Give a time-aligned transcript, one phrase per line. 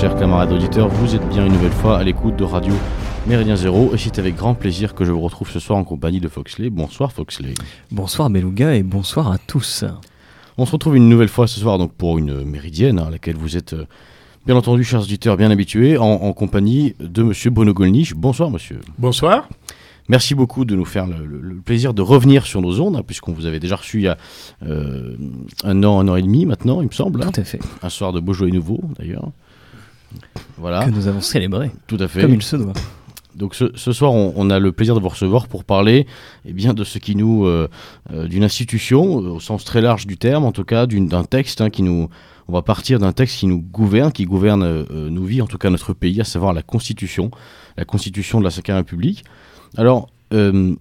[0.00, 2.72] chers camarades auditeurs, vous êtes bien une nouvelle fois à l'écoute de Radio
[3.26, 6.20] Méridien Zéro et c'est avec grand plaisir que je vous retrouve ce soir en compagnie
[6.20, 6.70] de Foxley.
[6.70, 7.52] Bonsoir Foxley.
[7.90, 9.84] Bonsoir Beluga et bonsoir à tous.
[10.56, 13.36] On se retrouve une nouvelle fois ce soir donc pour une méridienne hein, à laquelle
[13.36, 13.84] vous êtes euh,
[14.46, 18.14] bien entendu chers auditeurs bien habitués en, compagnie de monsieur Bruno Gollnisch.
[18.14, 18.80] Bonsoir monsieur.
[18.96, 19.50] Bonsoir.
[20.08, 23.44] Merci beaucoup de nous faire le, plaisir de revenir sur nos ondes, hein, puisqu'on vous
[23.44, 24.16] avait déjà reçu il y a
[24.62, 25.14] euh,
[25.62, 27.20] un an, un an et demi maintenant, il me semble.
[27.20, 27.60] Tout à fait.
[27.82, 29.30] Un soir de Beaujolais nouveau, d'ailleurs.
[30.58, 30.84] Voilà.
[30.84, 31.70] Que nous avons célébré.
[31.86, 32.22] Tout à fait.
[32.22, 32.72] Comme il se doit.
[33.34, 36.06] Donc ce, soir, on, a le plaisir de vous recevoir pour parler
[36.44, 37.68] eh bien, de ce qui nous, euh,
[38.12, 41.70] euh, d'une institution, au sens très large du terme, en tout cas d'un texte hein,
[41.70, 42.10] qui nous,
[42.48, 45.70] on va partir d'un texte qui nous gouverne, qui gouverne nos vies, en tout cas
[45.70, 47.30] notre pays, à savoir la Constitution,
[47.76, 49.24] la Constitution de la Cinquième République.
[49.76, 50.74] Alors, euh,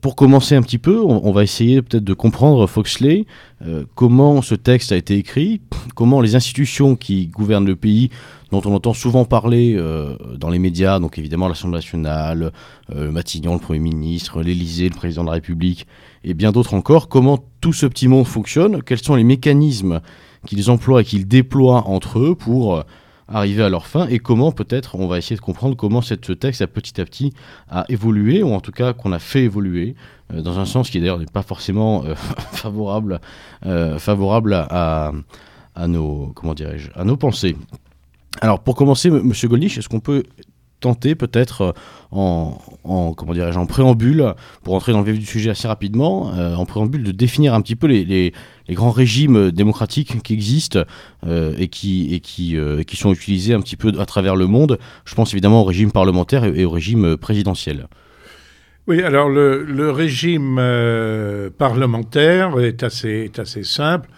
[0.00, 3.26] pour commencer un petit peu, on, va essayer peut-être de comprendre, Foxley,
[3.64, 5.60] euh, comment ce texte a été écrit,
[5.94, 8.10] comment les institutions qui gouvernent le pays,
[8.50, 12.52] dont on entend souvent parler euh, dans les médias, donc évidemment l'Assemblée nationale,
[12.94, 15.86] Matignon, le Premier ministre, l'Élysée, le Président de la République,
[16.24, 20.00] et bien d'autres encore, comment tout ce petit monde fonctionne, quels sont les mécanismes
[20.46, 22.84] qu'ils emploient et qu'ils déploient entre eux pour
[23.28, 26.62] arriver à leur fin et comment peut-être on va essayer de comprendre comment cette, texte
[26.62, 27.32] a petit à petit
[27.68, 29.96] a évolué ou en tout cas qu'on a fait évoluer
[30.32, 32.14] euh, dans un sens qui d'ailleurs n'est pas forcément euh,
[32.52, 33.20] favorable,
[33.64, 35.12] euh, favorable à,
[35.74, 37.56] à, nos comment dirais-je à nos pensées.
[38.40, 40.22] Alors pour commencer, Monsieur Goldnich, est-ce qu'on peut
[40.94, 41.74] peut-être
[42.10, 46.32] en, en, comment dirais-je en préambule pour entrer dans le vif du sujet assez rapidement
[46.32, 48.32] en préambule de définir un petit peu les
[48.70, 50.80] grands régimes démocratiques qui existent
[51.26, 54.78] euh, et, qui, euh, sont utilisés un petit peu à travers le monde.
[55.04, 57.88] Je pense évidemment au régime parlementaire et, au régime présidentiel.
[58.86, 64.08] Oui, alors le, régime euh, parlementaire est assez simple.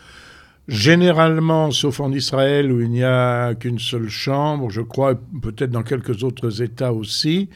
[0.68, 5.82] Généralement, sauf en Israël où il n'y a qu'une seule chambre, je crois peut-être dans
[5.82, 7.48] quelques autres États aussi,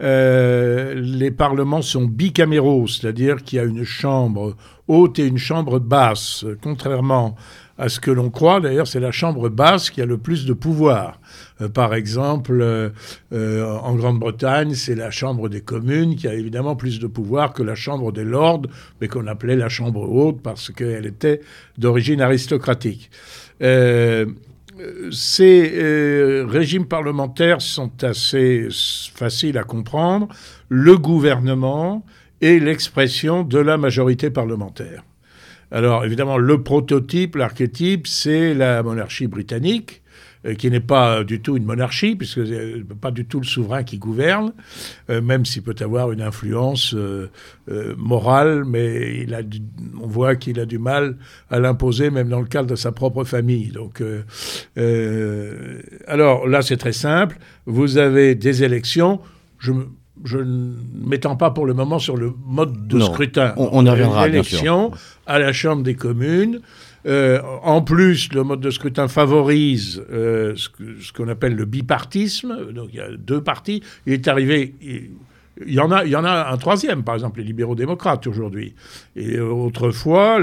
[0.00, 4.56] les parlements sont bicaméraux, c'est-à-dire qu'il y a une chambre
[4.88, 6.44] haute et une chambre basse.
[6.60, 7.36] Contrairement
[7.78, 10.52] à ce que l'on croit, d'ailleurs, c'est la chambre basse qui a le plus de
[10.52, 11.20] pouvoir.
[11.60, 12.90] Euh, par exemple, euh,
[13.32, 17.62] euh, en Grande-Bretagne, c'est la chambre des communes qui a évidemment plus de pouvoir que
[17.62, 18.62] la chambre des lords,
[19.00, 21.40] mais qu'on appelait la chambre haute parce qu'elle était
[21.76, 23.10] d'origine aristocratique.
[25.10, 28.68] ces régimes parlementaires sont assez
[29.14, 30.28] faciles à comprendre.
[30.68, 32.04] Le gouvernement
[32.40, 35.02] et l'expression de la majorité parlementaire.
[35.70, 40.02] Alors évidemment, le prototype, l'archétype, c'est la monarchie britannique,
[40.54, 43.98] qui n'est pas du tout une monarchie, puisque c'est pas du tout le souverain qui
[43.98, 44.52] gouverne,
[45.10, 47.28] euh, même s'il peut avoir une influence euh,
[47.96, 49.40] morale, mais il a
[50.02, 51.16] on voit qu'il a du mal
[51.50, 53.68] à l'imposer, même dans le cadre de sa propre famille.
[53.68, 54.02] Donc,
[56.06, 57.38] alors là, c'est très simple.
[57.66, 59.20] Vous avez des élections.
[59.58, 59.72] Je,
[60.24, 63.54] je ne m'étends pas pour le moment sur le mode de scrutin.
[63.56, 64.28] On, y reviendra.
[64.28, 64.92] Élection
[65.26, 66.60] à la Chambre des communes.
[67.06, 72.72] Euh, en plus, le mode de scrutin favorise euh, ce qu'on appelle le bipartisme.
[72.72, 73.82] Donc il y a deux partis.
[74.06, 74.74] Il est arrivé,
[75.66, 78.26] il y, en a, il y en a un troisième, par exemple, les libéraux démocrates
[78.26, 78.74] aujourd'hui.
[79.16, 80.38] Et autrefois,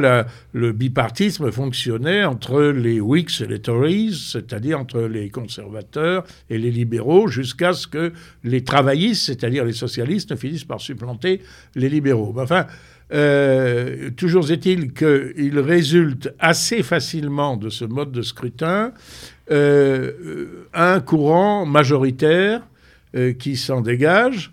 [0.54, 6.72] le bipartisme fonctionnait entre les Whigs et les Tories, c'est-à-dire entre les conservateurs et les
[6.72, 8.12] libéraux, jusqu'à ce que
[8.44, 11.42] les travaillistes, c'est-à-dire les socialistes, finissent par supplanter
[11.76, 12.34] les libéraux.
[12.38, 12.66] Enfin,
[13.14, 18.94] euh, toujours est-il qu'il résulte assez facilement de ce mode de scrutin
[19.52, 22.62] euh, un courant majoritaire
[23.16, 24.52] euh, qui s'en dégage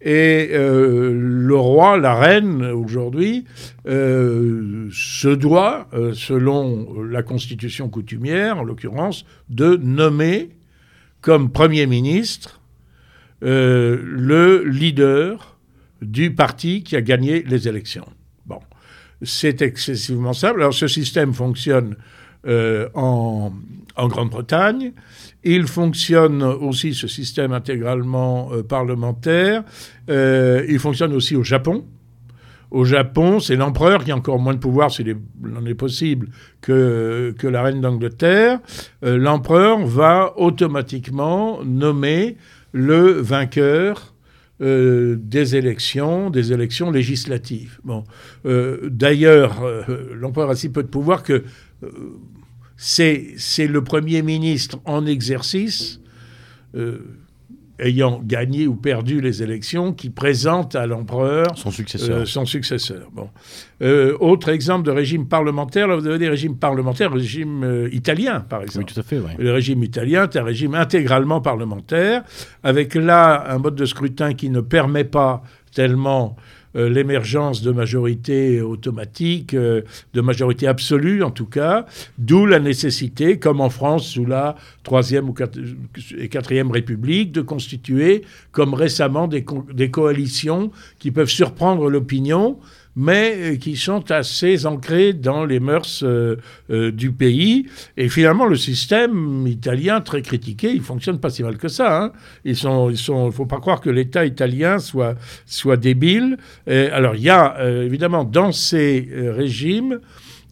[0.00, 3.46] et le roi, la reine, aujourd'hui,
[3.84, 10.50] se doit, selon la constitution coutumière, en l'occurrence, de nommer
[11.20, 12.60] comme Premier ministre
[13.40, 15.57] le leader
[16.02, 18.06] du parti qui a gagné les élections.
[18.46, 18.60] Bon,
[19.22, 20.60] c'est excessivement simple.
[20.60, 21.96] Alors ce système fonctionne
[22.94, 23.52] en,
[23.98, 24.92] en Grande-Bretagne.
[25.44, 29.62] Il fonctionne aussi, ce système intégralement euh, parlementaire,
[30.08, 31.84] euh, il fonctionne aussi au Japon.
[32.70, 35.16] Au Japon, c'est l'empereur qui a encore moins de pouvoir, s'il
[35.56, 36.28] en est possible,
[36.60, 38.58] que, la reine d'Angleterre.
[39.04, 42.36] Euh, l'empereur va automatiquement nommer
[42.72, 44.12] le vainqueur
[44.60, 47.78] des élections, des élections législatives.
[47.84, 48.04] Bon,
[48.44, 49.64] d'ailleurs,
[50.14, 51.44] l'empereur a si peu de pouvoir que
[52.78, 56.00] c'est le Premier ministre en exercice,
[56.76, 56.98] euh,
[57.78, 62.26] ayant gagné ou perdu les élections, qui présente à l'empereur son successeur.
[62.26, 63.08] son successeur.
[63.12, 63.28] Bon.
[64.20, 68.62] autre exemple de régime parlementaire, là vous avez des régimes parlementaires, le régime italien par
[68.62, 68.86] exemple.
[68.88, 69.20] Oui, tout à fait.
[69.38, 72.22] Le régime italien est un régime intégralement parlementaire,
[72.62, 75.42] avec là un mode de scrutin qui ne permet pas
[75.74, 76.36] tellement
[76.76, 79.82] euh, l'émergence de majorités automatiques, euh,
[80.14, 81.86] de majorité absolue en tout cas,
[82.18, 85.32] d'où la nécessité, comme en France sous la Troisième
[86.18, 88.22] et Quatrième République, de constituer,
[88.52, 92.58] comme récemment, des coalitions qui peuvent surprendre l'opinion,
[92.98, 96.34] mais euh, qui sont assez ancrés dans les mœurs euh,
[96.70, 97.68] euh, du pays.
[97.96, 102.02] Et finalement, le système italien, très critiqué, il fonctionne pas si mal que ça.
[102.02, 102.12] Hein.
[102.44, 106.38] Ils faut pas croire que l'État italien soit débile.
[106.66, 110.00] alors, il y a évidemment dans ces régimes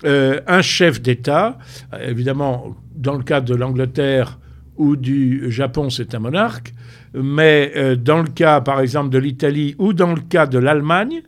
[0.04, 1.58] un chef d'État.
[2.00, 4.38] évidemment, dans le cas de l'Angleterre
[4.76, 6.72] ou du Japon, c'est un monarque.
[7.14, 11.22] Mais dans le cas, par exemple, de l'Italie ou dans le cas de l'Allemagne,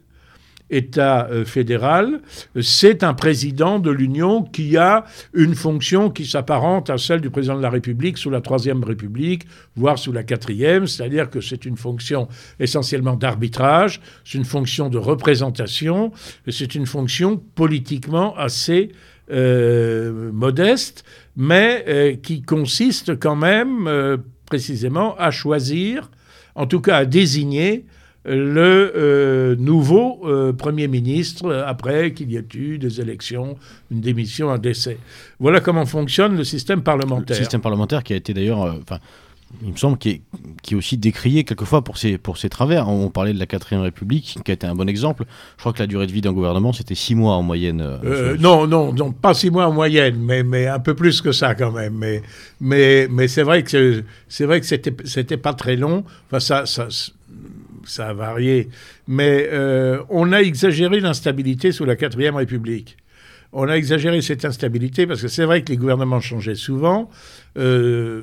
[0.70, 2.20] État euh, fédéral,
[2.60, 7.56] c'est un président de l'Union qui a une fonction qui s'apparente à celle du président
[7.56, 9.44] de la République sous la Troisième République,
[9.76, 12.28] voire sous la Quatrième, c'est-à-dire que c'est une fonction
[12.60, 16.12] essentiellement d'arbitrage, c'est une fonction de représentation,
[16.48, 18.92] c'est une fonction politiquement assez
[19.30, 21.04] euh, modeste,
[21.36, 26.10] mais euh, qui consiste quand même précisément à choisir,
[26.54, 27.84] en tout cas à désigner
[28.28, 33.56] le euh, nouveau euh, Premier ministre après qu'il y ait eu des élections,
[33.90, 34.98] une démission, un décès.
[35.40, 37.36] Voilà comment fonctionne le système parlementaire.
[37.36, 38.98] Le système parlementaire qui a été d'ailleurs, euh, enfin,
[39.62, 40.20] il me semble, qui est,
[40.62, 42.88] qui est, aussi décrié quelquefois pour ses, pour ses travers.
[42.88, 45.24] On parlait de la quatrième République, qui a été un bon exemple.
[45.56, 47.82] Je crois que la durée de vie d'un gouvernement, c'était six mois en moyenne.
[48.40, 51.54] non, non, non, pas six mois en moyenne, mais, mais un peu plus que ça
[51.54, 51.94] quand même.
[51.94, 52.22] Mais,
[52.60, 56.04] mais, mais c'est vrai que c'est vrai que c'était, c'était pas très long.
[56.26, 56.88] Enfin, ça, ça
[57.90, 58.68] ça a varié,
[59.06, 62.96] mais euh, on a exagéré l'instabilité sous la quatrième République.
[63.52, 67.10] On a exagéré cette instabilité parce que c'est vrai que les gouvernements changeaient souvent,
[67.56, 68.22] euh,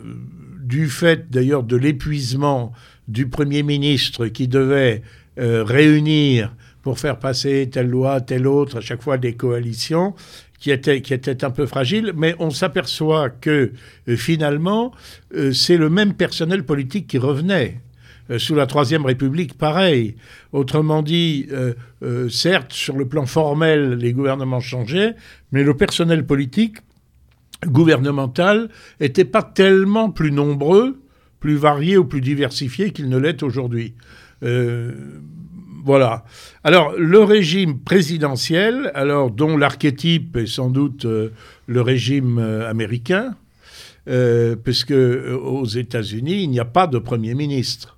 [0.62, 2.74] du fait d'ailleurs de l'épuisement
[3.08, 5.02] du Premier ministre qui devait
[5.40, 10.14] euh, réunir pour faire passer telle loi, telle autre, à chaque fois des coalitions
[10.60, 13.72] qui étaient, qui étaient un peu fragiles, mais on s'aperçoit que
[14.16, 14.94] finalement,
[15.52, 17.82] c'est le même personnel politique qui revenait.
[18.32, 20.16] Euh, sous la Troisième République, pareil.
[20.52, 21.74] Autrement dit, euh,
[22.04, 25.16] euh, certes, sur le plan formel, les gouvernements changeaient,
[25.52, 26.78] mais le personnel politique
[27.66, 28.70] gouvernemental
[29.00, 31.00] n'était pas tellement plus nombreux,
[31.40, 33.94] plus varié ou plus diversifié qu'il ne l'est aujourd'hui.
[35.84, 36.26] voilà.
[36.64, 43.36] Alors, le régime présidentiel, alors dont l'archétype est sans doute le régime américain,
[44.64, 47.95] puisque aux États-Unis, il n'y a pas de Premier ministre.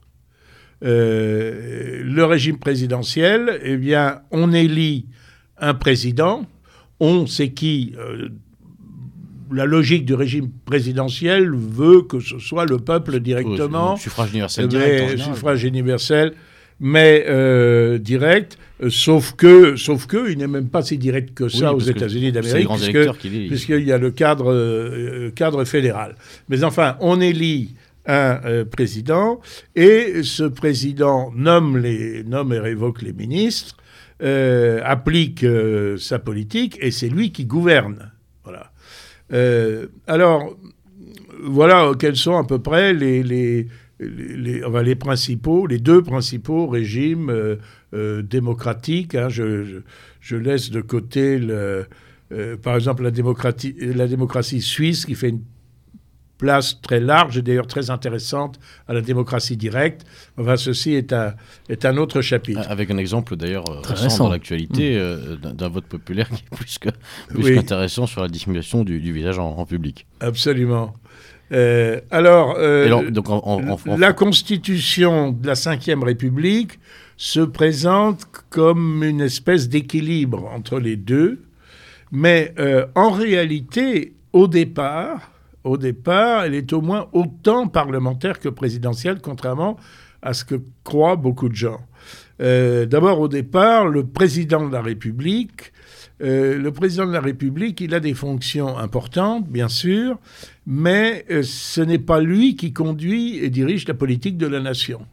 [0.83, 5.05] Euh, le régime présidentiel, eh bien, on élit
[5.57, 6.45] un président,
[6.99, 7.95] on sait qui.
[7.97, 8.29] Euh,
[9.49, 13.95] la logique du régime présidentiel veut que ce soit le peuple directement.
[13.95, 15.17] suffrage universel direct.
[15.19, 16.33] suffrage universel,
[16.81, 18.57] mais euh, direct.
[18.89, 22.67] sauf que, sauf que, il n'est même pas si direct que ça aux États-Unis d'Amérique,
[23.47, 26.15] puisqu'il y a le cadre, cadre fédéral.
[26.49, 27.73] Mais enfin, on élit
[28.07, 29.41] un euh, président,
[29.75, 33.75] et ce président nomme, les, nomme et révoque les ministres,
[34.23, 38.11] euh, applique euh, sa politique, et c'est lui qui gouverne.
[38.43, 38.71] Voilà.
[40.07, 40.57] alors,
[41.43, 43.67] voilà quels sont à peu près les, les,
[43.99, 47.57] les, les principaux, les deux principaux régimes
[47.91, 49.15] démocratiques.
[49.15, 49.27] Hein.
[49.27, 51.41] je, laisse de côté,
[52.63, 55.41] par exemple, la démocratie, la démocratie suisse qui fait une
[56.37, 60.05] place très large et d'ailleurs très intéressante à la démocratie directe.
[60.37, 61.33] Enfin, ceci est un,
[61.69, 62.61] est un autre chapitre.
[62.69, 64.99] Avec un exemple d'ailleurs euh, récent dans l'actualité mmh.
[64.99, 66.55] euh, d'un vote populaire qui est
[67.29, 70.05] plus qu'intéressant sur la dissimulation du, visage en, public.
[70.19, 70.93] Absolument.
[71.51, 72.57] Euh, alors,
[73.09, 73.27] donc
[73.97, 76.79] la constitution de la Ve République
[77.15, 81.41] se présente comme une espèce d'équilibre entre les deux,
[82.11, 82.53] mais
[82.95, 85.31] en réalité, au départ,
[85.67, 89.77] au départ, elle est au moins autant parlementaire que présidentielle, contrairement
[90.21, 91.79] à ce que croient beaucoup de gens.
[92.41, 95.73] Euh, d'abord, au départ, le président de la République,
[96.23, 100.17] euh, le président de la République, il a des fonctions importantes, bien sûr,
[100.65, 105.05] mais euh, ce n'est pas lui qui conduit et dirige la politique de la nation.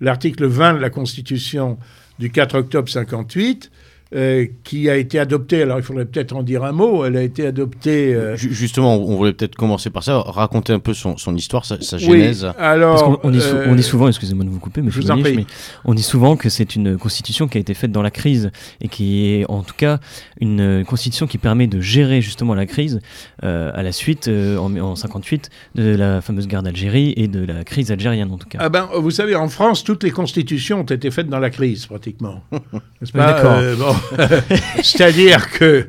[0.00, 1.78] L'article 20 de la Constitution
[2.18, 3.70] du 4 octobre 58
[4.14, 7.22] euh, qui a été adoptée, alors il faudrait peut-être en dire un mot, elle a
[7.22, 8.14] été adoptée...
[8.14, 12.44] Euh, justement, on voulait peut-être commencer par ça, raconter un peu son, histoire, sa, genèse.
[12.44, 13.20] Oui, alors...
[13.22, 15.44] on, est souvent, excusez-moi de vous couper, mais, je vous mais
[15.84, 18.50] on dit souvent que c'est une constitution qui a été faite dans la crise
[18.80, 20.00] et qui est en tout cas
[20.40, 23.00] une constitution qui permet de gérer justement la crise
[23.42, 27.92] à la suite, en, en 58, de la fameuse guerre d'Algérie et de la crise
[27.92, 28.58] algérienne en tout cas.
[28.60, 31.86] Ah ben, vous savez, en France, toutes les constitutions ont été faites dans la crise
[31.86, 32.42] pratiquement.
[33.14, 33.97] D'accord.
[34.82, 35.88] C'est-à-dire que.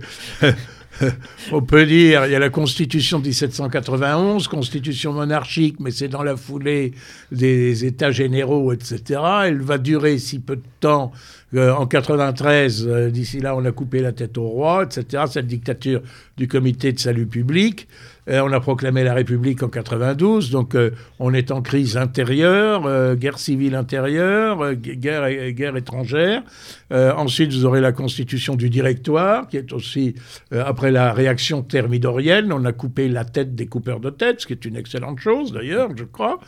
[1.52, 6.24] on peut dire, il y a la Constitution de 1791, Constitution monarchique, mais c'est dans
[6.24, 6.94] la foulée
[7.32, 9.22] des États généraux, etc.
[9.46, 11.12] Elle va durer si peu de temps.
[11.56, 15.24] Euh, en 93, euh, d'ici là, on a coupé la tête au roi, etc.
[15.32, 16.02] Cette dictature
[16.38, 17.88] du Comité de salut public.
[18.30, 22.86] Euh, on a proclamé la République en 92, donc euh, on est en crise intérieure,
[22.86, 26.44] euh, guerre civile intérieure, guerre, guerre étrangère.
[26.92, 30.16] ensuite, vous aurez la constitution du directoire, qui est aussi,
[30.52, 34.54] après la réaction thermidorienne, on a coupé la tête des coupeurs de tête, ce qui
[34.54, 36.40] est une excellente chose d'ailleurs, je crois.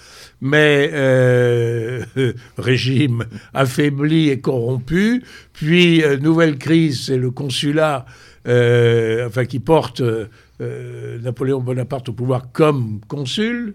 [0.42, 0.92] Mais
[2.58, 5.24] régime affaibli et corrompu.
[5.54, 8.06] Puis, nouvelle crise, c'est le consulat,
[8.46, 10.02] enfin, qui porte
[10.62, 13.74] euh, Napoléon Bonaparte au pouvoir comme consul,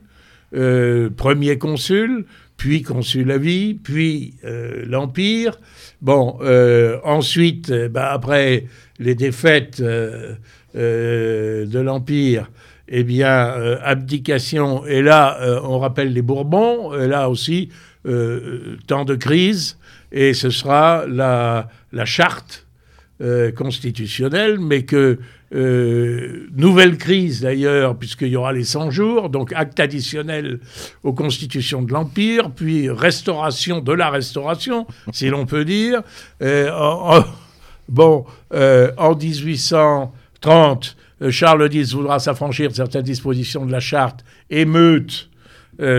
[0.54, 2.26] euh, premier consul,
[2.56, 5.58] puis consul à vie, puis euh, l'Empire.
[6.00, 6.38] Bon,
[7.02, 8.66] ensuite, bah, après
[9.00, 10.38] les défaites de
[11.78, 12.50] l'Empire,
[12.88, 17.70] eh bien, abdication, et là, on rappelle les Bourbons, là aussi,
[18.86, 19.78] temps de crise,
[20.12, 22.66] et ce sera la, la charte
[23.56, 25.18] constitutionnelle, mais que
[25.54, 30.58] euh, nouvelle crise d'ailleurs, puisqu'il y aura les 100 jours, donc acte additionnel
[31.04, 36.02] aux constitutions de l'Empire, puis restauration de la restauration, si l'on peut dire.
[36.42, 37.22] Euh,
[37.88, 38.24] bon,
[38.54, 40.96] euh, en 1830,
[41.30, 45.30] Charles X voudra s'affranchir de certaines dispositions de la charte, émeute,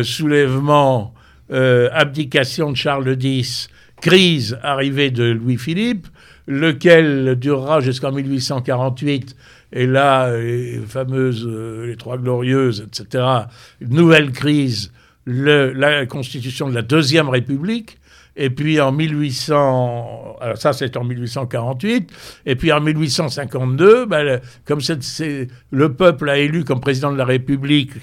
[0.04, 1.14] soulèvement,
[1.50, 3.70] abdication de Charles X,
[4.02, 6.08] crise, arrivée de Louis-Philippe
[6.48, 9.36] lequel durera jusqu'en 1848.
[9.74, 13.24] Et là, les fameuses, euh, les Trois Glorieuses, etc.,
[13.82, 14.92] nouvelle crise,
[15.26, 17.98] la constitution de la Deuxième République.
[18.40, 22.12] Et puis en 1800, alors ça c'est en 1848,
[22.46, 24.80] et puis en 1852, ben, comme
[25.72, 27.94] le peuple a élu comme président de la République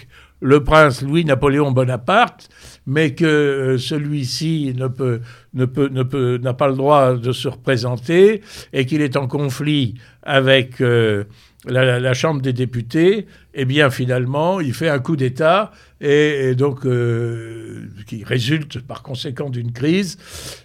[0.41, 2.49] le prince Louis-Napoléon Bonaparte,
[2.87, 9.27] mais que euh, celui-ci n'a pas le droit de se représenter et qu'il est en
[9.27, 11.25] conflit avec euh,
[11.67, 17.89] la, Chambre des députés, eh bien finalement, il fait un coup d'État et, donc euh,
[18.07, 20.19] qui résulte par conséquent d'une crise.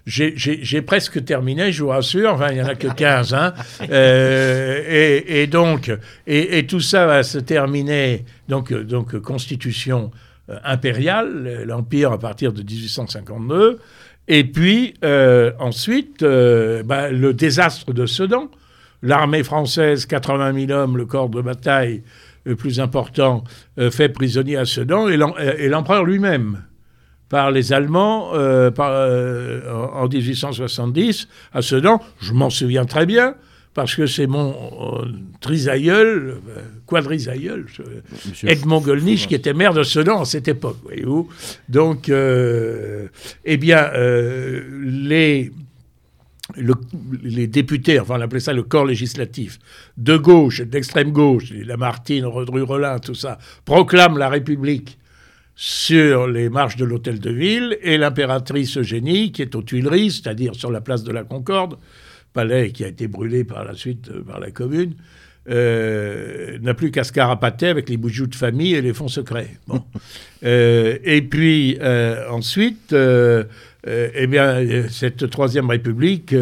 [0.05, 2.33] J'ai presque terminé, je vous rassure.
[2.33, 3.33] Enfin, il n'y en a que 15.
[3.33, 3.53] Hein.
[3.91, 5.91] et, donc,
[6.27, 8.25] et, tout ça va se terminer.
[8.47, 10.11] Donc, donc constitution
[10.63, 13.79] impériale, l'empire à partir de 1852.
[14.29, 18.49] Et puis euh, ensuite, euh, bah, le désastre de Sedan.
[19.01, 22.03] L'armée française, 80 000 hommes, le corps de bataille
[22.45, 23.43] le plus important,
[23.77, 26.63] euh, fait prisonnier à Sedan, et l'empereur lui-même
[27.29, 32.01] par les Allemands en 1870 à Sedan.
[32.19, 33.35] Je m'en souviens très bien
[33.73, 35.05] parce que c'est mon euh,
[35.39, 37.65] trisaïeul, euh, quadrisaïeul,
[38.43, 41.29] Edmond Gollnisch, qui était maire de Sedan à cette époque, voyez-vous.
[41.69, 43.07] Donc, euh,
[43.45, 43.89] eh bien,
[44.83, 45.51] les,
[47.23, 49.59] les députés, enfin on appelait ça le corps législatif,
[49.97, 54.97] de gauche, d'extrême gauche, Lamartine, Redru-Rollin, tout ça, proclament la République
[55.55, 60.55] sur les marches de l'hôtel de ville, et l'impératrice Eugénie, qui est aux Tuileries, c'est-à-dire
[60.55, 61.77] sur la place de la Concorde,
[62.31, 64.93] palais qui a été brûlé par la suite euh, par la commune,
[65.49, 69.57] euh, n'a plus qu'à se carapater avec les bijoux de famille et les fonds secrets.
[69.67, 69.83] Bon.
[70.45, 71.77] Euh, et puis
[72.29, 72.95] ensuite,
[73.89, 76.35] eh bien, cette troisième république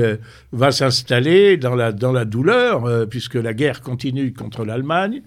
[0.51, 5.21] va s'installer dans la, dans la douleur, puisque la guerre continue contre l'Allemagne.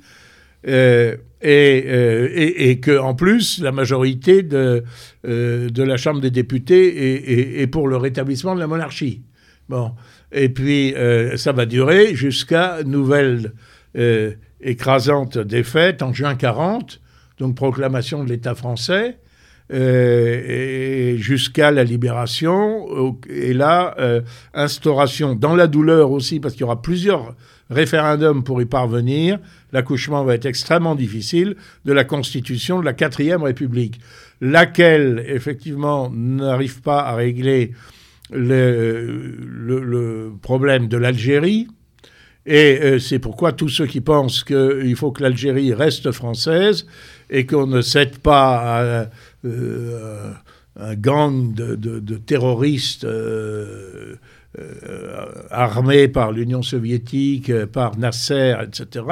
[0.67, 4.85] et, et, que en plus la majorité de,
[5.25, 9.23] de la Chambre des députés est, est, pour le rétablissement de la monarchie.
[9.71, 9.93] Bon,
[10.33, 13.53] et puis, euh, ça va durer jusqu'à nouvelle
[13.97, 17.01] euh, écrasante défaite en juin 40,
[17.39, 19.19] donc proclamation de l'État français,
[19.73, 23.17] euh, jusqu'à la libération.
[23.29, 23.95] Et là,
[24.55, 27.35] instauration dans la douleur aussi, parce qu'il y aura plusieurs
[27.71, 29.39] référendums pour y parvenir.
[29.73, 34.01] L'accouchement va être extrêmement difficile de la constitution de la quatrième République,
[34.41, 37.73] laquelle, effectivement, n'arrive pas à régler
[38.33, 41.69] le, le, problème de l'Algérie.
[42.47, 46.87] Et c'est pourquoi tous ceux qui pensent qu'il faut que l'Algérie reste française
[47.29, 49.07] et qu'on ne cède pas à,
[49.45, 53.07] un gang de, terroristes
[54.59, 59.05] euh, armés par l'Union soviétique, euh, par Nasser, etc.,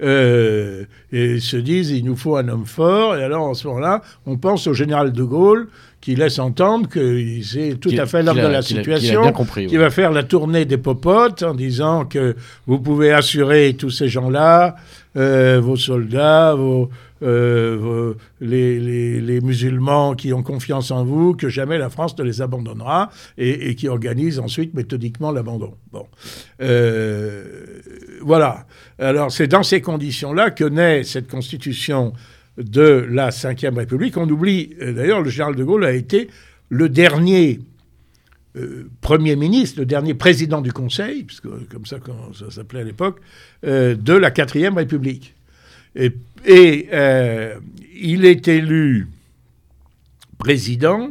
[0.00, 3.16] euh, et se disent il nous faut un homme fort.
[3.16, 5.66] Et alors, en ce moment-là, on pense au général de Gaulle
[6.00, 9.32] qui laisse entendre que c'est tout à fait l'homme de la situation,
[9.66, 12.36] qui va faire la tournée des popotes en disant que
[12.68, 14.76] vous pouvez assurer tous ces gens-là,
[15.14, 16.90] vos soldats, vos,
[17.22, 23.10] euh, les, musulmans qui ont confiance en vous, que jamais la France ne les abandonnera
[23.36, 25.74] et, qui organisent ensuite méthodiquement l'abandon.
[25.92, 26.06] Bon.
[26.62, 27.44] Euh,
[28.22, 28.66] voilà.
[28.98, 32.12] Alors c'est dans ces conditions-là que naît cette constitution
[32.56, 34.16] de la Ve République.
[34.16, 36.28] On oublie, euh, d'ailleurs, le général de Gaulle a été
[36.68, 37.60] le dernier
[39.00, 41.98] Premier ministre, le dernier président du Conseil, puisque comme ça,
[42.34, 43.20] ça s'appelait à l'époque,
[43.62, 45.34] de la Quatrième République.
[45.96, 47.54] Et, euh,
[48.00, 49.08] il est élu
[50.38, 51.10] président.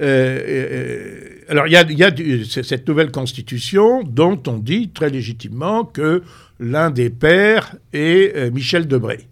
[0.00, 2.10] Euh, euh, alors, il y a,
[2.44, 6.22] cette nouvelle constitution dont on dit très légitimement que
[6.60, 9.26] l'un des pères est Michel Debré.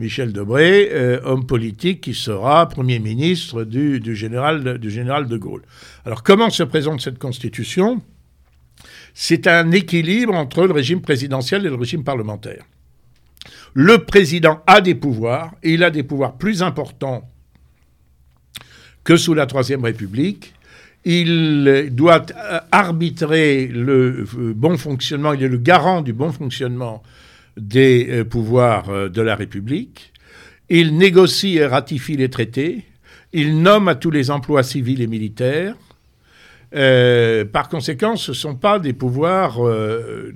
[0.00, 0.90] Michel Debré,
[1.24, 5.62] homme politique qui sera Premier ministre du, général, du général de Gaulle.
[6.04, 8.02] Alors, comment se présente cette constitution?
[9.14, 12.64] C'est un équilibre entre le régime présidentiel et le régime parlementaire.
[13.74, 17.28] Le président a des pouvoirs, et il a des pouvoirs plus importants
[19.04, 20.54] que sous la Troisième République.
[21.04, 22.26] Il doit
[22.72, 27.02] arbitrer le euh, bon fonctionnement, il est le garant du bon fonctionnement
[27.56, 30.12] des euh, pouvoirs euh, de la République.
[30.68, 32.84] Il négocie et ratifie les traités.
[33.32, 35.76] Il nomme à tous les emplois civils et militaires.
[36.72, 39.58] par conséquent, ce ne sont pas des pouvoirs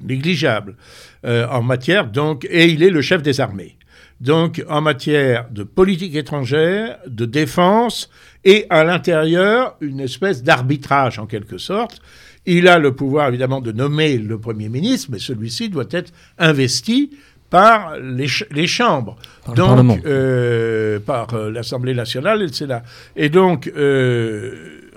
[0.02, 0.76] négligeables.
[1.24, 3.78] Euh, en matière, donc, et il est le chef des armées.
[4.20, 8.10] Donc, en matière de politique étrangère, de défense,
[8.44, 12.02] et à l'intérieur, une espèce d'arbitrage en quelque sorte.
[12.46, 17.10] Il a le pouvoir évidemment de nommer le Premier ministre, mais celui-ci doit être investi
[17.50, 22.82] par les, chambres, par donc euh, par euh, l'Assemblée nationale et le Sénat.
[23.14, 23.70] Et donc,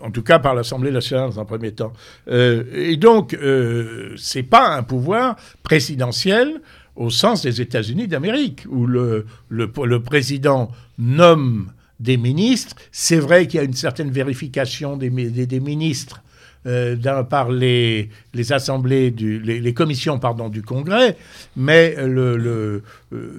[0.02, 1.94] en tout cas par l'Assemblée nationale dans un premier temps.
[2.28, 6.62] Euh, et donc, euh, c'est pas un pouvoir présidentiel
[6.96, 12.76] au sens des États-Unis d'Amérique, où le, le, le, président nomme des ministres.
[12.92, 16.22] C'est vrai qu'il y a une certaine vérification des, des, des ministres
[16.68, 21.18] euh, par les, les assemblées, du, les, commissions pardon, du Congrès,
[21.58, 23.32] mais le, le, euh,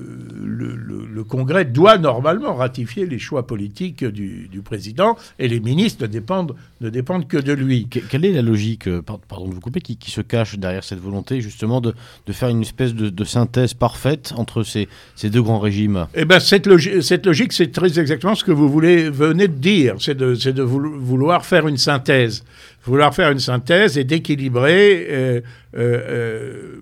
[0.44, 6.06] le, Congrès doit normalement ratifier les choix politiques du, du, président et les ministres ne
[6.06, 7.86] dépendent, ne dépendent que de lui.
[7.86, 11.00] quelle est la logique, euh, pardon de vous couper, qui, qui, se cache derrière cette
[11.00, 11.94] volonté justement de,
[12.26, 16.06] de faire une espèce de, de, synthèse parfaite entre ces, ces deux grands régimes?
[16.14, 19.54] Eh bien, cette, logique, cette logique, c'est très exactement ce que vous voulez, venez de
[19.54, 22.44] dire, c'est de, de vouloir faire une synthèse.
[22.84, 25.40] Vouloir faire une synthèse et d'équilibrer euh,
[25.76, 26.80] euh,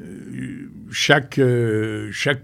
[0.00, 1.40] euh, chaque,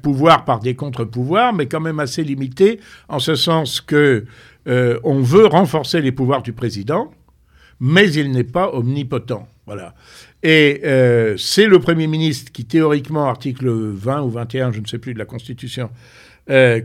[0.02, 4.24] pouvoir par des contre-pouvoirs, mais quand même assez limité, en ce sens que
[4.66, 7.12] on veut renforcer les pouvoirs du président,
[7.80, 9.48] mais il n'est pas omnipotent.
[9.66, 9.94] Voilà.
[10.42, 10.80] Et
[11.38, 15.18] c'est le Premier ministre qui, théoriquement, article 20 ou 21, je ne sais plus, de
[15.18, 15.90] la Constitution,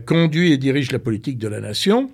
[0.06, 2.10] conduit et dirige la politique de la nation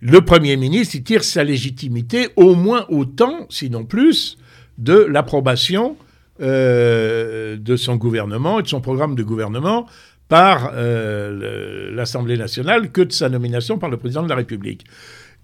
[0.00, 4.38] le Premier ministre, il tire sa légitimité au moins autant, sinon plus,
[4.78, 5.96] de l'approbation
[6.40, 9.86] euh, de son gouvernement et de son programme de gouvernement
[10.28, 14.84] par euh, l'Assemblée nationale que de sa nomination par le président de la République.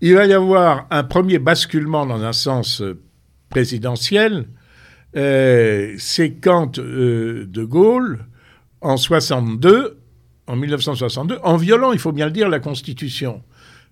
[0.03, 2.83] Il va y avoir un premier basculement dans un sens
[3.49, 4.47] présidentiel,
[5.17, 8.27] euh, c'est quand De Gaulle,
[8.81, 9.99] en 62,
[10.47, 13.43] en 1962, en violant, il faut bien le dire, la Constitution,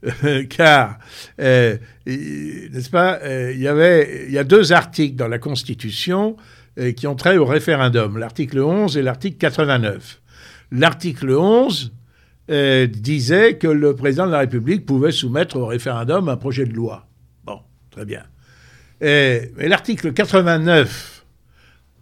[0.48, 0.98] car,
[1.40, 6.36] euh, n'est-ce pas, euh, il y il y a deux articles dans la Constitution
[6.78, 10.20] euh, qui ont trait au référendum, l'article 11 et l'article 89.
[10.72, 11.92] L'article 11
[12.88, 17.06] disait que le président de la République pouvait soumettre au référendum un projet de loi.
[17.44, 17.60] Bon,
[17.92, 18.24] très bien.
[19.00, 21.19] mais l'article 89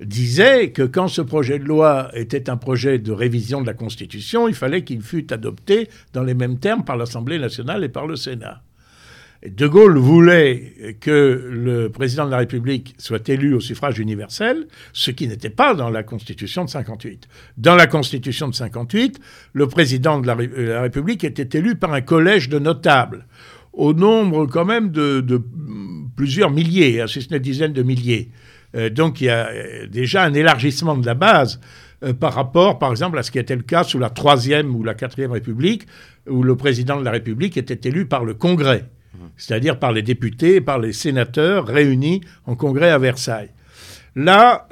[0.01, 4.49] disait que quand ce projet de loi était un projet de révision de la Constitution,
[4.49, 8.17] il fallait qu'il fût adopté dans les mêmes termes par l'Assemblée nationale et par le
[8.17, 8.63] Sénat.
[9.45, 15.11] de Gaulle voulait que le président de la République soit élu au suffrage universel, ce
[15.11, 17.29] qui n'était pas dans la Constitution de 58.
[17.57, 19.19] Dans la Constitution de 58,
[19.53, 23.27] le président de la, République était élu par un collège de notables
[23.73, 25.43] au nombre quand même de,
[26.17, 28.31] plusieurs milliers, hein, si ce n'est dizaines de milliers.
[28.75, 31.61] Euh, donc il y a euh, déjà un élargissement de la base
[32.05, 34.85] euh, par rapport, par exemple, à ce qui était le cas sous la Troisième ou
[34.85, 35.87] la Quatrième République,
[36.29, 39.19] où le président de la République était élu par le Congrès, mmh.
[39.37, 43.51] c'est-à-dire par les députés et par les sénateurs réunis en Congrès à Versailles.
[44.17, 44.67] Là,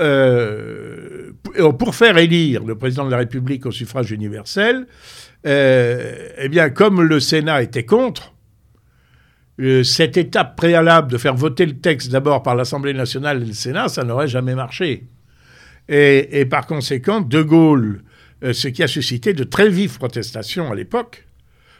[1.79, 4.89] pour faire élire le président de la République au suffrage universel,
[5.45, 8.35] eh bien, comme le Sénat était contre,
[9.59, 13.53] euh, cette étape préalable de faire voter le texte d'abord par l'Assemblée nationale et le
[13.55, 15.05] Sénat, ça n'aurait jamais marché.
[15.89, 18.03] Et, par conséquent, De Gaulle,
[18.43, 21.27] euh, ce qui a suscité de très vives protestations à l'époque,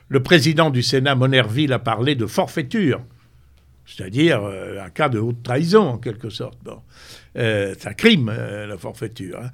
[0.09, 3.03] le président du Sénat, Monerville, a parlé de forfaiture,
[3.85, 6.59] c'est-à-dire euh, un cas de haute trahison en quelque sorte.
[6.63, 6.81] Bon.
[7.35, 9.41] c'est un crime, la forfaiture.
[9.43, 9.51] Hein.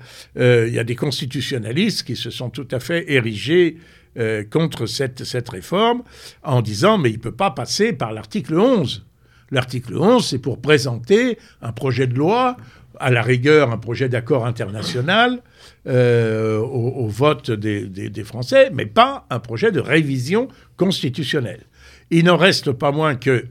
[0.69, 3.79] Il y a des constitutionnalistes qui se sont tout à fait érigés
[4.19, 6.03] euh, contre cette, réforme
[6.43, 9.07] en disant mais il ne peut pas passer par l'article 11.
[9.51, 12.57] L'article 11, c'est pour présenter un projet de loi,
[13.01, 15.43] à la rigueur un projet d'accord international
[15.87, 21.65] euh, au, vote des, des, Français, mais pas un projet de révision constitutionnelle.
[22.11, 23.47] Il n'en reste pas moins que,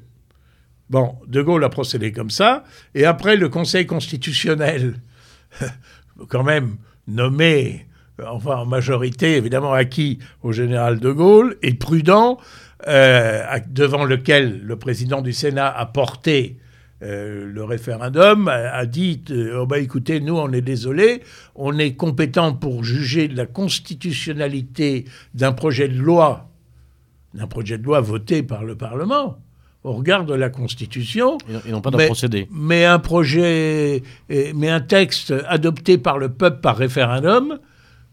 [0.89, 2.63] bon, De Gaulle a procédé comme ça,
[2.95, 4.95] et après le Conseil constitutionnel,
[6.29, 7.87] quand même nommé
[8.29, 12.37] enfin en majorité évidemment acquis au général de Gaulle, et prudent,
[12.87, 16.57] euh, devant lequel le président du Sénat a porté
[17.03, 21.21] euh, le référendum, a, dit euh, oh bah écoutez, nous on est désolé,
[21.55, 26.49] on est compétent pour juger de la constitutionnalité d'un projet de loi,
[27.33, 29.37] d'un projet de loi voté par le Parlement
[29.83, 31.37] au regard de la Constitution.
[31.65, 32.47] Et non pas d'un procédé.
[32.51, 37.57] Mais un projet, mais un texte adopté par le peuple par référendum,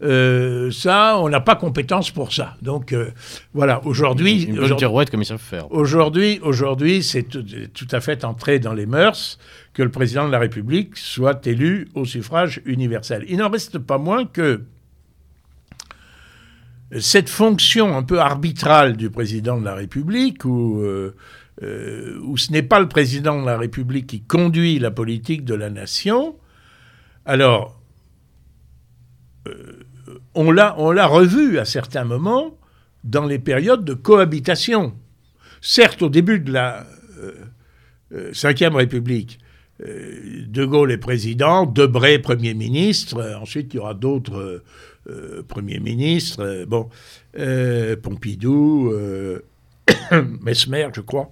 [0.01, 2.55] euh, ça, on n'a pas compétence pour ça.
[2.61, 3.11] Donc euh,
[3.53, 5.71] voilà, aujourd'hui, une girouette comme il savent faire.
[5.71, 9.37] Aujourd'hui, aujourd'hui, c'est tout, à fait entré dans les mœurs
[9.73, 13.25] que le président de la République soit élu au suffrage universel.
[13.27, 14.63] Il n'en reste pas moins que
[16.99, 21.13] cette fonction un peu arbitrale du président de la République, où, euh,
[22.23, 25.69] où ce n'est pas le président de la République qui conduit la politique de la
[25.69, 26.35] nation,
[27.25, 27.79] alors
[30.39, 32.57] on l'a, revu à certains moments
[33.03, 34.93] dans les périodes de cohabitation.
[35.59, 36.85] Certes, au début de la
[38.09, 39.39] Ve euh, République,
[39.85, 44.63] euh, De Gaulle est président, Debré Premier ministre, ensuite il y aura d'autres
[45.09, 46.89] euh, Premiers ministres, bon,
[48.01, 48.93] Pompidou,
[50.41, 51.31] Mesmer, je crois.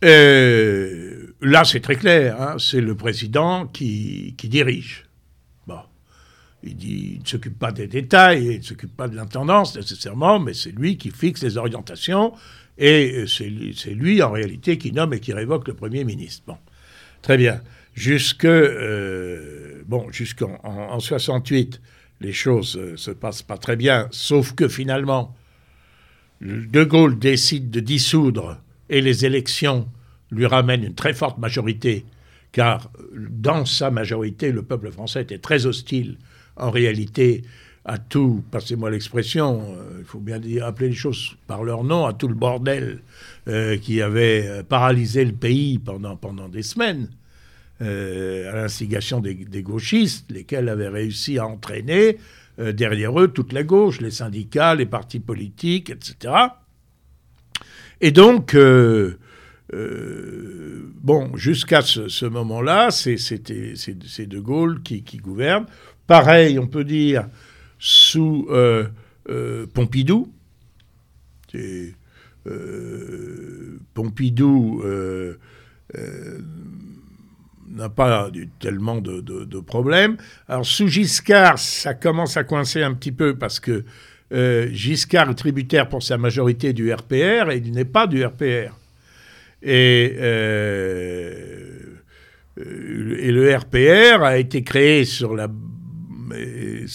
[0.00, 5.04] là, c'est très clair, hein, c'est le président qui dirige.
[6.66, 10.72] Il ne s'occupe pas des détails, il ne s'occupe pas de l'intendance nécessairement, mais c'est
[10.72, 12.32] lui qui fixe les orientations
[12.78, 16.42] et c'est lui en réalité qui nomme et qui révoque le Premier ministre.
[16.46, 16.56] Bon,
[17.22, 17.60] très bien.
[17.94, 21.80] Jusque, euh, bon, jusqu'en en, 68,
[22.20, 25.36] les choses ne euh, se passent pas très bien, sauf que finalement,
[26.40, 29.88] De Gaulle décide de dissoudre et les élections
[30.32, 32.04] lui ramènent une très forte majorité,
[32.50, 36.18] car dans sa majorité, le peuple français était très hostile
[36.56, 37.42] en réalité
[37.84, 42.06] à tout, passez-moi l'expression, euh, il faut bien dire, appeler les choses par leur nom,
[42.06, 43.00] à tout le bordel
[43.46, 47.08] euh, qui avait euh, paralysé le pays pendant, pendant des semaines,
[47.80, 52.16] à l'instigation des, gauchistes, lesquels avaient réussi à entraîner
[52.56, 56.32] derrière eux toute la gauche, les syndicats, les partis politiques, etc.
[58.00, 58.56] Et donc,
[61.02, 65.66] bon, jusqu'à ce, moment-là, c'est De Gaulle qui, qui gouverne.
[66.06, 67.28] Pareil, on peut dire,
[67.78, 68.86] sous euh,
[69.28, 70.32] euh, Pompidou.
[71.54, 71.82] Euh,
[73.94, 74.82] Pompidou
[77.68, 80.16] n'a pas tellement de, problèmes.
[80.48, 83.84] Alors sous Giscard, ça commence à coincer un petit peu parce que
[84.72, 88.76] Giscard est tributaire pour sa majorité du RPR et il n'est pas du RPR.
[89.62, 90.16] Et,
[92.56, 95.48] et le RPR a été créé sur la
[96.32, 96.86] il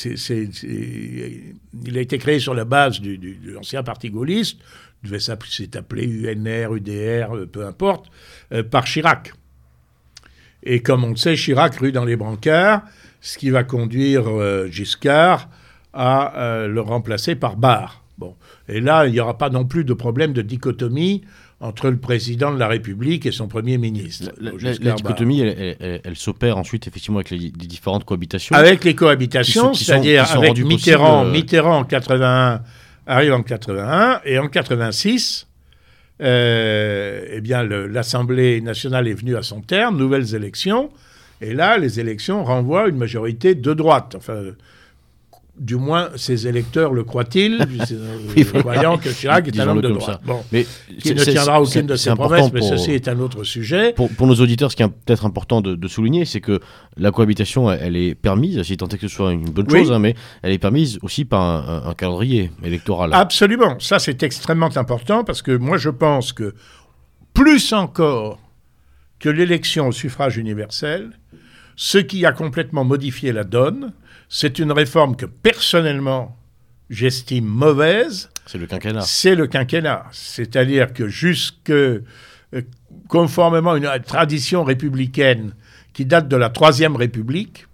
[1.97, 3.17] a été créé sur la base de
[3.51, 4.59] l'ancien parti gaulliste,
[5.03, 8.09] devait s'appeler UNR, UDR, euh, peu importe,
[8.51, 9.33] euh, par Chirac.
[10.63, 12.83] Et comme on le sait, Chirac rue dans les brancards,
[13.21, 15.49] ce qui va conduire euh, Giscard
[15.93, 18.03] à le remplacer par Barre.
[18.19, 18.35] Bon.
[18.67, 21.23] Et là, il n'y aura pas non plus de problème de dichotomie
[21.61, 24.31] entre le président de la République et son Premier ministre.
[24.39, 24.51] La,
[24.93, 28.55] dichotomie, elle, s'opère ensuite effectivement avec les, différentes cohabitations.
[28.55, 32.61] Avec les cohabitations, c'est-à-dire avec Mitterrand, euh, Mitterrand en 81
[33.07, 35.47] arrive en 81 et en 86,
[36.21, 40.89] eh bien, l'Assemblée nationale est venue à son terme, nouvelles élections,
[41.41, 44.15] et là, les élections renvoient une majorité de droite.
[44.17, 44.43] Enfin,
[45.59, 47.59] du moins, ses électeurs le croient-ils,
[48.59, 50.21] croyant que Chirac est un homme de droite.
[50.25, 50.65] Bon, mais
[50.99, 53.93] qui ne tiendra aucune de ses promesses, mais ceci est un autre sujet.
[53.93, 56.59] Pour, nos auditeurs, ce qui est peut-être important de, souligner, c'est que
[56.97, 59.99] la cohabitation, elle, est permise, si tant est que ce soit une bonne chose, hein,
[59.99, 63.11] mais elle est permise aussi par un, calendrier électoral.
[63.13, 66.53] Absolument, ça c'est extrêmement important, parce que moi je pense que
[67.33, 68.39] plus encore
[69.19, 71.11] que l'élection au suffrage universel,
[71.75, 73.91] ce qui a complètement modifié la donne,
[74.29, 76.37] c'est une réforme que personnellement
[76.89, 78.29] j'estime mauvaise.
[78.45, 79.01] C'est le quinquennat.
[79.01, 80.05] C'est le quinquennat.
[80.11, 82.03] C'est-à-dire que jusque euh,
[83.07, 85.53] conformément à une tradition républicaine
[85.93, 87.67] qui date de la Troisième République,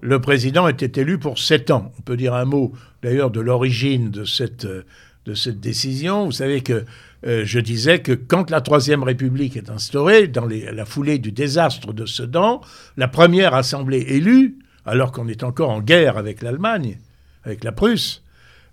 [0.00, 1.92] le président était élu pour sept ans.
[1.98, 6.26] On peut dire un mot d'ailleurs de l'origine de cette, de cette décision.
[6.26, 6.84] Vous savez que
[7.26, 11.92] euh, je disais que quand la Troisième République est instaurée, dans la foulée du désastre
[11.92, 12.60] de Sedan,
[12.96, 16.98] la première assemblée élue alors qu'on est encore en guerre avec l'Allemagne,
[17.44, 18.22] avec la Prusse,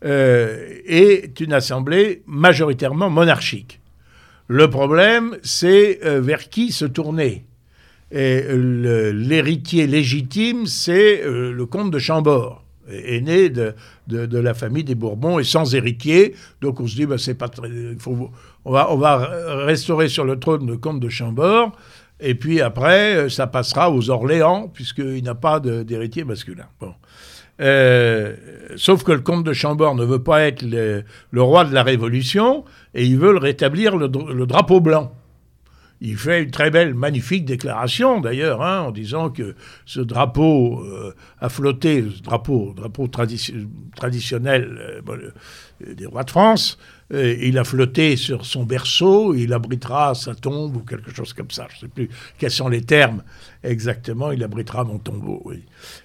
[0.04, 3.80] euh, est une assemblée majoritairement monarchique.
[4.47, 7.45] Le problème, c'est euh, vers qui se tourner.
[8.12, 13.74] L'héritier légitime, c'est euh, le comte de Chambord, aîné de,
[14.10, 16.36] la famille des Bourbons et sans héritier.
[16.62, 17.50] Donc on se dit, c'est pas
[18.65, 19.30] on va
[19.65, 21.78] restaurer sur le trône le comte de Chambord.
[22.22, 26.68] Et puis après, euh, ça passera aux Orléans, puisqu'il n'a pas d'héritier masculin.
[26.80, 26.94] Bon.
[27.60, 28.36] Euh,
[28.76, 31.04] sauf que le comte de Chambord ne veut pas être le,
[31.42, 32.64] roi de la Révolution
[32.96, 34.08] et il veut rétablir le,
[34.46, 35.14] drapeau blanc.
[36.04, 39.54] Il fait une très belle, magnifique déclaration d'ailleurs, hein, en disant que
[39.86, 45.04] ce drapeau euh, a flotté, ce drapeau, drapeau traditionnel
[45.96, 46.78] des rois de France,
[47.13, 51.52] euh, il a flotté sur son berceau, il abritera sa tombe ou quelque chose comme
[51.52, 51.67] ça.
[51.70, 53.22] Je ne sais plus quels sont les termes
[53.63, 54.32] exactement.
[54.32, 55.52] Il abritera mon tombeau.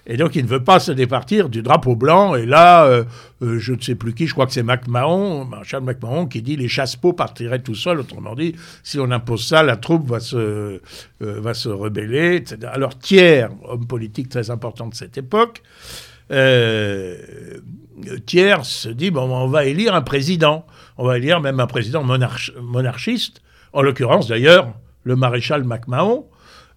[0.05, 2.35] Et donc il ne veut pas se départir du drapeau blanc.
[2.35, 3.05] Et là, euh,
[3.41, 6.57] euh, je ne sais plus qui, je crois que c'est MacMahon, Marshal MacMahon, qui dit
[6.57, 7.99] les chassepots partiraient tout seuls.
[7.99, 10.81] Autrement dit, si on impose ça, la troupe va se,
[11.21, 12.35] va se rebeller.
[12.35, 12.57] Etc.
[12.69, 15.61] Alors Thiers, homme politique très important de cette époque,
[18.25, 20.65] Thiers se dit bon, on va élire un président.
[20.97, 23.41] On va élire même un président monarchiste,
[23.73, 26.25] en l'occurrence d'ailleurs le maréchal MacMahon.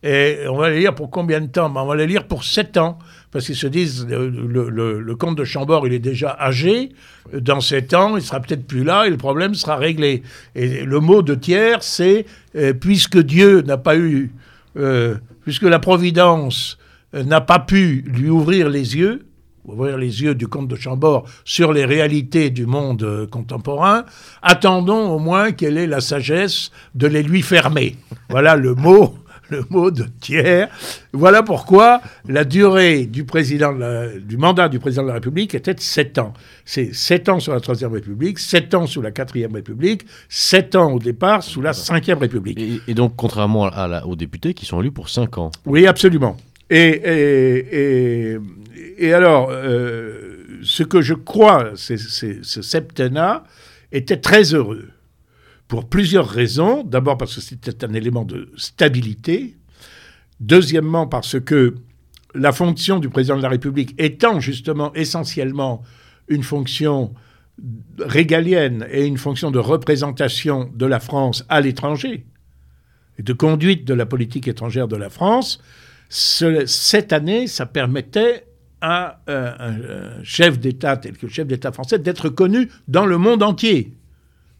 [0.02, 1.68] Et on va l'élire pour combien de temps?
[1.68, 2.98] Ben, On va l'élire pour sept ans,
[3.32, 6.90] parce qu'ils se disent, le, comte de Chambord, il est déjà âgé,
[7.34, 10.22] dans sept ans, il sera peut-être plus là, et le problème sera réglé.
[10.54, 12.24] Et le mot de Thiers, c'est,
[12.56, 14.32] euh, puisque Dieu n'a pas eu,
[14.78, 16.78] euh, puisque la Providence
[17.14, 19.26] euh, n'a pas pu lui ouvrir les yeux,
[19.72, 24.04] ouvrir les yeux du comte de Chambord sur les réalités du monde euh, contemporain,
[24.42, 27.96] attendons au moins quelle est la sagesse de les lui fermer.
[28.28, 29.14] Voilà le mot
[29.50, 30.66] le mot de Thiers.
[31.12, 33.74] Voilà pourquoi la durée du, président
[34.20, 36.32] du mandat du président de la République était de 7 ans.
[36.64, 40.92] C'est 7 ans sur la Troisième République, 7 ans sous la Quatrième République, 7 ans
[40.92, 42.58] au départ sous la Cinquième République.
[42.86, 45.50] Et, donc, contrairement à aux députés qui sont élus pour 5 ans.
[45.66, 46.36] Oui, absolument.
[46.70, 47.00] Et,
[48.32, 48.38] et,
[49.12, 53.44] alors, euh, ce que je crois, ce septennat
[53.92, 54.90] était très heureux
[55.68, 56.84] pour plusieurs raisons.
[56.84, 59.56] D'abord parce que c'était un élément de stabilité.
[60.38, 61.76] Deuxièmement parce que
[62.34, 65.82] la fonction du président de la République étant justement essentiellement
[66.28, 67.14] une fonction
[67.98, 72.26] régalienne et une fonction de représentation de la France à l'étranger,
[73.18, 75.60] et de conduite de la politique étrangère de la France,
[76.08, 78.46] cette année, ça permettait
[78.80, 83.18] à euh, un, chef d'État tel que le chef d'État français d'être connu dans le
[83.18, 83.96] monde entier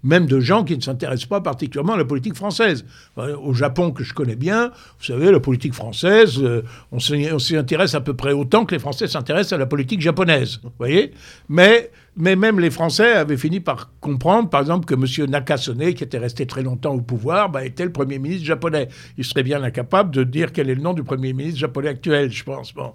[0.03, 2.85] même de gens qui ne s'intéressent pas particulièrement à la politique française.
[3.17, 7.95] Au Japon, que je connais bien, vous savez, la politique française, euh, on s'y intéresse
[7.95, 10.61] à peu près autant que les Français s'intéressent à la politique japonaise.
[10.63, 11.13] Vous voyez
[11.49, 15.31] mais, mais même les Français avaient fini par comprendre, par exemple, que M.
[15.31, 18.89] Nakasone, qui était resté très longtemps au pouvoir, bah, était le Premier ministre japonais.
[19.19, 22.31] Il serait bien incapable de dire quel est le nom du Premier ministre japonais actuel,
[22.31, 22.73] je pense.
[22.73, 22.93] Bon.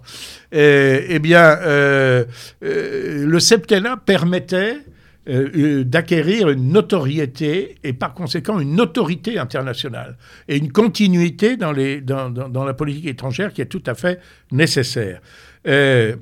[0.52, 2.24] eh bien, euh,
[2.64, 4.78] euh, le septennat permettait
[5.28, 11.72] euh, euh, d'acquérir une notoriété et par conséquent une autorité internationale et une continuité dans,
[11.72, 14.20] la politique étrangère qui est tout à fait
[14.52, 15.20] nécessaire.
[15.66, 16.14] Euh,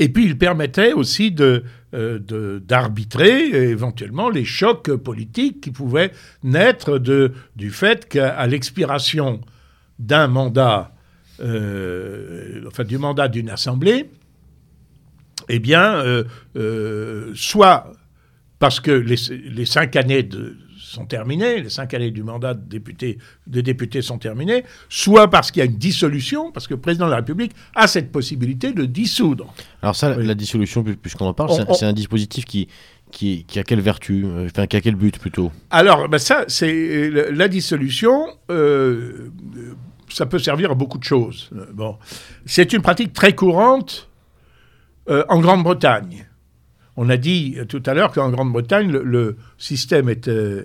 [0.00, 1.30] et puis il permettait aussi
[1.92, 6.10] d'arbitrer éventuellement les chocs politiques qui pouvaient
[6.42, 9.42] naître de, du fait qu'à l'expiration
[10.00, 10.90] d'un mandat,
[11.38, 14.10] enfin du mandat d'une assemblée,
[15.48, 16.24] eh bien,
[17.34, 17.92] soit
[18.58, 20.28] parce que les, cinq années
[20.78, 25.62] sont terminées, les cinq années du mandat de député, sont terminées, soit parce qu'il y
[25.62, 29.52] a une dissolution, parce que le président de la République a cette possibilité de dissoudre.
[29.82, 32.68] Alors ça, la dissolution, puisqu'on en parle, c'est un dispositif qui,
[33.10, 35.50] qui, a quelle vertu, euh, enfin qui a quel but plutôt?
[35.70, 38.28] Alors ben ça, c'est la dissolution.
[38.50, 39.30] Euh,
[40.08, 41.50] ça peut servir à beaucoup de choses.
[41.72, 41.96] Bon,
[42.46, 44.08] c'est une pratique très courante
[45.08, 46.26] en Grande-Bretagne.
[46.96, 50.64] On a dit tout à l'heure qu'en Grande-Bretagne, le, système était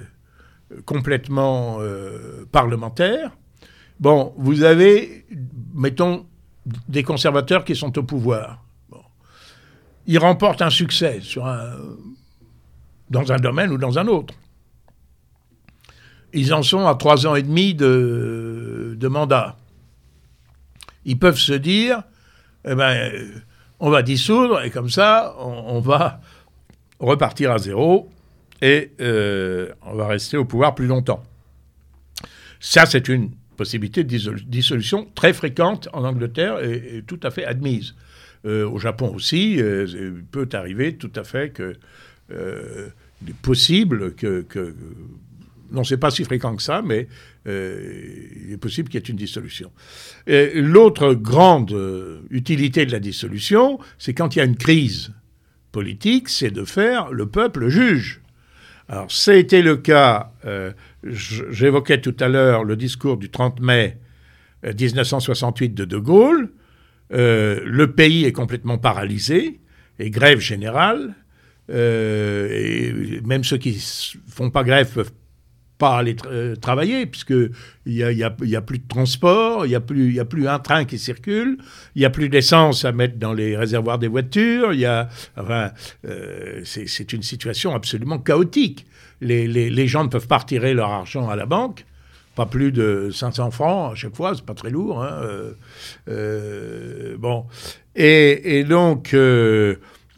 [0.85, 3.31] complètement euh, parlementaire.
[3.99, 5.25] Bon, vous avez,
[5.73, 6.25] mettons,
[6.87, 8.63] des conservateurs qui sont au pouvoir.
[10.05, 11.19] Ils remportent un succès
[13.09, 14.33] dans un domaine ou dans un autre.
[16.33, 19.57] Ils en sont à trois ans et demi de, de mandat.
[21.05, 22.03] Ils peuvent se dire,
[22.65, 23.11] eh ben,
[23.79, 26.21] on va dissoudre et comme ça, on, va
[26.99, 28.09] repartir à zéro
[28.61, 31.23] et euh, on va rester au pouvoir plus longtemps.
[32.59, 37.95] Ça, c'est une possibilité de dissolution très fréquente en Angleterre et, tout à fait admise.
[38.45, 41.75] Euh, au Japon aussi, euh, il peut arriver tout à fait que
[43.41, 44.75] possible que, que
[45.71, 47.07] non, c'est pas si fréquent que ça, mais
[47.45, 49.71] il est possible qu'il y ait une dissolution.
[50.27, 55.13] L'autre grande euh, utilité de la dissolution, c'est quand il y a une crise
[55.71, 58.21] politique, c'est de faire le peuple juge.
[58.87, 60.71] Alors, été le cas, euh,
[61.03, 63.97] j'évoquais tout à l'heure le discours du 30 mai
[64.63, 66.49] 1968 de De Gaulle.
[67.11, 69.61] le pays est complètement paralysé
[69.99, 71.13] et grève générale.
[71.69, 75.13] et même ceux qui ne font pas grève peuvent
[75.79, 77.51] pas aller euh, travailler, puisqu'il
[77.87, 80.59] n'y a, y a, y plus de transport, il n'y a, plus, a plus un
[80.59, 81.57] train qui circule,
[81.95, 84.85] il n'y a plus d'essence à mettre dans les réservoirs des voitures, y
[85.37, 85.71] enfin,
[86.05, 88.85] euh, c'est une situation absolument chaotique.
[89.21, 91.85] Les, gens ne peuvent pas retirer leur argent à la banque,
[92.35, 95.01] pas plus de 500 francs à chaque fois, c'est pas très lourd.
[95.01, 95.21] Hein,
[96.09, 97.45] euh, bon.
[97.95, 99.77] Et donc, De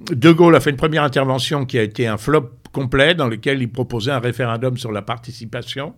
[0.09, 3.71] Gaulle a fait une première intervention qui a été un flop complet dans lequel il
[3.71, 5.93] proposait un référendum sur la participation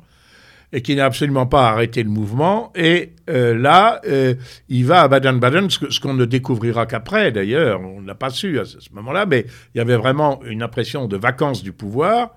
[0.74, 2.74] et qui n'a absolument pas arrêté le mouvement.
[2.76, 4.34] Et euh, là, euh,
[4.70, 8.66] il va à Baden-Baden, ce qu'on ne découvrira qu'après d'ailleurs, on n'a pas su à
[8.66, 12.36] ce moment-là, mais il y avait vraiment une impression de vacances du pouvoir.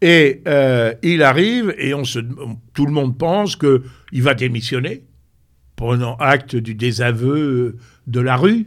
[0.00, 2.20] Et euh, il arrive et on se,
[2.72, 5.02] tout le monde pense qu'il va démissionner,
[5.74, 8.66] prenant acte du désaveu de la rue,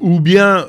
[0.00, 0.66] ou bien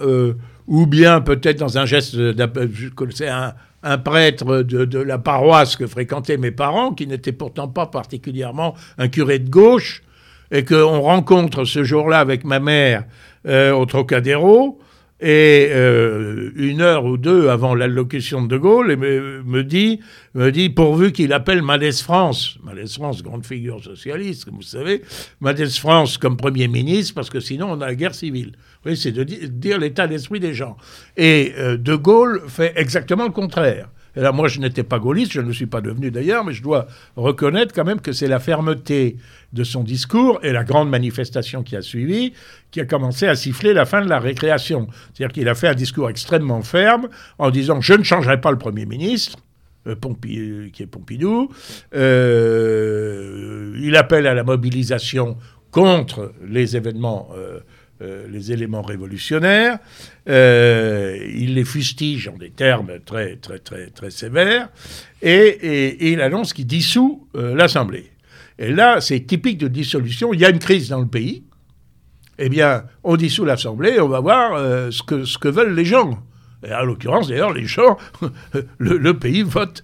[0.67, 6.37] ou bien peut-être dans un geste, je connaissais un, prêtre de, la paroisse que fréquentaient
[6.37, 10.03] mes parents, qui n'était pourtant pas particulièrement un curé de gauche,
[10.51, 13.05] et qu'on rencontre ce jour-là avec ma mère
[13.47, 14.79] euh, au Trocadéro,
[15.21, 19.99] et euh, une heure ou deux avant l'allocution de De Gaulle, et me, dit,
[20.33, 25.03] me dit, pourvu qu'il appelle Malès France, Malès France, grande figure socialiste, comme vous savez,
[25.39, 28.53] Malès France comme Premier ministre, parce que sinon on a la guerre civile.
[28.85, 30.75] Oui, c'est de dire l'état d'esprit des gens.
[31.17, 33.89] Et euh, De Gaulle fait exactement le contraire.
[34.15, 36.51] Et là, moi, je n'étais pas gaulliste, je ne le suis pas devenu d'ailleurs, mais
[36.51, 39.15] je dois reconnaître quand même que c'est la fermeté
[39.53, 42.33] de son discours et la grande manifestation qui a suivi
[42.71, 44.87] qui a commencé à siffler la fin de la récréation.
[45.13, 48.57] C'est-à-dire qu'il a fait un discours extrêmement ferme en disant Je ne changerai pas le
[48.57, 49.37] Premier ministre.
[49.87, 49.95] Euh,
[50.71, 51.49] qui est Pompidou.
[51.95, 55.37] Euh, il appelle à la mobilisation
[55.71, 57.61] contre les événements euh,
[58.29, 59.79] les éléments révolutionnaires.
[60.29, 64.69] Euh, il les fustige en des termes très, très, très, très sévères.
[65.21, 68.11] Et, il annonce qu'il dissout euh, l'Assemblée.
[68.59, 70.33] Et là, c'est typique de dissolution.
[70.33, 71.43] Il y a une crise dans le pays.
[72.37, 76.23] Eh bien, on dissout l'Assemblée on va voir ce, que, ce que veulent les gens.
[76.65, 77.97] Et en l'occurrence, d'ailleurs, les gens,
[78.77, 79.83] le, pays vote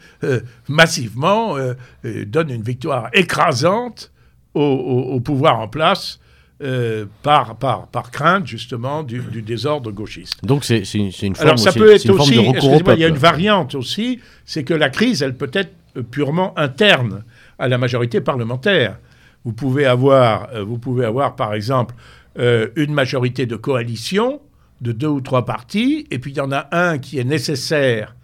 [0.68, 1.56] massivement,
[2.04, 4.12] donne une victoire écrasante
[4.54, 6.20] au pouvoir en place
[6.64, 10.44] euh, par, par, par crainte justement du, désordre gauchiste.
[10.44, 13.76] Donc c'est une, une forme Alors ça peut être aussi, il y a une variante
[13.76, 15.72] aussi, c'est que la crise, elle peut être
[16.10, 17.24] purement interne
[17.60, 18.98] à la majorité parlementaire.
[19.46, 21.94] Vous pouvez avoir, euh, vous pouvez avoir par exemple
[22.40, 24.42] euh, une majorité de coalition
[24.82, 28.16] de deux ou trois partis, et puis il y en a un qui est nécessaire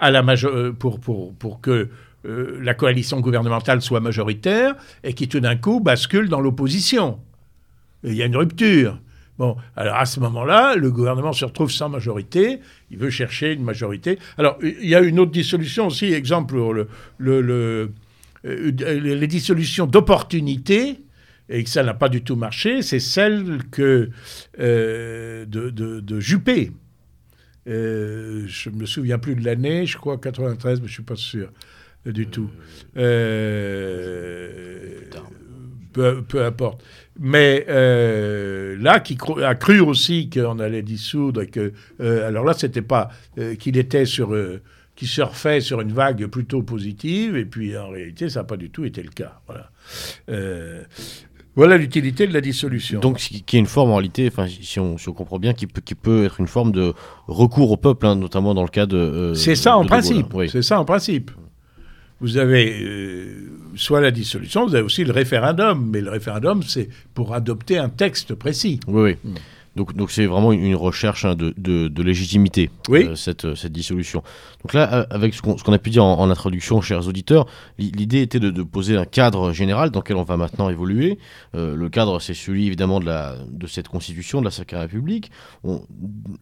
[0.00, 0.24] à la
[0.76, 1.88] pour, pour, pour que
[2.24, 4.74] la coalition gouvernementale soit majoritaire,
[5.04, 7.20] et qui tout d'un coup bascule dans l'opposition
[8.06, 8.98] il y a une rupture.
[9.38, 13.64] Bon, alors à ce moment-là, le gouvernement se retrouve sans majorité, il veut chercher une
[13.64, 14.18] majorité.
[14.38, 16.88] Alors, il y a une autre dissolution aussi, exemple, le,
[17.18, 17.92] le,
[18.46, 21.00] euh, les dissolutions d'opportunité,
[21.48, 24.10] et que ça n'a pas du tout marché, c'est celle que,
[24.58, 26.72] euh, de, de, Juppé.
[27.68, 31.02] Euh, je ne me souviens plus de l'année, je crois 93, mais je ne suis
[31.02, 31.50] pas sûr.
[32.06, 32.50] du tout.
[35.92, 36.84] Peu, peu, importe.
[37.18, 41.72] Mais là, qui a cru aussi qu'on allait dissoudre que.
[42.00, 43.10] alors là, c'était pas
[43.58, 44.34] qu'il était sur
[44.96, 48.70] qui surfait sur une vague plutôt positive, et puis en réalité, ça n'a pas du
[48.70, 49.40] tout été le cas.
[49.46, 49.70] Voilà.
[50.30, 50.82] Euh,
[51.54, 53.00] voilà l'utilité de la dissolution.
[53.00, 55.66] Donc, qui est une forme en réalité, enfin, si on, si on comprend bien, qui
[55.66, 56.94] peut, qui peut être une forme de
[57.28, 58.96] recours au peuple, hein, notamment dans le cas de.
[58.96, 60.34] Euh, c'est ça, en principe.
[60.50, 61.30] C'est ça en principe.
[62.20, 66.88] Vous avez euh, soit la dissolution, vous avez aussi le référendum, mais le référendum, c'est
[67.14, 68.80] pour adopter un texte précis.
[68.86, 69.32] Oui, oui.
[69.76, 74.22] Donc, donc c'est vraiment une, recherche hein, de, de, légitimité, euh, cette, cette, dissolution.
[74.62, 77.46] Donc là, euh, avec ce qu'on a pu dire en, introduction, chers auditeurs,
[77.78, 81.18] l'idée était de, poser un cadre général dans lequel on va maintenant évoluer.
[81.54, 85.30] Euh, le cadre, c'est celui évidemment de, la, de cette constitution, de la Sacrée République.
[85.62, 85.82] On,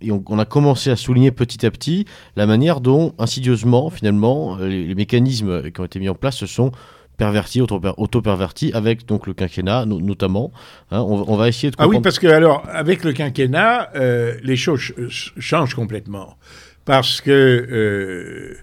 [0.01, 2.07] et on, a commencé à souligner petit à petit
[2.37, 6.47] la manière dont, insidieusement, finalement, les, les mécanismes qui ont été mis en place se
[6.47, 6.71] sont
[7.17, 10.53] perverti, auto-perverti, avec donc le quinquennat notamment.
[10.91, 11.95] Hein, on, va essayer de comprendre...
[11.95, 16.37] Ah oui, parce que alors, avec le quinquennat, euh, les choses changent complètement.
[16.85, 18.57] Parce que euh,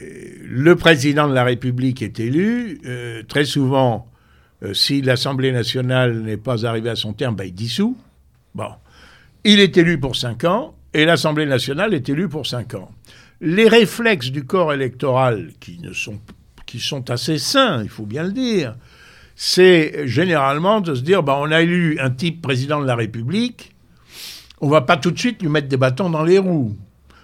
[0.00, 4.08] le président de la République est élu, euh, très souvent,
[4.72, 7.96] si l'Assemblée nationale n'est pas arrivée à son terme, ben, il dissout.
[8.54, 8.70] Bon.
[9.44, 12.92] Il est élu pour 5 ans, et l'Assemblée nationale est élue pour 5 ans.
[13.40, 16.20] Les réflexes du corps électoral, qui ne sont
[16.72, 18.76] qui sont assez sains, il faut bien le dire,
[19.36, 23.74] c'est généralement de se dire, bah, on a élu un type président de la République,
[24.62, 26.74] on va pas tout de suite lui mettre des bâtons dans les roues.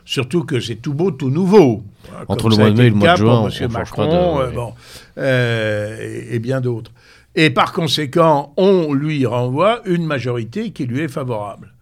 [0.05, 1.83] Surtout que c'est tout beau, tout nouveau.
[2.29, 3.73] Entre le mois de mai et le mois de juin, M.
[3.73, 4.75] Macron, euh, bon,
[5.17, 6.93] euh, et, bien d'autres.
[7.35, 11.73] Et par conséquent, on lui renvoie une majorité qui lui est favorable.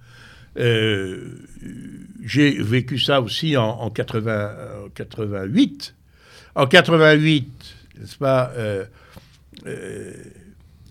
[0.56, 1.40] Euh,
[2.24, 4.52] j'ai vécu ça aussi en, en 80,
[4.94, 5.95] 88,
[6.56, 7.48] en 88,
[7.98, 8.86] n'est-ce pas, euh,
[9.66, 10.12] euh,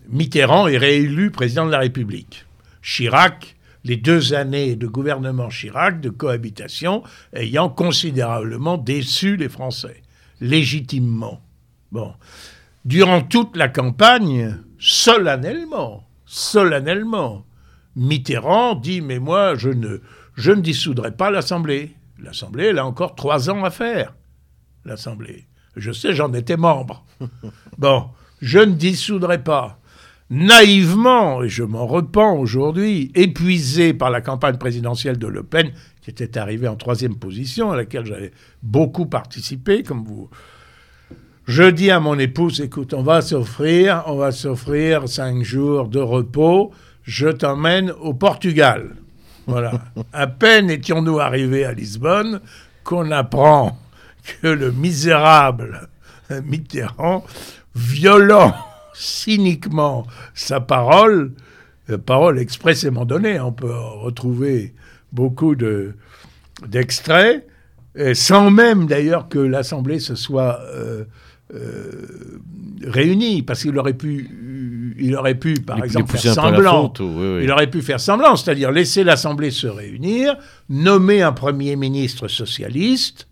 [0.08, 2.46] Mitterrand est réélu président de la République.
[2.82, 7.02] Chirac, les deux années de gouvernement Chirac, de cohabitation,
[7.34, 10.02] ayant considérablement déçu les Français,
[10.40, 11.42] légitimement.
[12.84, 17.44] Durant toute la campagne, solennellement, solennellement,
[17.96, 19.98] Mitterrand dit Mais moi, je ne,
[20.36, 21.96] je ne dissoudrai pas l'Assemblée.
[22.20, 24.14] L'Assemblée, elle a encore trois ans à faire.
[24.84, 25.46] L'Assemblée.
[25.76, 27.04] Je sais, j'en étais membre.
[27.78, 28.06] Bon,
[28.40, 29.78] je ne dissoudrai pas.
[30.30, 35.70] Naïvement, et je m'en repens aujourd'hui, épuisé par la campagne présidentielle de Le Pen,
[36.00, 40.30] qui était arrivée en troisième position, à laquelle j'avais beaucoup participé, comme vous.
[41.46, 46.00] Je dis à mon épouse, écoute, on va s'offrir, on va s'offrir cinq jours de
[46.00, 46.72] repos,
[47.02, 48.96] je t'emmène au Portugal.
[49.46, 49.80] Voilà.
[50.12, 52.40] à peine étions-nous arrivés à Lisbonne
[52.82, 53.78] qu'on apprend
[54.42, 55.88] que le misérable
[56.44, 57.24] Mitterrand,
[57.74, 58.54] violant
[58.94, 61.32] cyniquement sa parole,
[61.90, 64.74] euh, parole expressément donnée, on peut retrouver
[65.12, 65.54] beaucoup
[66.66, 67.46] d'extraits,
[68.14, 71.04] sans même d'ailleurs que l'Assemblée se soit euh,
[71.54, 72.40] euh,
[72.82, 76.92] réunie, parce qu'il aurait pu, il aurait pu, par exemple, faire semblant.
[77.40, 80.36] Il aurait pu faire semblant, c'est-à-dire laisser l'Assemblée se réunir,
[80.68, 83.28] nommer un Premier ministre socialiste,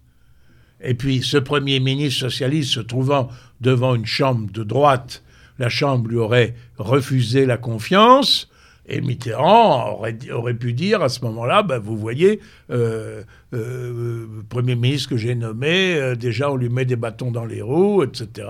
[0.84, 3.28] et puis ce Premier ministre socialiste se trouvant
[3.60, 5.22] devant une chambre de droite,
[5.58, 8.48] la chambre lui aurait refusé la confiance.
[8.86, 13.22] Et Mitterrand aurait, aurait pu dire à ce moment-là, ben, vous voyez, euh,
[13.54, 17.62] euh, Premier ministre que j'ai nommé, euh, déjà on lui met des bâtons dans les
[17.62, 18.46] roues, etc.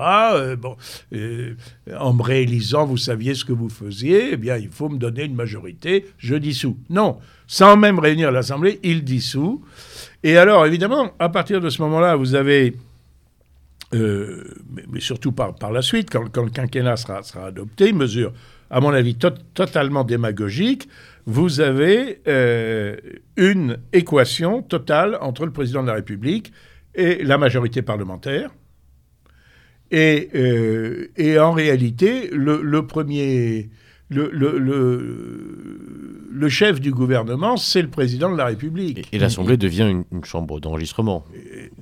[0.59, 0.77] bon,
[1.97, 5.23] en me réélisant, vous saviez ce que vous faisiez, eh bien il faut me donner
[5.23, 6.79] une majorité, je dissous.
[6.91, 9.63] Non, sans même réunir l'Assemblée, il dissout.
[10.25, 12.75] Et alors, évidemment, à partir de ce moment-là, vous avez,
[13.93, 14.43] euh,
[14.89, 18.33] mais, surtout par, par la suite, quand, le quinquennat sera, sera adopté, mesure,
[18.71, 20.89] à mon avis, totalement démagogique,
[21.27, 22.97] vous avez euh,
[23.37, 26.55] une équation totale entre le président de la République
[26.95, 28.51] et la majorité parlementaire.
[29.91, 33.69] Et, euh, et en réalité, le premier
[34.11, 34.31] le,
[36.31, 39.09] le, chef du gouvernement, c'est le président de la République.
[39.13, 41.25] Et, l'Assemblée devient une, chambre d'enregistrement.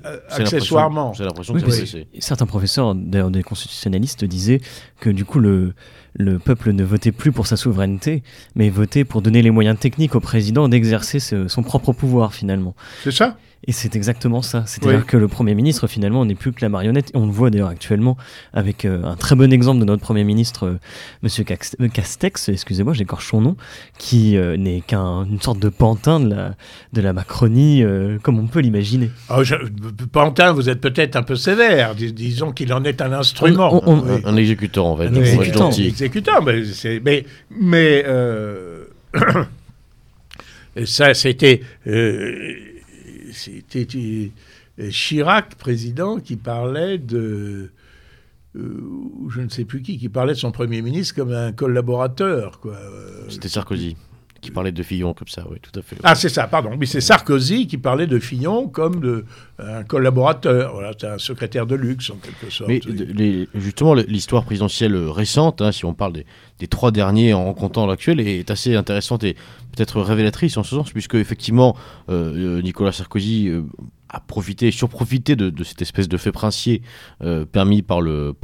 [0.05, 1.13] Euh, accessoirement.
[1.15, 2.07] J'ai l'impression que c'est.
[2.19, 4.61] Certains professeurs, d'ailleurs des constitutionnalistes, disaient
[5.01, 5.75] que du coup, le,
[6.15, 8.23] le peuple ne votait plus pour sa souveraineté,
[8.55, 12.75] mais votait pour donner les moyens techniques au président d'exercer son propre pouvoir, finalement.
[13.05, 13.37] C'est ça?
[13.65, 14.65] Et c'est exactement ça.
[14.67, 17.13] C'est-à-dire que le Premier ministre, finalement, n'est plus que la marionnette.
[17.15, 18.17] on le voit d'ailleurs actuellement
[18.53, 20.73] avec euh, un très bon exemple de notre Premier ministre, M.
[20.73, 20.79] Euh,
[21.23, 23.57] Monsieur Castex, excusez-moi, j'écorche son nom,
[23.99, 26.55] qui n'est qu'une sorte de pantin de la,
[26.93, 27.85] de la Macronie,
[28.23, 29.11] comme on peut l'imaginer.
[29.31, 29.43] Oh,
[30.11, 31.95] pantin, vous êtes peut-être un peu sévère.
[31.95, 33.81] disons qu'il en est un instrument.
[34.25, 35.07] Un exécutant, en fait.
[35.07, 35.71] Un exécutant,
[36.05, 36.63] exécutant mais,
[37.03, 38.05] mais, mais
[40.87, 41.63] ça, c'était
[43.33, 44.31] c'était
[44.79, 47.71] euh, Chirac, président, qui parlait de.
[48.55, 48.81] Euh,
[49.31, 52.61] je ne sais plus qui, qui parlait de son Premier ministre comme un collaborateur.
[53.29, 53.97] C'était Sarkozy
[54.43, 55.97] qui parlait de Fillon comme ça, oui, tout à fait.
[56.03, 56.77] Ah, c'est ça, pardon.
[56.79, 59.25] Mais c'est Sarkozy qui parlait de Fillon comme de,
[59.59, 60.73] un collaborateur.
[60.75, 62.69] Voilà, c'est un secrétaire de luxe, en quelque sorte.
[62.69, 66.13] Mais justement, l'histoire présidentielle récente, hein, si on parle
[66.59, 69.35] des, trois derniers en comptant l'actuel, est assez intéressante et
[69.75, 71.77] peut-être révélatrice en ce sens, puisque effectivement,
[72.11, 73.49] euh, Nicolas Sarkozy
[74.13, 76.83] à profiter, surprofiter de, de, cette espèce de fait princier
[77.23, 78.35] euh, permis par le,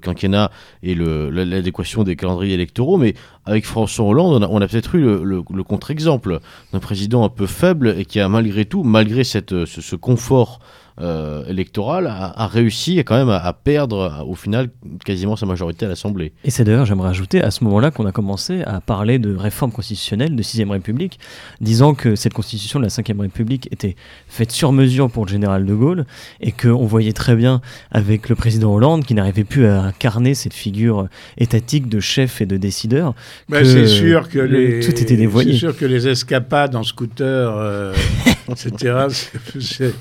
[0.00, 0.50] quinquennat
[0.82, 2.98] et l'adéquation des calendriers électoraux.
[2.98, 6.40] Mais avec François Hollande, on a, peut-être eu le, le contre-exemple
[6.72, 10.58] d'un président un peu faible et qui a malgré tout, malgré ce confort
[11.00, 14.68] euh, électoral a, réussi quand même à, perdre au final
[15.04, 16.32] quasiment sa majorité à l'Assemblée.
[16.44, 19.72] Et c'est d'ailleurs, j'aimerais ajouter, à ce moment-là qu'on a commencé à parler de réforme
[19.72, 21.18] constitutionnelle de 6ème République,
[21.60, 23.96] disant que cette constitution de la 5ème République était
[24.28, 26.06] faite sur mesure pour le général de Gaulle
[26.40, 30.54] et qu'on voyait très bien avec le président Hollande qui n'arrivait plus à incarner cette
[30.54, 33.14] figure étatique de chef et de décideur.
[33.50, 35.52] c'est sûr que les, tout était dévoyé.
[35.52, 37.92] C'est sûr que les escapades en scooter, euh,
[38.50, 39.06] etc.,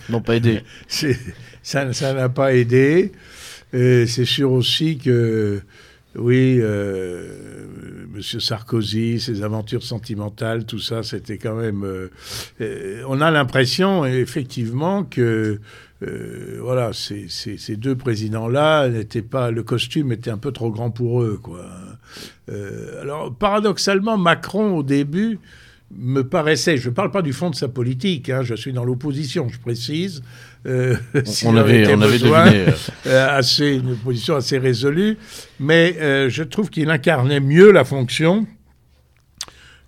[0.09, 0.61] n'ont pas aidé
[1.63, 3.11] ça n'a pas aidé.
[3.71, 5.61] C'est sûr aussi que,
[6.15, 7.65] oui, euh,
[8.13, 8.21] M.
[8.21, 11.83] Sarkozy, ses aventures sentimentales, tout ça, c'était quand même.
[11.83, 12.09] Euh,
[12.61, 15.59] euh, on a l'impression, effectivement, que.
[16.59, 19.51] voilà, ces, ces deux présidents-là n'étaient pas.
[19.51, 21.65] Le costume était un peu trop grand pour eux, quoi.
[23.01, 25.39] alors, paradoxalement, Macron, au début,
[25.97, 28.85] me paraissait, je ne parle pas du fond de sa politique, hein, je suis dans
[28.85, 30.23] l'opposition, je précise.
[30.65, 30.95] Euh,
[31.45, 32.65] on, avait, on avait deviné.
[33.07, 35.17] Euh, assez, une position assez résolue,
[35.59, 38.47] mais euh, je trouve qu'il incarnait mieux la fonction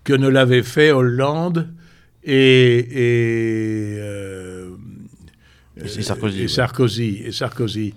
[0.04, 1.70] que ne l'avait fait Hollande
[2.24, 4.00] et, et,
[5.78, 6.44] et Sarkozy.
[6.44, 7.94] Et Sarkozy, et Sarkozy.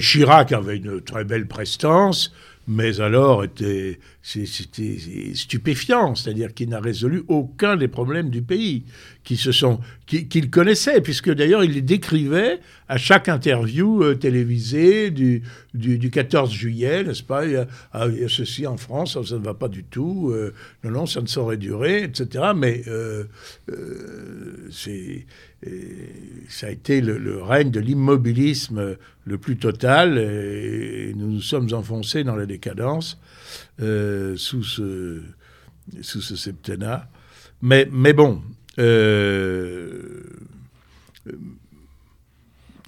[0.00, 2.32] Chirac avait une très belle prestance
[2.68, 4.68] mais alors c'était
[5.34, 8.84] stupéfiant, c'est-à-dire qu'il n'a résolu aucun des problèmes du pays,
[9.24, 9.50] qui se
[10.06, 15.42] qu'il connaissait, puisque d'ailleurs il les décrivait à chaque interview euh, télévisée du,
[15.74, 17.42] du, 14 juillet, n'est-ce pas
[17.92, 20.52] ah, il y, a, ceci en France, ça, ne va pas du tout, euh,
[20.84, 22.52] non, non, ça ne saurait durer, etc.
[22.54, 23.24] Mais euh,
[24.70, 25.26] c'est
[26.48, 32.24] ça a été le, règne de l'immobilisme le plus total et, nous nous sommes enfoncés
[32.24, 33.18] dans la décadence
[33.78, 35.22] sous, ce,
[36.00, 37.08] sous ce septennat.
[37.60, 38.40] Mais, mais bon,
[38.78, 40.22] euh,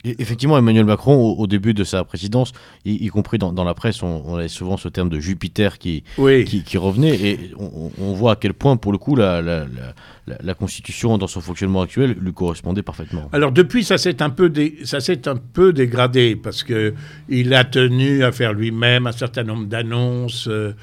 [0.04, 2.52] effectivement, Emmanuel Macron, au, début de sa présidence,
[2.84, 7.14] y, compris dans, la presse, on, avait souvent ce terme de Jupiter qui, qui, revenait,
[7.14, 11.82] et on, voit à quel point, pour le coup, la, la, Constitution, dans son fonctionnement
[11.82, 13.28] actuel, lui correspondait parfaitement.
[13.32, 14.52] Alors depuis, ça s'est un, peu
[14.84, 19.66] ça s'est un peu dégradé, parce qu'il a tenu à faire lui-même un certain nombre
[19.66, 20.74] d'annonces, euh,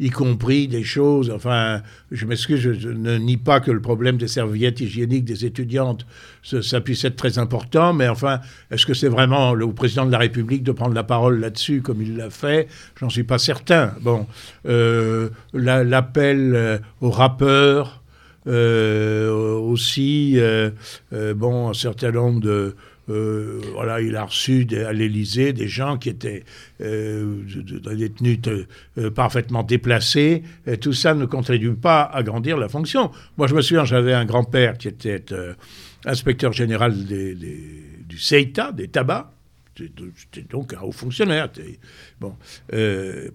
[0.00, 4.28] y compris des choses, enfin, je m'excuse, je, ne nie pas que le problème des
[4.28, 6.06] serviettes hygiéniques des étudiantes,
[6.42, 8.40] ça, puisse être très important, mais enfin,
[8.70, 12.02] est-ce que c'est vraiment le président de la République de prendre la parole là-dessus, comme
[12.02, 13.94] il l'a fait J'en suis pas certain.
[14.00, 14.26] Bon,
[14.66, 18.02] euh, l'appel euh, aux rappeurs,
[18.46, 20.70] euh, aussi, euh,
[21.12, 22.74] euh, bon, un certain nombre de...
[23.06, 26.44] voilà, il a reçu à l'Élysée des gens qui étaient
[26.80, 28.40] des tenues
[29.14, 30.42] parfaitement déplacées.
[30.80, 33.10] Tout ça ne contribue pas à grandir la fonction.
[33.36, 35.22] Moi, je me souviens, j'avais un grand-père qui était
[36.06, 39.33] inspecteur général du CEITA, des tabacs.
[39.76, 41.50] C'était donc un haut fonctionnaire,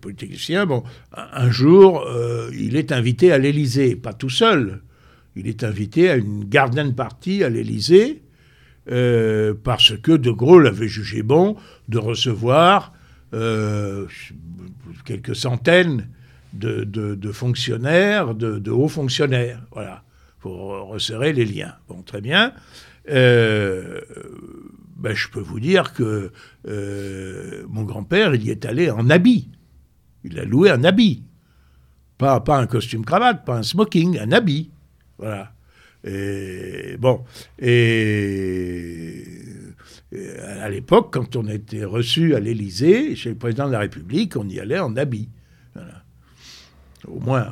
[0.02, 0.66] politicien.
[0.66, 2.08] Bon, un jour,
[2.54, 4.82] il est invité à l'Élysée, pas tout seul
[5.40, 8.22] il est invité à une garden party à l'Élysée
[8.92, 11.56] euh, parce que De Gaulle avait jugé bon
[11.88, 12.94] de recevoir
[13.34, 14.06] euh,
[15.06, 16.10] quelques centaines
[16.54, 20.04] de, fonctionnaires, de, hauts fonctionnaires, voilà,
[20.40, 21.76] pour resserrer les liens.
[21.88, 22.54] Bon, très bien.
[23.10, 24.02] Euh,
[25.00, 26.32] ben, je peux vous dire que
[26.66, 29.50] mon grand-père, il y est allé en habit.
[30.24, 31.24] Il a loué un habit.
[32.18, 34.70] Pas, pas un costume cravate, pas un smoking, un habit.
[35.18, 35.54] Voilà.
[36.04, 37.24] Et bon,
[37.60, 39.24] et,
[40.60, 44.48] à l'époque, quand on était reçu à l'Élysée, chez le président de la République, on
[44.48, 45.30] y allait en habit.
[47.08, 47.48] au moins.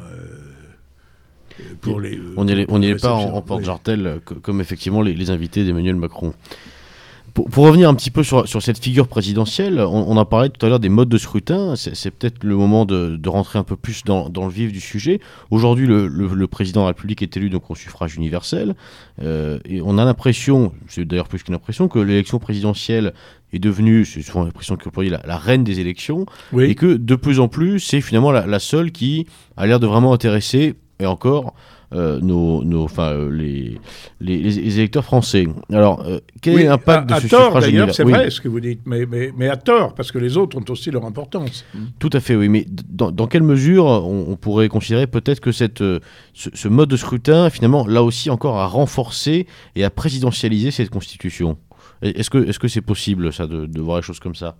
[1.82, 6.34] pour les, on n'y est, pas en, porte-jartel, comme effectivement les, les invités d'Emmanuel Macron.
[7.46, 10.80] Pour, revenir un petit peu sur, cette figure présidentielle, on, a parlé tout à l'heure
[10.80, 11.76] des modes de scrutin.
[11.76, 15.20] C'est peut-être le moment de, rentrer un peu plus dans, le vif du sujet.
[15.52, 18.76] Aujourd'hui, le, président de la République est élu donc au suffrage universel.
[19.22, 23.14] Euh, et on a l'impression, c'est d'ailleurs plus qu'une impression, que l'élection présidentielle
[23.54, 26.26] est devenue, c'est souvent l'impression que la, la reine des élections.
[26.60, 29.28] Et que de plus en plus, c'est finalement la seule qui
[29.58, 31.54] a l'air de vraiment intéresser, et encore,
[31.94, 33.80] euh, nos, nos, enfin, euh, les,
[34.20, 35.48] les, électeurs français.
[35.72, 38.60] Alors, euh, quel est l'impact de à ce tort, d'ailleurs, c'est vrai ce que vous
[38.60, 41.64] dites, mais, mais, mais, à tort, parce que les autres ont aussi leur importance.
[41.98, 42.50] Tout à fait, oui.
[42.50, 45.82] Mais dans, dans quelle mesure on, pourrait considérer peut-être que cette,
[46.34, 51.58] ce, mode de scrutin, finalement, là aussi encore, a renforcé et a présidentialisé cette constitution?
[52.02, 54.58] Est-ce que est-ce que c'est possible, ça, de, de voir les choses comme ça?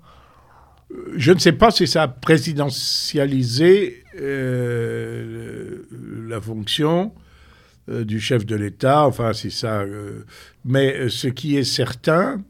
[1.16, 5.84] Je ne sais pas si ça a présidentialisé euh,
[6.28, 7.14] la fonction
[7.90, 9.82] euh, du chef de l'État, enfin c'est ça.
[9.82, 10.24] Euh,
[10.64, 12.42] mais ce qui est certain,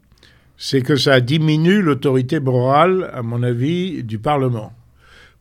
[0.56, 4.72] c'est que ça diminue l'autorité morale, à mon avis, du Parlement.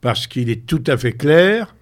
[0.01, 1.75] Parce qu'il est tout à fait clair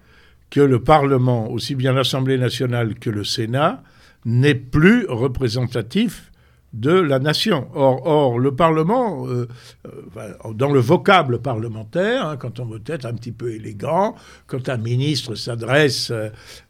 [0.50, 3.82] que le Parlement, aussi bien l'Assemblée nationale que le Sénat,
[4.24, 6.30] n'est plus représentatif
[6.76, 7.68] de la nation.
[7.74, 9.48] Or, or le Parlement, euh,
[9.86, 14.14] euh, dans le vocable parlementaire, hein, quand on veut être un petit peu élégant,
[14.46, 16.12] quand un ministre s'adresse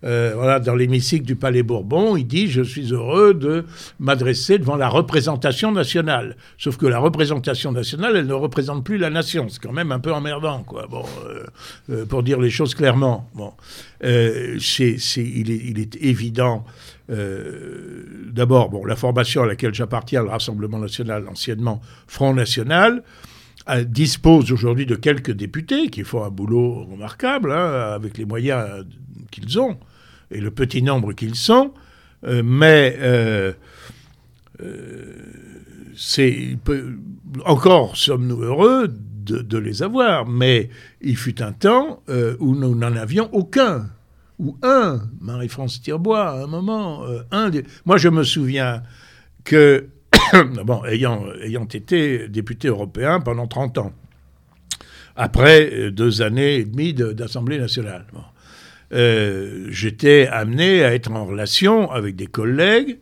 [0.04, 3.64] euh, voilà, dans l'hémicycle du Palais Bourbon, il dit Je suis heureux de
[3.98, 6.36] m'adresser devant la représentation nationale.
[6.58, 9.48] Sauf que la représentation nationale, elle ne représente plus la nation.
[9.48, 10.86] C'est quand même un peu emmerdant, quoi.
[10.88, 11.04] Bon,
[12.08, 13.28] pour dire les choses clairement.
[13.34, 13.52] Bon,
[14.02, 16.64] il, est, il est évident
[17.08, 23.02] d'abord, bon, la formation à laquelle j'appartiens, le Rassemblement national, anciennement Front National,
[23.68, 28.84] euh, dispose aujourd'hui de quelques députés qui font un boulot remarquable, hein, avec les moyens
[29.32, 29.76] qu'ils ont
[30.30, 31.74] et le petit nombre qu'ils sont,
[32.24, 32.96] euh, mais
[35.96, 36.56] c'est
[37.44, 42.02] encore sommes-nous heureux de, de, les avoir, mais il fut un temps
[42.38, 43.90] où nous n'en avions aucun
[44.38, 47.50] ou un, Marie-France Tirbois, à un moment, euh, un
[47.84, 48.82] Moi, je me souviens
[49.44, 49.88] que,
[50.88, 53.92] ayant été député européen pendant 30 ans,
[55.14, 58.06] après euh, deux années et demie d'Assemblée nationale,
[58.92, 62.98] euh, j'étais amené à être en relation avec des collègues,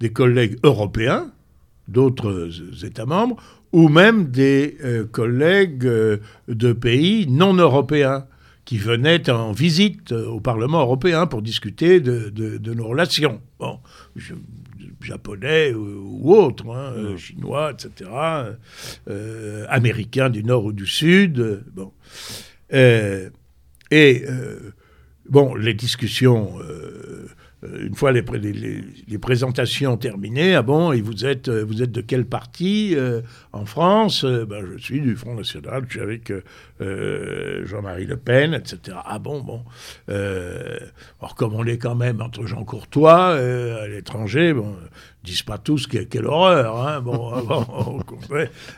[0.00, 1.32] des collègues européens,
[1.86, 2.50] d'autres
[2.84, 3.36] États membres,
[3.72, 4.78] ou même des
[5.12, 5.86] collègues
[6.48, 8.26] de pays non européens
[8.68, 13.40] qui venaient en visite au Parlement européen pour discuter de, nos relations.
[13.58, 13.80] Bon,
[15.00, 18.10] japonais ou, autres, hein, euh, chinois, etc.,
[19.08, 21.64] euh, américains du nord ou du sud.
[21.72, 21.94] bon.
[22.74, 23.30] Euh,
[23.90, 24.26] et
[25.30, 27.26] bon, les discussions euh,
[27.62, 28.22] une fois les,
[29.20, 33.20] présentations terminées, ah bon, et vous êtes, euh, vous êtes de quel parti euh,
[33.52, 36.32] en France ben, Je suis du Front National, je suis avec
[36.78, 38.96] Jean-Marie Le Pen, etc.
[39.04, 39.62] Ah bon, bon.
[40.08, 44.76] alors comme on est quand même entre Jean Courtois à l'étranger, bon,
[45.24, 48.00] disent pas tous quelle, horreur, hein, bon, ah bon,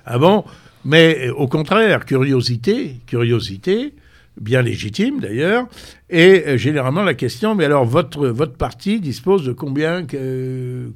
[0.06, 0.44] ah bon,
[0.86, 3.94] mais au contraire, curiosité, curiosité,
[4.38, 5.68] bien légitime d'ailleurs.
[6.08, 10.06] Et euh, généralement la question, mais alors votre, votre parti dispose de combien,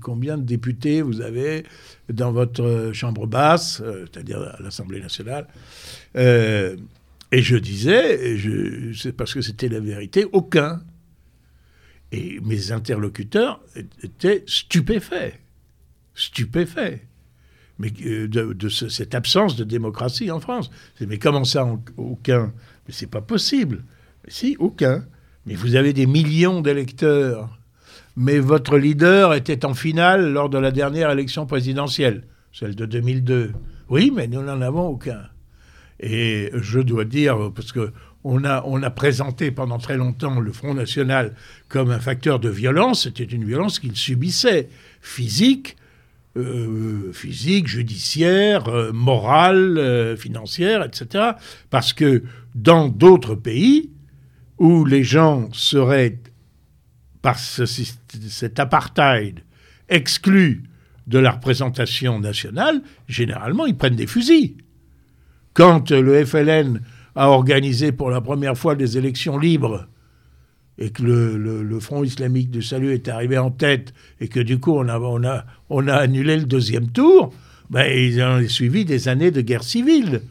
[0.01, 1.65] combien de députés vous avez
[2.13, 5.47] dans votre chambre basse, euh, c'est-à-dire à, l'Assemblée nationale?
[6.17, 6.77] Euh,
[7.33, 8.37] Et je disais,
[8.95, 10.83] c'est parce que c'était la vérité, aucun.
[12.13, 13.61] Et mes interlocuteurs
[14.03, 15.35] étaient stupéfaits,
[16.15, 17.01] stupéfaits
[17.79, 20.71] mais de, cette absence de démocratie en France.
[21.01, 21.67] Mais comment ça,
[21.97, 22.53] aucun
[22.87, 23.85] mais c'est pas possible.
[24.29, 25.05] si, aucun.
[25.47, 27.59] Mais vous avez des millions d'électeurs.
[28.17, 33.53] Mais votre leader était en finale lors de la dernière élection présidentielle, celle de 2002.
[33.89, 35.23] Oui, mais nous n'en avons aucun.
[36.01, 37.93] Et je dois dire, parce que
[38.25, 41.35] on a, on a présenté pendant très longtemps le Front National
[41.69, 44.71] comme un facteur de violence, c'était une violence qu'il subissait,
[45.03, 45.77] physique,
[46.37, 51.33] euh, physique, judiciaire, euh, morale, euh, financière, etc.
[51.71, 52.25] Parce que
[52.57, 53.93] dans d'autres pays
[54.59, 56.19] où les gens seraient,
[57.23, 59.45] par cet apartheid,
[59.89, 60.65] exclus
[61.07, 64.57] de la représentation nationale, généralement, ils prennent des fusils.
[65.53, 66.81] Quand le FLN
[67.15, 69.87] a organisé pour la première fois des élections libres
[70.79, 74.73] et que le, Front islamique du salut est arrivé en tête et que du coup
[74.77, 77.33] on a, on a, on a annulé le deuxième tour,
[77.71, 80.23] ben, ils ont suivi des années de guerre civile.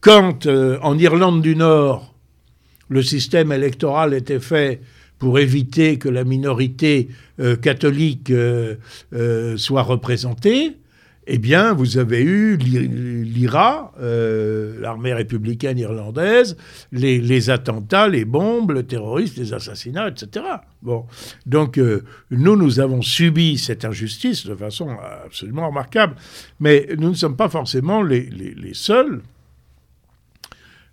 [0.00, 2.14] Quand euh, en Irlande du Nord,
[2.88, 4.80] le système électoral était fait
[5.18, 7.08] pour éviter que la minorité
[7.40, 8.76] euh, catholique euh,
[9.56, 10.76] soit représentée,
[11.32, 16.56] eh bien, vous avez eu l'IRA, l'armée républicaine irlandaise,
[16.92, 20.44] les, attentats, les bombes, le terrorisme, les assassinats, etc.
[20.82, 21.06] Bon,
[21.46, 21.78] donc
[22.30, 24.88] nous, nous avons subi cette injustice de façon
[25.24, 26.16] absolument remarquable,
[26.58, 29.22] mais nous ne sommes pas forcément les seuls.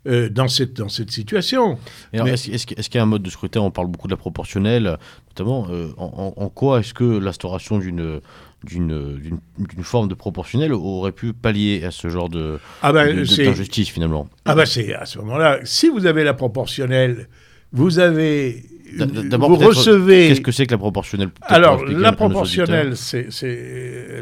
[0.08, 1.78] Euh, dans, cette, dans cette situation.
[2.14, 4.98] Est-ce qu'il y a un mode de scrutin On parle beaucoup de la proportionnelle,
[5.30, 5.68] notamment.
[5.70, 8.22] Euh, en, quoi est-ce que l'instauration d'une
[8.68, 9.40] d'une
[9.82, 14.56] forme de proportionnelle aurait pu pallier à ce genre de ah ben, d'injustice finalement Ah
[14.56, 17.28] ben c'est à ce moment-là, si vous avez la proportionnelle,
[17.72, 18.64] vous avez
[18.96, 20.30] D'abord, vous recevez.
[20.30, 21.30] Qu'est-ce que c'est que la proportionnelle?
[21.42, 23.28] Alors, la proportionnelle, c'est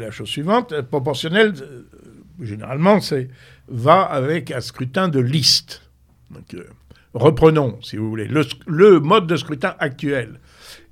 [0.00, 0.72] la chose suivante.
[0.72, 1.82] La proportionnelle, euh,
[2.42, 3.28] généralement, c'est
[3.68, 5.82] va avec un scrutin de liste.
[6.54, 6.64] Euh,
[7.14, 10.40] reprenons, si vous voulez, le, mode de scrutin actuel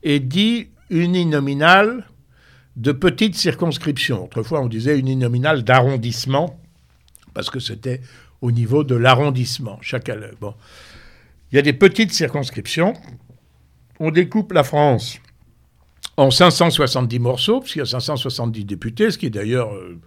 [0.03, 2.09] est dit uninominal
[2.77, 4.25] de petite circonscription.
[4.25, 6.59] Autrefois, on disait uninominal d'arrondissement,
[7.33, 8.01] parce que c'était
[8.43, 9.79] au niveau de l'arrondissement.
[9.81, 10.11] Chaque,
[10.41, 10.55] bon.
[11.53, 12.95] Il y a des petites circonscriptions.
[14.01, 15.20] On découpe la France
[16.16, 20.01] en 570 morceaux, puisqu'il y a 570 députés, ce qui est d'ailleurs euh,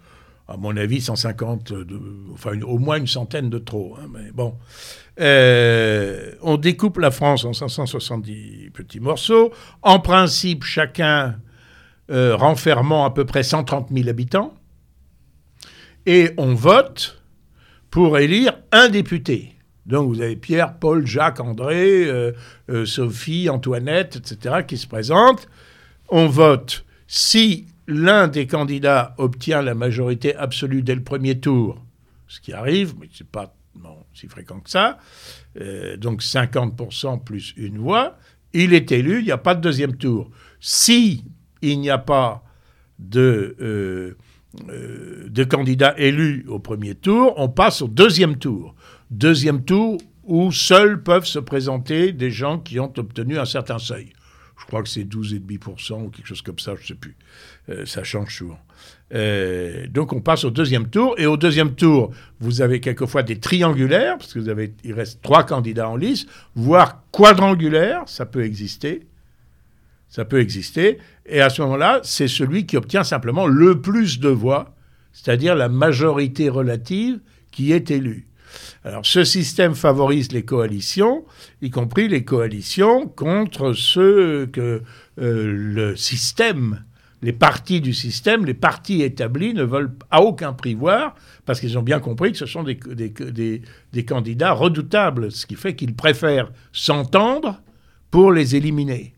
[0.47, 1.99] à mon avis, 150, de,
[2.33, 3.97] enfin au moins une centaine de trop.
[3.99, 4.55] Hein, mais bon.
[5.19, 9.51] Euh, on découpe la France en 570 petits morceaux.
[9.81, 11.35] En principe, chacun
[12.11, 14.53] euh, renfermant à peu près 130 000 habitants.
[16.05, 17.21] Et on vote
[17.89, 19.55] pour élire un député.
[19.85, 22.33] Donc vous avez Pierre, Paul, Jacques, André, euh,
[22.85, 25.47] Sophie, Antoinette, etc., qui se présentent.
[26.09, 31.81] On vote si l'un des candidats obtient la majorité absolue dès le premier tour,
[32.27, 33.53] ce qui arrive, mais ce n'est pas
[34.13, 34.97] si fréquent que ça,
[35.61, 38.17] euh, donc 50% plus une voix,
[38.53, 40.31] il est élu, il n'y a pas de deuxième tour.
[40.59, 41.23] Si
[41.71, 42.43] il n'y a pas
[42.99, 44.15] de, euh,
[44.69, 48.75] euh, de candidats élus au premier tour, on passe au deuxième tour.
[49.11, 54.13] Deuxième tour où seuls peuvent se présenter des gens qui ont obtenu un certain seuil.
[54.59, 57.15] Je crois que c'est 12,5% ou quelque chose comme ça, je ne sais plus.
[57.69, 58.59] Euh, ça change souvent.
[59.13, 61.15] Euh, donc on passe au deuxième tour.
[61.17, 65.21] Et au deuxième tour, vous avez quelquefois des triangulaires, parce que vous avez, il reste
[65.21, 69.07] trois candidats en lice, voire quadrangulaires, ça peut exister.
[70.09, 70.99] Ça peut exister.
[71.25, 74.75] Et à ce moment-là, c'est celui qui obtient simplement le plus de voix,
[75.11, 77.19] c'est-à-dire la majorité relative
[77.51, 78.27] qui est élue.
[78.83, 81.25] Alors ce système favorise les coalitions,
[81.61, 84.81] y compris les coalitions contre ceux que
[85.19, 86.83] euh, le système,
[87.21, 91.77] les partis du système, les partis établis ne veulent à aucun prix voir, parce qu'ils
[91.77, 92.79] ont bien compris que ce sont des,
[93.91, 97.61] des candidats redoutables, ce qui fait qu'ils préfèrent s'entendre
[98.11, 99.16] pour les éliminer.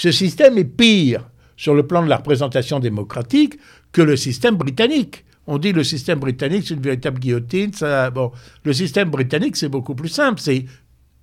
[0.00, 1.28] Ce système est pire
[1.58, 3.58] sur le plan de la représentation démocratique
[3.92, 7.72] que le système britannique on dit le système britannique, c'est une véritable guillotine.
[7.72, 8.30] Ça, bon,
[8.62, 10.40] le système britannique, c'est beaucoup plus simple.
[10.40, 10.64] C'est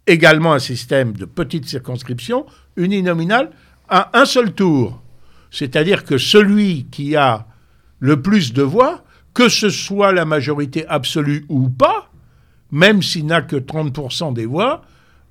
[0.05, 3.51] également un système de petite circonscription, uninominal,
[3.87, 5.01] à un seul tour.
[5.49, 7.47] C'est-à-dire que celui qui a
[7.99, 12.11] le plus de voix, que ce soit la majorité absolue ou pas,
[12.69, 14.81] même s'il n'a que 30% des voix,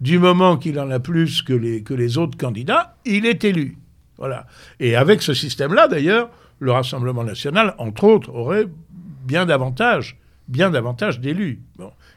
[0.00, 3.78] du moment qu'il en a plus que les, autres candidats, il est élu.
[4.18, 4.46] Voilà.
[4.80, 8.66] Et avec ce système-là, d'ailleurs, le Rassemblement national, entre autres, aurait
[9.26, 10.16] bien davantage,
[10.48, 11.60] bien d'élus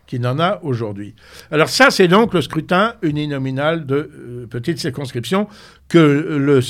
[0.07, 1.13] qu'il n'en a aujourd'hui.
[1.51, 5.47] Alors ça, c'est donc le scrutin uninominal de euh, petite circonscription
[5.87, 6.61] que le,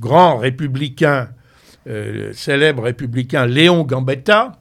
[0.00, 1.28] grand républicain,
[1.86, 4.52] euh, célèbre républicain Léon Gambetta,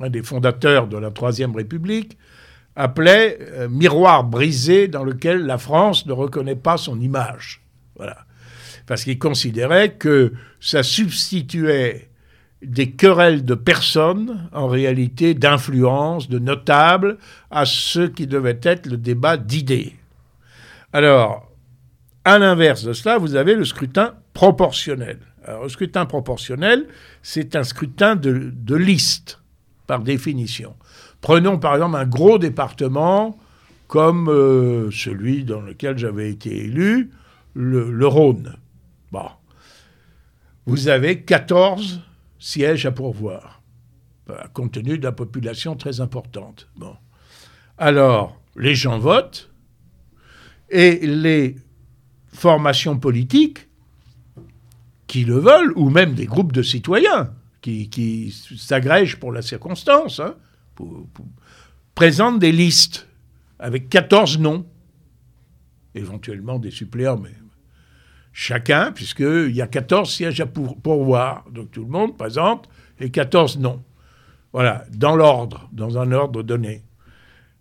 [0.00, 2.16] un des fondateurs de la Troisième République,
[2.76, 7.62] appelait euh, miroir brisé dans lequel la France ne reconnaît pas son image.
[7.96, 8.18] Voilà.
[8.86, 12.10] Parce qu'il considérait que ça substituait
[12.62, 17.18] des querelles de personnes, en réalité d'influence, de notables,
[17.50, 19.94] à ce qui devait être le débat d'idées.
[20.92, 21.50] Alors,
[22.24, 25.18] à l'inverse de cela, vous avez le scrutin proportionnel.
[25.44, 26.86] Alors, le scrutin proportionnel,
[27.22, 29.40] c'est un scrutin de, liste,
[29.86, 30.74] par définition.
[31.20, 33.38] Prenons par exemple un gros département
[33.86, 37.10] comme euh, celui dans lequel j'avais été élu,
[37.54, 38.56] le, Rhône.
[39.12, 39.28] Bon.
[40.66, 42.00] Vous avez 14
[42.38, 43.62] sièges à pourvoir,
[44.26, 46.68] bah, compte tenu de la population très importante.
[47.78, 49.50] Alors, les gens votent
[50.70, 51.56] et les
[52.32, 53.68] formations politiques
[55.06, 57.30] qui le veulent, ou même des groupes de citoyens
[57.62, 60.36] qui, s'agrègent pour la circonstance, hein,
[61.94, 63.06] présentent des listes
[63.58, 64.66] avec 14 noms.
[65.94, 67.32] éventuellement des suppléants, mais
[68.32, 71.44] chacun, puisqu'il y a 14 sièges à pourvoir.
[71.50, 72.68] Donc tout le monde présente
[73.00, 73.82] et 14 non.
[74.52, 76.82] Voilà, dans l'ordre, dans un ordre donné.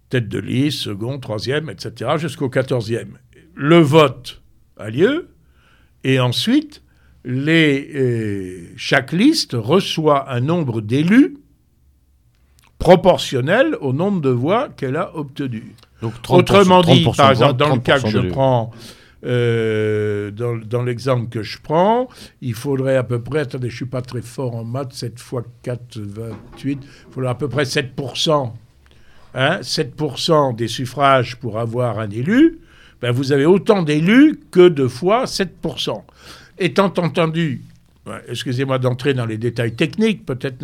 [0.10, 3.18] Tête de liste, second, troisième, etc., jusqu'au quatorzième.
[3.56, 4.42] Le vote
[4.78, 5.30] a lieu,
[6.04, 6.84] et ensuite,
[7.26, 11.38] euh, chaque liste reçoit un nombre d'élus
[12.86, 15.74] proportionnel au nombre de voix qu'elle a obtenues.
[16.04, 18.70] Donc Autrement dit, par exemple, dans le cas que je prends,
[19.26, 22.08] euh, dans, l'exemple que je prends,
[22.42, 25.20] il faudrait à peu près, attendez, je ne suis pas très fort en maths, 7
[25.20, 28.52] fois 4, 28, il faudrait à peu près 7%.
[29.34, 32.60] Hein, 7% des suffrages pour avoir un élu,
[33.02, 36.04] ben vous avez autant d'élus que de fois 7%.
[36.60, 37.64] Étant entendu,
[38.28, 40.62] excusez-moi d'entrer dans les détails techniques, peut-être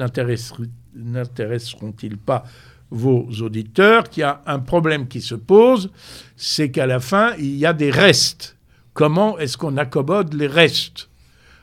[0.95, 2.43] n'intéresseront-ils pas
[2.91, 5.91] vos auditeurs, qu'il y a un problème qui se pose,
[6.35, 8.57] c'est qu'à la fin, il y a des restes.
[8.93, 11.07] Comment est-ce qu'on accommode les restes?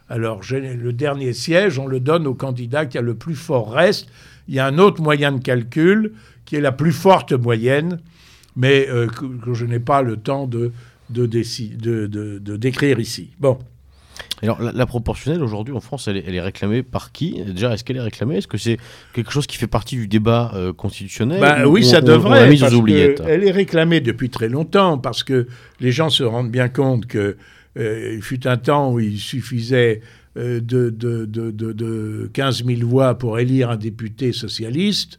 [0.08, 4.08] Alors, le dernier siège, on le donne au candidat qui a le plus fort reste.
[4.48, 6.12] Il y a un autre moyen de calcul
[6.46, 8.00] qui est la plus forte moyenne,
[8.56, 10.72] mais euh, que, je n'ai pas le temps de,
[11.10, 13.30] décrire ici.
[13.38, 13.58] Bon.
[14.42, 17.42] Alors, la, proportionnelle, aujourd'hui, en France, elle est, réclamée par qui?
[17.44, 18.36] Déjà, est-ce qu'elle est réclamée?
[18.36, 18.78] Est-ce que c'est
[19.12, 22.48] quelque chose qui fait partie du débat euh, constitutionnel bah, Oui, ça devrait.
[23.26, 25.48] elle est réclamée depuis très longtemps parce que
[25.80, 27.36] les gens se rendent bien compte que
[27.78, 30.02] euh, il fut un temps où il suffisait
[30.36, 35.18] euh, de, de, de, de, 15 000 voix pour élire un député socialiste.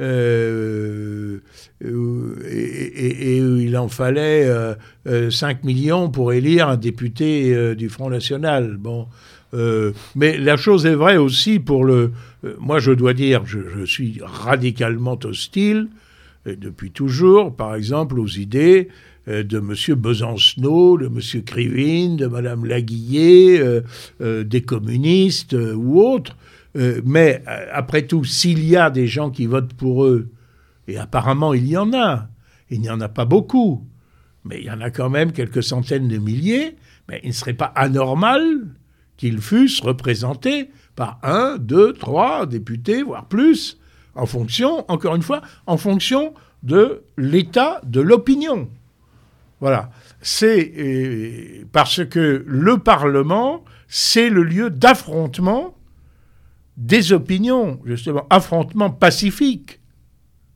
[0.00, 1.38] Euh,
[1.80, 8.76] et, il en fallait 5 euh, euh, millions pour élire un député du Front National.
[8.76, 9.06] Bon,
[10.16, 12.12] mais la chose est vraie aussi pour le.
[12.58, 15.88] moi, je dois dire, je, je suis radicalement hostile,
[16.46, 18.88] depuis toujours, par exemple, aux idées
[19.26, 19.94] de M.
[19.96, 21.42] Besancenot, de M.
[21.44, 23.62] Krivine, de Mme Laguillet,
[24.20, 26.36] des communistes ou autres,
[26.76, 30.30] euh, mais euh, après tout, s'il y a des gens qui votent pour eux,
[30.88, 32.28] et apparemment il y en a,
[32.70, 33.86] il n'y en a pas beaucoup,
[34.44, 36.76] mais il y en a quand même quelques centaines de milliers,
[37.08, 38.42] mais il ne serait pas anormal
[39.16, 43.78] qu'ils fussent représentés par un, deux, trois députés, voire plus,
[44.14, 48.68] en fonction, encore une fois, en fonction de l'état de l'opinion.
[49.60, 49.90] Voilà.
[50.20, 55.76] C'est euh, parce que le Parlement, c'est le lieu d'affrontement
[56.76, 59.80] des opinions, justement, affrontements pacifiques,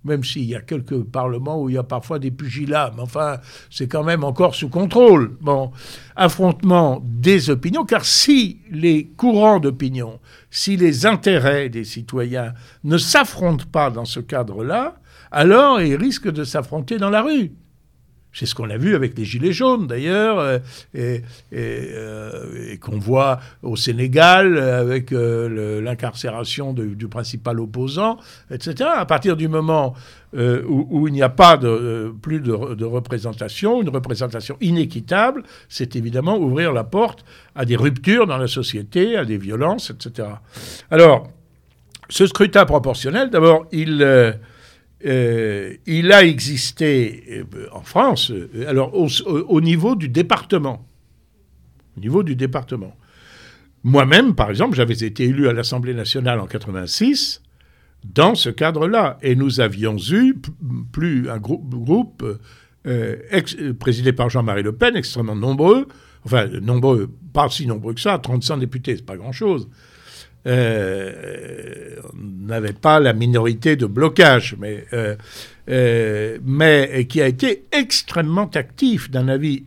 [0.05, 3.39] même s'il y a quelques parlements où il y a parfois des pugilats, mais enfin,
[3.71, 5.37] c'est quand même encore sous contrôle.
[5.41, 5.71] Bon,
[6.17, 12.55] affrontement des opinions, car si les courants d'opinion, si les intérêts des citoyens
[12.85, 15.01] ne s'affrontent pas dans ce cadre-là,
[15.31, 17.53] alors ils risquent de s'affronter dans la rue.
[18.39, 20.59] C'est ce qu'on a vu avec les Gilets jaunes, d'ailleurs, euh,
[20.95, 28.17] euh, et, qu'on voit au Sénégal avec euh, l'incarcération du principal opposant,
[28.53, 28.91] etc.
[28.95, 29.95] À partir du moment
[30.37, 31.59] où, il n'y a pas
[32.23, 37.25] plus de, représentation, une représentation inéquitable, c'est évidemment ouvrir la porte
[37.57, 40.29] à des ruptures dans la société, à des violences, etc.
[40.93, 41.29] Alors,
[42.09, 44.01] ce scrutin proportionnel, d'abord, il
[45.07, 50.87] euh, il a existé euh, en France, euh, alors au, niveau du département.
[51.97, 52.97] Au niveau du département.
[53.85, 57.43] Moi-même, par exemple, j'avais été élu à l'Assemblée nationale en 86
[58.05, 59.19] dans ce cadre-là.
[59.23, 60.37] Et nous avions eu
[60.93, 62.25] plus un groupe,
[63.79, 65.87] présidé par Jean-Marie Le Pen, extrêmement nombreux,
[66.25, 69.69] enfin nombreux, pas si nombreux que ça, 35 députés, c'est pas grand-chose,
[72.15, 74.85] n'avait pas la minorité de blocage, mais,
[75.69, 79.63] euh, euh, mais qui a été extrêmement actif d'un avis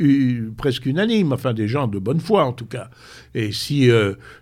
[0.58, 2.90] presque unanime, enfin des gens de bonne foi en tout cas.
[3.34, 3.90] Et si,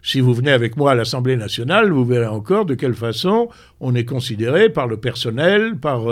[0.01, 3.49] si vous venez avec moi à l'Assemblée nationale, vous verrez encore de quelle façon
[3.79, 6.05] on est considéré par le personnel, par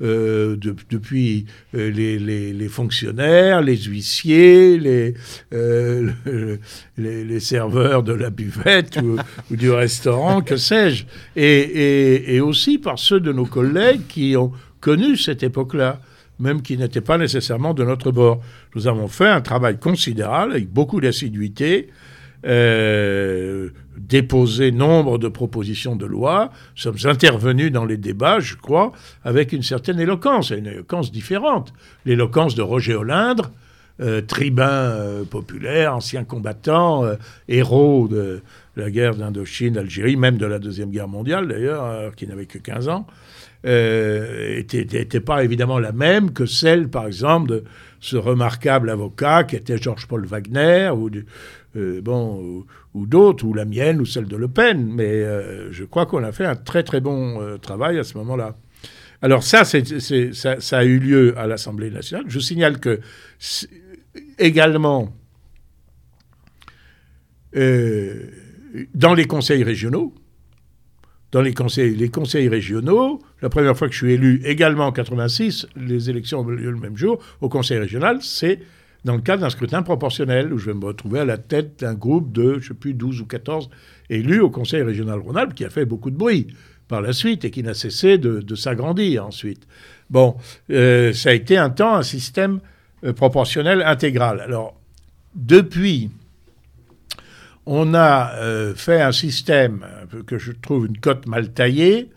[0.00, 5.14] depuis les, fonctionnaires, les huissiers, les,
[7.38, 9.18] serveurs de la buvette ou
[9.54, 11.04] du restaurant, que sais-je,
[11.36, 14.50] et, aussi par ceux de nos collègues qui ont
[14.86, 15.98] connu cette époque-là,
[16.38, 18.40] même qui n'étaient pas nécessairement de notre bord.
[18.76, 21.88] Nous avons fait un travail considérable, avec beaucoup d'assiduité,
[22.46, 28.92] euh, déposé nombre de propositions de loi, sommes intervenus dans les débats, je crois,
[29.24, 31.72] avec une certaine éloquence, une éloquence différente.
[32.04, 33.50] L'éloquence de Roger Olindre,
[34.28, 37.02] tribun populaire, ancien combattant,
[37.48, 38.40] héros de
[38.76, 42.88] la guerre d'Indochine, d'Algérie, même de la Deuxième Guerre mondiale d'ailleurs, qui n'avait que 15
[42.88, 43.06] ans,
[43.66, 47.64] n'était pas évidemment la même que celle, par exemple, de
[48.00, 51.10] ce remarquable avocat qui était Georges-Paul Wagner, ou,
[52.02, 52.64] bon,
[52.94, 54.86] ou, d'autres, ou la mienne, ou celle de Le Pen.
[54.86, 55.24] Mais
[55.72, 58.56] je crois qu'on a fait un très très bon travail à ce moment-là.
[59.22, 62.26] Alors ça, ça, a eu lieu à l'Assemblée nationale.
[62.28, 63.00] Je signale que
[64.38, 65.12] également
[67.56, 68.30] euh,
[68.94, 70.14] dans les conseils régionaux,
[71.32, 74.92] dans les conseils, les conseils régionaux, la première fois que je suis élu, également en
[74.92, 78.60] 86, les élections ont lieu le même jour, au conseil régional, c'est
[79.04, 81.94] dans le cadre d'un scrutin proportionnel, où je vais me retrouver à la tête d'un
[81.94, 83.70] groupe de, je ne sais plus, 12 ou 14
[84.10, 86.48] élus au conseil régional Rhône-Alpes, qui a fait beaucoup de bruit
[86.88, 89.66] par la suite et qui n'a cessé de, s'agrandir ensuite.
[90.10, 90.36] Bon,
[90.70, 92.60] euh, ça a été un temps un système
[93.04, 94.40] euh, proportionnel intégral.
[94.40, 94.74] Alors,
[95.34, 96.10] depuis,
[97.66, 99.84] on a euh, fait un système
[100.26, 102.10] que je trouve une cote mal taillée,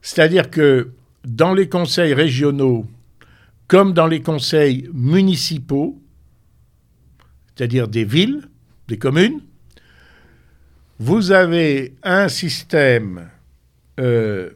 [0.00, 0.90] c'est-à-dire que
[1.24, 2.86] dans les conseils régionaux,
[3.66, 6.00] comme dans les conseils municipaux,
[7.54, 8.48] c'est-à-dire des villes,
[8.88, 9.40] des communes,
[10.98, 13.28] vous avez un système
[14.00, 14.50] euh,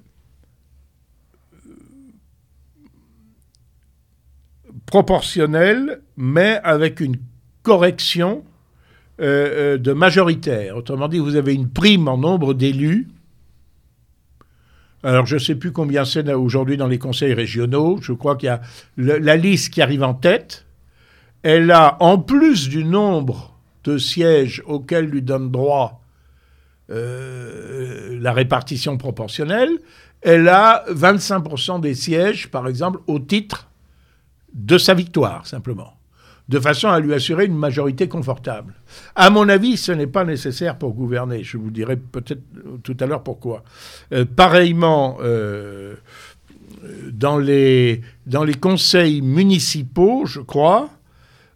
[4.87, 7.17] proportionnel, mais avec une
[7.63, 8.45] correction
[9.21, 10.77] euh, euh, de majoritaire.
[10.77, 13.09] Autrement dit, vous avez une prime en nombre d'élus.
[15.03, 17.99] Alors, je ne sais plus combien c'est aujourd'hui dans les conseils régionaux.
[18.01, 18.61] Je crois qu'il y a
[18.97, 20.65] la liste qui arrive en tête.
[21.43, 26.03] Elle a, en plus du nombre de sièges auxquels lui donne droit
[26.91, 29.71] euh, la répartition proportionnelle,
[30.21, 33.71] elle a 25% des sièges, par exemple, au titre
[34.53, 35.95] de sa victoire, simplement,
[36.49, 38.75] de façon à lui assurer une majorité confortable.
[39.15, 41.43] À mon avis, ce n'est pas nécessaire pour gouverner.
[41.45, 42.43] Je vous dirai peut-être
[42.83, 43.63] tout à l'heure pourquoi.
[44.13, 45.95] Euh, pareillement, euh,
[47.11, 50.91] dans, les, dans les conseils municipaux, je crois,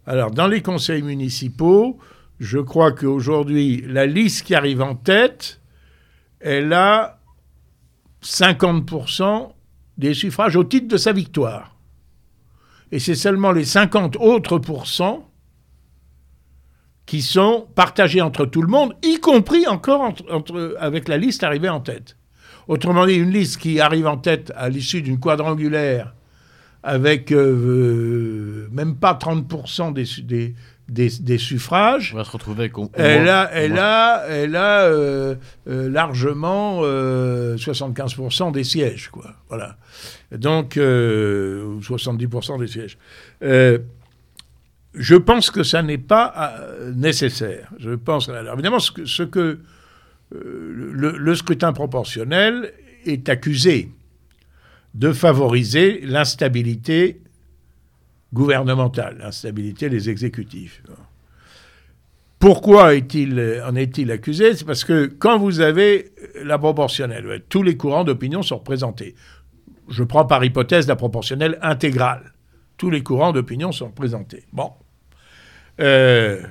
[0.05, 1.97] alors dans les conseils municipaux,
[2.39, 5.59] je crois qu'aujourd'hui, la liste qui arrive en tête,
[6.39, 7.19] elle a
[8.23, 9.49] 50%
[9.97, 11.76] des suffrages au titre de sa victoire.
[12.91, 15.29] Et c'est seulement les 50 autres pourcents
[17.05, 20.13] qui sont partagés entre tout le monde, y compris encore
[20.79, 22.17] avec la liste arrivée en tête.
[22.67, 26.13] Autrement dit, une liste qui arrive en tête à l'issue d'une quadrangulaire
[26.83, 30.55] avec euh, même pas 30% des, des,
[31.37, 32.11] suffrages.
[32.13, 32.73] On va se retrouver avec.
[32.93, 35.35] elle, a, elle, a, elle a euh,
[35.67, 39.33] euh, largement 75% euh, des sièges, quoi.
[39.49, 39.77] Voilà.
[40.31, 42.97] Donc, 70% des sièges.
[43.41, 46.61] je pense que ça n'est pas
[46.95, 47.71] nécessaire.
[47.79, 48.29] Je pense.
[48.29, 49.59] Alors, évidemment, ce que, ce que
[50.31, 52.73] le, scrutin proportionnel
[53.05, 53.91] est accusé
[54.93, 57.21] de favoriser l'instabilité
[58.33, 60.81] gouvernementale, l'instabilité des exécutifs.
[62.39, 64.53] Pourquoi en est-il accusé?
[64.53, 66.11] C'est parce que quand vous avez
[66.43, 69.15] la proportionnelle, tous les courants d'opinion sont représentés.
[69.89, 72.33] Je prends par hypothèse la proportionnelle intégrale.
[72.77, 74.43] Tous les courants d'opinion sont représentés.
[74.53, 74.71] Bon.
[75.79, 76.41] Euh,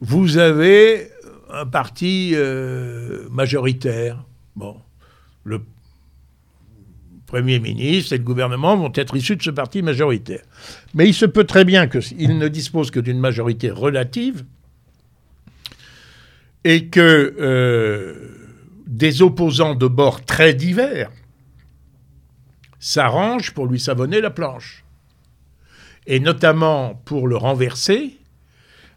[0.00, 1.08] vous avez
[1.50, 4.24] un parti euh, majoritaire.
[4.56, 4.76] Bon.
[5.42, 5.60] Le
[7.34, 10.42] Premier ministre et le gouvernement vont être issus de ce parti majoritaire.
[10.94, 14.44] Mais il se peut très bien qu'il ne dispose que d'une majorité relative
[16.62, 18.14] et que euh,
[18.86, 21.10] des opposants de bords très divers
[22.78, 24.84] s'arrangent pour lui savonner la planche.
[26.06, 28.16] Et notamment pour le renverser.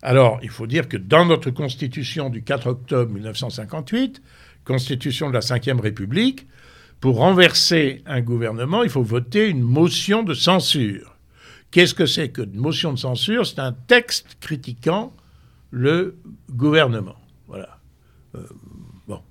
[0.03, 4.21] Alors, il faut dire que dans notre constitution du 4 octobre 1958,
[4.63, 6.45] constitution de la Ve République,
[6.99, 11.15] pour renverser un gouvernement, il faut voter une motion de censure.
[11.71, 13.45] Qu'est-ce que c'est que une motion de censure?
[13.45, 15.13] C'est un texte critiquant
[15.69, 16.17] le
[16.49, 17.17] gouvernement.
[17.47, 17.77] Voilà.
[18.35, 18.39] Euh,
[19.07, 19.21] bon.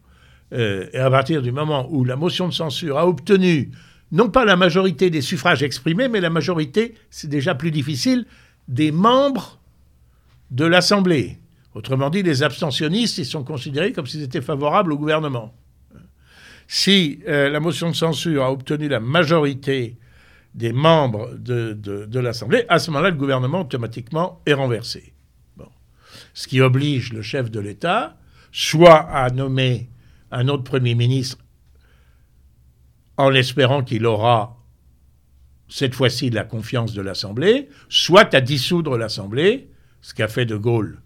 [0.53, 3.71] Euh, et à partir du moment où la motion de censure a obtenu
[4.13, 8.27] non pas la majorité des suffrages exprimés, mais la majorité, c'est déjà plus difficile,
[8.69, 9.59] des membres
[10.53, 11.39] de l'Assemblée.
[11.75, 15.53] Autrement dit, les abstentionnistes, ils sont considérés comme s'ils étaient favorables au gouvernement
[16.69, 19.97] si euh, la motion de censure a obtenu la majorité
[20.55, 25.13] des membres de, l'Assemblée, à ce moment-là, le gouvernement automatiquement est renversé.
[26.33, 28.17] Ce qui oblige le chef de l'État
[28.53, 29.91] soit à nommer
[30.31, 31.39] un autre Premier ministre
[33.19, 34.57] en espérant qu'il aura
[35.69, 41.01] cette fois-ci la confiance de l'Assemblée, soit à dissoudre l'Assemblée, ce qu'a fait De Gaulle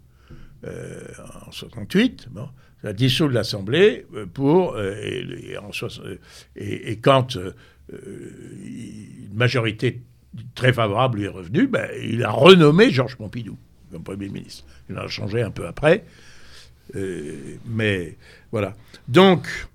[0.65, 1.07] euh,
[1.47, 2.47] en 68, bon,
[2.83, 4.95] à dissoudre l'Assemblée euh, pour euh,
[6.55, 7.37] et, et, quand
[7.89, 10.01] une majorité
[10.55, 13.57] très favorable lui est revenue, ben, il a renommé Georges Pompidou
[13.91, 14.63] comme Premier ministre.
[14.89, 16.05] Il en a changé un peu après,
[17.65, 18.15] mais
[18.53, 18.77] voilà.
[19.09, 19.67] Donc,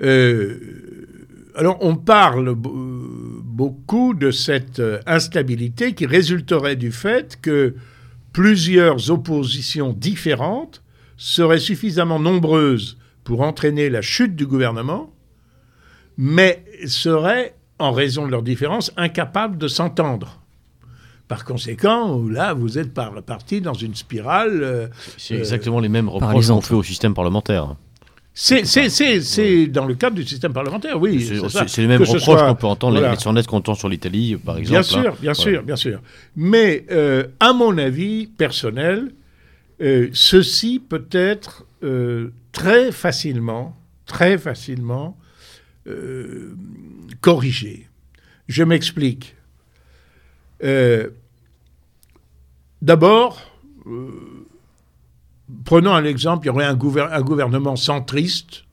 [0.00, 7.74] alors on parle beaucoup de cette instabilité qui résulterait du fait que
[8.32, 10.82] plusieurs oppositions différentes
[11.16, 15.12] seraient suffisamment nombreuses pour entraîner la chute du gouvernement,
[16.16, 20.40] mais seraient, en raison de leurs différences, incapables de s'entendre.
[21.28, 24.60] Par conséquent, là, vous êtes parti dans une spirale.
[24.62, 24.86] Euh,
[25.16, 27.74] C'est exactement les mêmes reproches qu'on fait au système parlementaire.
[28.32, 28.62] C'est
[29.68, 31.26] dans le cadre du système parlementaire, oui.
[31.48, 33.16] C'est les mêmes reproches qu'on peut entendre voilà.
[33.16, 34.72] sur net qu'on entend sur l'Italie, par exemple.
[34.72, 36.00] Bien sûr, bien sûr, bien sûr.
[36.36, 39.10] Mais euh, à mon avis personnel,
[39.80, 45.18] euh, ceci peut être euh, très facilement, très facilement
[47.20, 47.88] corrigé.
[48.48, 49.36] Je m'explique.
[52.82, 53.40] D'abord,
[55.64, 58.64] prenons un exemple, il y aurait un, gouvernement centriste,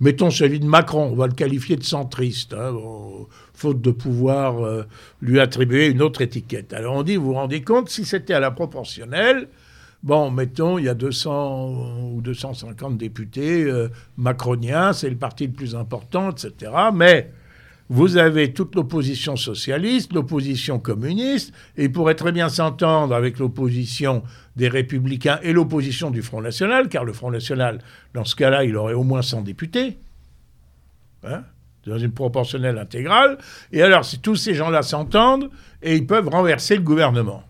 [0.00, 2.74] mettons celui de Macron, on va le qualifier de centriste, hein,
[3.54, 4.82] faute de pouvoir euh,
[5.20, 6.72] lui attribuer une autre étiquette.
[6.72, 9.48] Alors on dit, vous vous rendez compte, si c'était à la proportionnelle,
[10.02, 15.52] bon, mettons, il y a 200 ou 250 députés euh, macroniens, c'est le parti le
[15.52, 16.72] plus important, etc.
[16.92, 17.30] Mais
[17.88, 24.22] vous avez toute l'opposition socialiste, l'opposition communiste, et il pourrait très bien s'entendre avec l'opposition
[24.56, 27.80] des républicains et l'opposition du Front National, car le Front National,
[28.14, 29.98] dans ce cas-là, il aurait au moins 100 députés,
[31.24, 31.42] hein,
[31.86, 33.38] dans une proportionnelle intégrale,
[33.72, 35.50] et alors si tous ces gens-là s'entendent,
[35.82, 37.42] et ils peuvent renverser le gouvernement.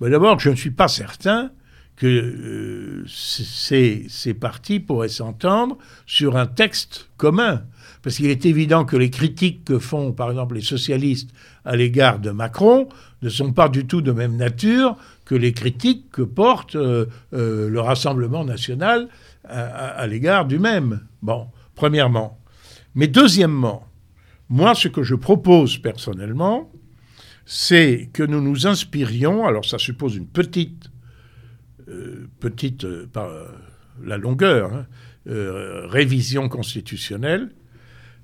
[0.00, 1.50] Mais D'abord, je ne suis pas certain
[1.98, 5.76] que euh, ces, partis pourraient s'entendre
[6.06, 7.64] sur un texte commun.
[8.02, 11.30] Parce qu'il est évident que les critiques que font, par exemple, les socialistes
[11.64, 12.88] à l'égard de Macron
[13.22, 17.68] ne sont pas du tout de même nature que les critiques que porte euh, euh,
[17.68, 19.08] le Rassemblement national
[19.44, 21.00] à, l'égard du même.
[21.22, 22.38] Bon, premièrement.
[22.94, 23.86] Mais deuxièmement,
[24.50, 26.70] moi, ce que je propose personnellement,
[27.46, 30.87] c'est que nous nous inspirions, alors ça suppose une petite,
[32.40, 33.30] petite par
[34.02, 34.86] la longueur, hein,
[35.26, 37.50] révision constitutionnelle,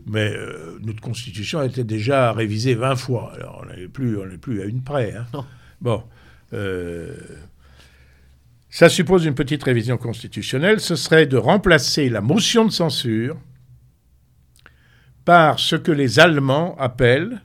[0.07, 3.33] mais euh, notre constitution a été déjà révisée 20 fois.
[3.35, 5.15] Alors on n'est plus, plus à une près.
[5.15, 5.45] Hein.
[5.81, 6.03] Bon.
[6.53, 7.17] Euh,
[8.71, 10.81] ça suppose une petite révision constitutionnelle.
[10.81, 13.39] Ce serait de remplacer la motion de censure
[15.25, 17.41] par ce que les Allemands appellent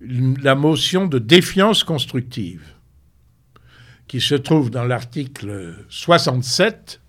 [0.00, 2.62] la motion de défiance constructive,
[4.08, 7.00] qui se trouve dans l'article 67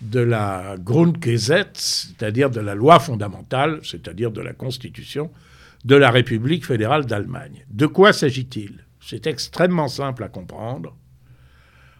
[0.00, 5.30] de la Grundgesetz, c'est-à-dire de la loi fondamentale, c'est-à-dire de la Constitution
[5.84, 7.64] de la République fédérale d'Allemagne.
[7.70, 8.84] De quoi s'agit-il?
[9.00, 10.96] C'est extrêmement simple à comprendre.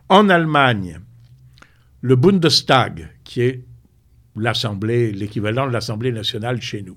[0.08, 1.00] En Allemagne,
[2.00, 3.64] le Bundestag, qui est
[4.36, 6.96] l'Assemblée, l'équivalent de l'Assemblée nationale chez nous,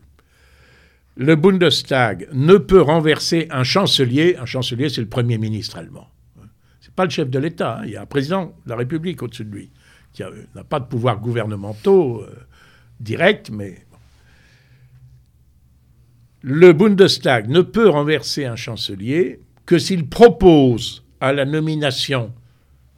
[1.17, 4.37] le Bundestag ne peut renverser un chancelier.
[4.39, 6.10] Un chancelier, c'est le Premier ministre allemand.
[7.03, 7.79] Le chef de l'État.
[7.79, 7.83] Hein.
[7.85, 9.71] Il y a un président de la République au-dessus de lui
[10.13, 10.23] qui
[10.55, 12.35] n'a pas de pouvoirs gouvernementaux euh,
[12.99, 13.85] directs, mais
[16.41, 22.33] le Bundestag ne peut renverser un chancelier que s'il propose à la nomination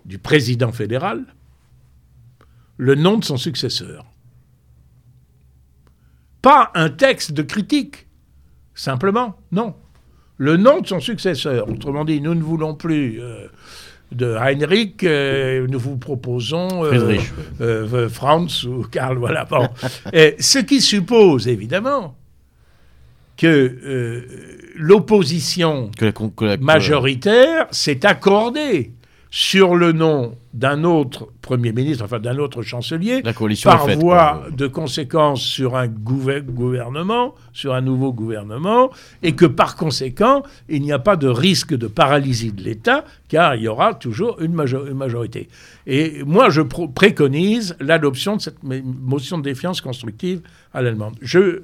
[0.05, 1.25] du président fédéral
[2.77, 4.05] le nom de son successeur.
[6.41, 8.07] Pas un texte de critique,
[8.73, 9.75] simplement, non.
[10.37, 11.69] Le nom de son successeur.
[11.69, 13.47] Autrement dit, nous ne voulons plus euh,
[14.13, 17.17] de Heinrich, euh, nous vous proposons euh,
[17.61, 19.45] euh, Franz ou Karl, voilà.
[19.45, 19.67] Bon.
[20.39, 22.15] ce qui suppose évidemment
[23.35, 24.23] que
[24.75, 25.89] l'opposition
[26.59, 28.91] majoritaire s'est accordée
[29.35, 33.23] sur le nom d'un autre Premier ministre, enfin d'un autre chancelier,
[33.63, 38.91] par voie de conséquence sur un gouvernement, sur un nouveau gouvernement,
[39.23, 43.55] et que par conséquent, il n'y a pas de risque de paralysie de l'État, car
[43.55, 45.49] il y aura toujours une, majorité.
[45.87, 50.41] Et moi, je préconise l'adoption de cette motion de défiance constructive
[50.75, 51.15] à l'allemande.
[51.23, 51.63] Je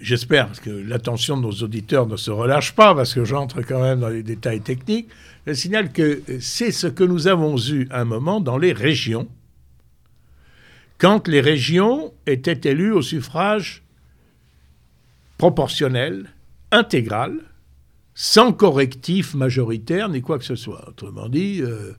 [0.00, 4.00] j'espère que l'attention de nos auditeurs ne se relâche pas, parce que j'entre quand même
[4.00, 5.08] dans les détails techniques.
[5.46, 9.28] Je signale que c'est ce que nous avons eu un moment dans les régions,
[10.98, 13.82] quand les régions étaient élues au suffrage
[15.38, 16.30] proportionnelle,
[16.70, 17.40] intégrale,
[18.14, 20.88] sans correctif majoritaire ni quoi que ce soit.
[20.88, 21.92] Autrement dit, euh,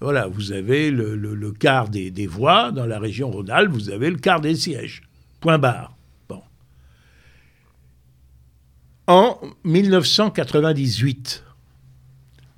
[0.00, 4.18] voilà, vous avez le, quart des, des, voix dans la région Rhône-Alpes, vous avez le
[4.18, 5.02] quart des sièges.
[5.40, 5.96] Point barre.
[6.28, 6.42] Bon.
[9.06, 11.44] En 1998,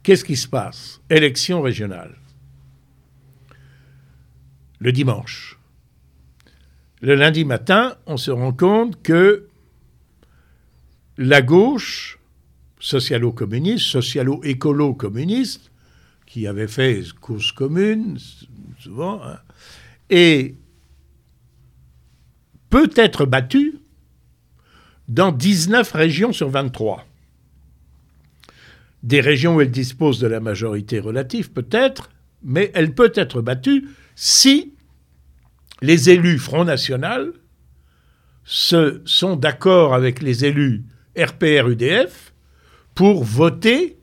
[0.02, 1.00] qu'est-ce qui se passe?
[1.08, 2.16] Élection régionale.
[4.78, 5.58] Le dimanche.
[7.00, 9.48] Le lundi matin, on se rend compte que
[11.16, 12.18] la gauche,
[12.78, 15.70] socialo-communiste, socialo-écolo-communiste,
[16.26, 18.18] qui avait fait cause commune,
[18.78, 19.38] souvent, hein,
[20.10, 20.56] et
[22.68, 23.78] peut être battue
[25.08, 27.06] dans 19 régions sur 23.
[29.02, 32.10] Des régions où elle dispose de la majorité relative, peut-être,
[32.42, 34.74] mais elle peut être battue si
[35.82, 37.32] les élus Front National
[38.44, 40.84] se sont d'accord avec les élus
[41.16, 42.32] RPR-UDF
[42.94, 43.98] pour voter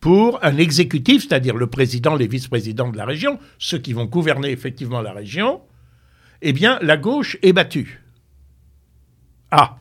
[0.00, 4.50] pour un exécutif, c'est-à-dire le président, les vice-présidents de la région, ceux qui vont gouverner
[4.50, 5.60] effectivement la région,
[6.40, 8.02] eh bien, la gauche est battue.
[9.50, 9.79] Ah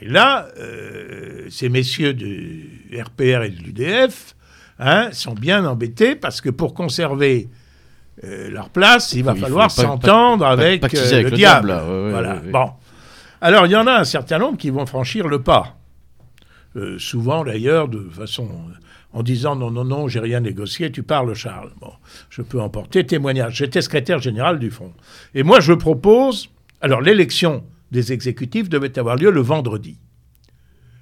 [0.00, 4.34] Et là, euh, ces messieurs du RPR et de l'UDF
[4.78, 7.48] hein, sont bien embêtés parce que pour conserver
[8.24, 11.74] euh, leur place, il va falloir s'entendre avec, euh, le, diable.
[12.10, 12.36] voilà.
[12.50, 12.70] Bon.
[13.40, 15.76] Alors, il y en a un certain nombre qui vont franchir le pas.
[16.76, 18.48] Euh, souvent, d'ailleurs, de façon.
[19.12, 21.72] en disant non, non, non, j'ai rien négocié, tu parles, Charles.
[21.80, 21.92] Bon,
[22.28, 23.56] je peux emporter témoignage.
[23.56, 24.92] J'étais secrétaire général du Front.
[25.34, 26.50] Et moi, je propose.
[26.82, 29.98] Alors, l'élection des exécutifs devait avoir lieu le vendredi.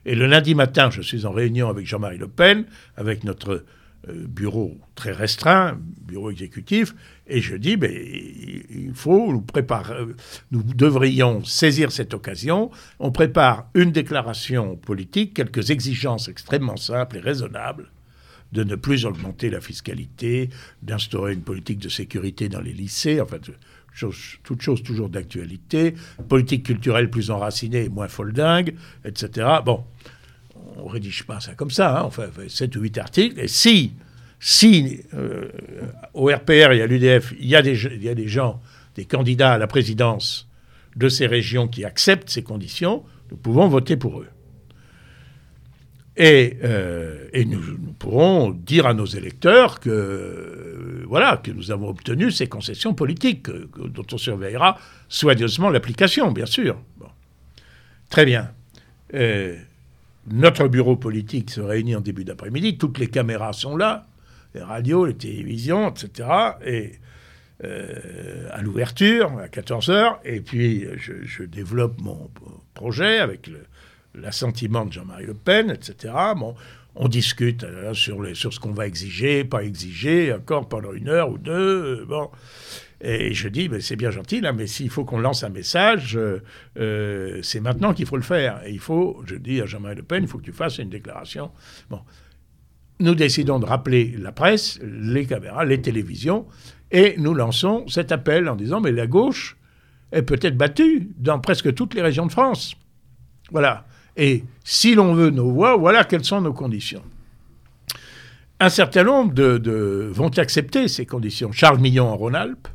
[0.05, 2.65] Et le lundi matin, je suis en réunion avec Jean-Marie Le Pen,
[2.97, 3.65] avec notre
[4.09, 6.95] euh, bureau très restreint, bureau exécutif,
[7.27, 10.05] et je dis, ben, il faut nous préparer,
[10.51, 12.71] nous devrions saisir cette occasion.
[13.01, 17.91] On prépare une déclaration politique, quelques exigences extrêmement simples et raisonnables
[18.53, 20.49] de ne plus augmenter la fiscalité,
[20.83, 23.51] d'instaurer une politique de sécurité dans les lycées, en fait,
[23.99, 25.95] chose, toute chose toujours d'actualité,
[26.29, 29.49] politique culturelle plus enracinée et moins foldingue, etc.
[29.65, 29.85] Bon,
[30.77, 33.93] on rédige pas ça comme ça, hein, on fait 7 ou 8 articles, et si,
[34.41, 35.49] si euh,
[36.15, 38.61] au RPR et à l'UDF, il y, a des, il y a des gens,
[38.95, 40.49] des candidats à la présidence
[40.97, 44.29] de ces régions qui acceptent ces conditions, nous pouvons voter pour eux.
[46.21, 47.61] Et, euh, nous,
[47.97, 54.07] pourrons dire à nos électeurs que, voilà, que nous avons obtenu ces concessions politiques, dont
[54.13, 54.79] on surveillera
[55.09, 56.77] soigneusement l'application, bien sûr.
[56.99, 57.07] Bon.
[58.11, 58.51] Très bien.
[59.15, 59.57] Euh,
[60.27, 64.07] notre bureau politique se réunit en début d'après-midi, toutes les caméras sont là,
[64.57, 66.29] les radios, les télévisions, etc.
[66.67, 66.93] Et
[67.63, 72.29] euh, à l'ouverture, à 14h, et puis je, développe mon
[72.75, 73.49] projet avec
[74.21, 76.15] l'assentiment de Jean-Marie Le Pen, etc.
[76.37, 76.55] Bon,
[76.95, 81.09] on discute euh, sur, les, sur ce qu'on va exiger, pas exiger, encore pendant une
[81.09, 82.01] heure ou deux.
[82.01, 82.29] Euh, bon.
[83.01, 86.19] Et je dis, c'est bien gentil, mais s'il faut qu'on lance un message,
[86.77, 88.61] euh, c'est maintenant qu'il faut le faire.
[88.67, 90.91] Et il faut, je dis à Jean-Marie Le Pen, il faut que tu fasses une
[90.91, 91.53] déclaration.
[91.89, 92.01] Bon.
[92.99, 96.47] Nous décidons de rappeler la presse, les caméras, les télévisions,
[96.91, 99.57] et nous lançons cet appel en disant, mais la gauche
[100.11, 102.75] est peut-être battue dans presque toutes les régions de France.
[103.53, 103.87] Voilà.
[104.19, 107.03] Et si l'on veut nos voix, voilà quelles sont nos conditions.
[108.61, 109.33] Un certain nombre
[110.11, 111.53] vont accepter ces conditions.
[111.53, 112.67] Charles Millon en Rhône-Alpes,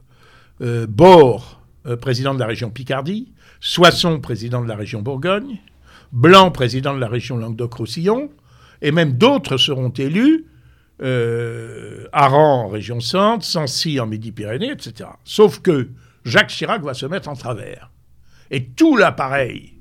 [0.62, 0.88] euh,
[1.86, 5.60] euh, président de la région Picardie, Soisson, président de la région Bourgogne,
[6.14, 8.30] Blanc, président de la région Languedoc-Roussillon,
[8.82, 10.46] et même d'autres seront élus,
[11.02, 15.10] euh, Aran en région Centre, Sancy en Midi-Pyrénées, etc.
[15.26, 15.90] Sauf que
[16.24, 17.92] Jacques Chirac va se mettre en travers.
[18.52, 19.73] Et tout l'appareil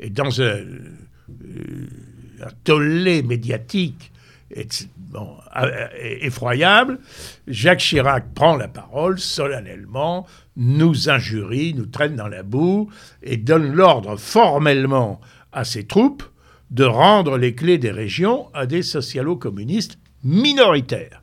[0.00, 0.62] est dans un,
[2.40, 4.12] un tollé médiatique
[6.20, 6.98] effroyable,
[7.48, 12.90] Jacques Chirac prend la parole solennellement, nous injurie, nous traîne dans la boue
[13.22, 15.20] et donne l'ordre formellement
[15.52, 16.24] à ses troupes
[16.70, 21.22] de rendre les clés des régions à des socialo-communistes minoritaires.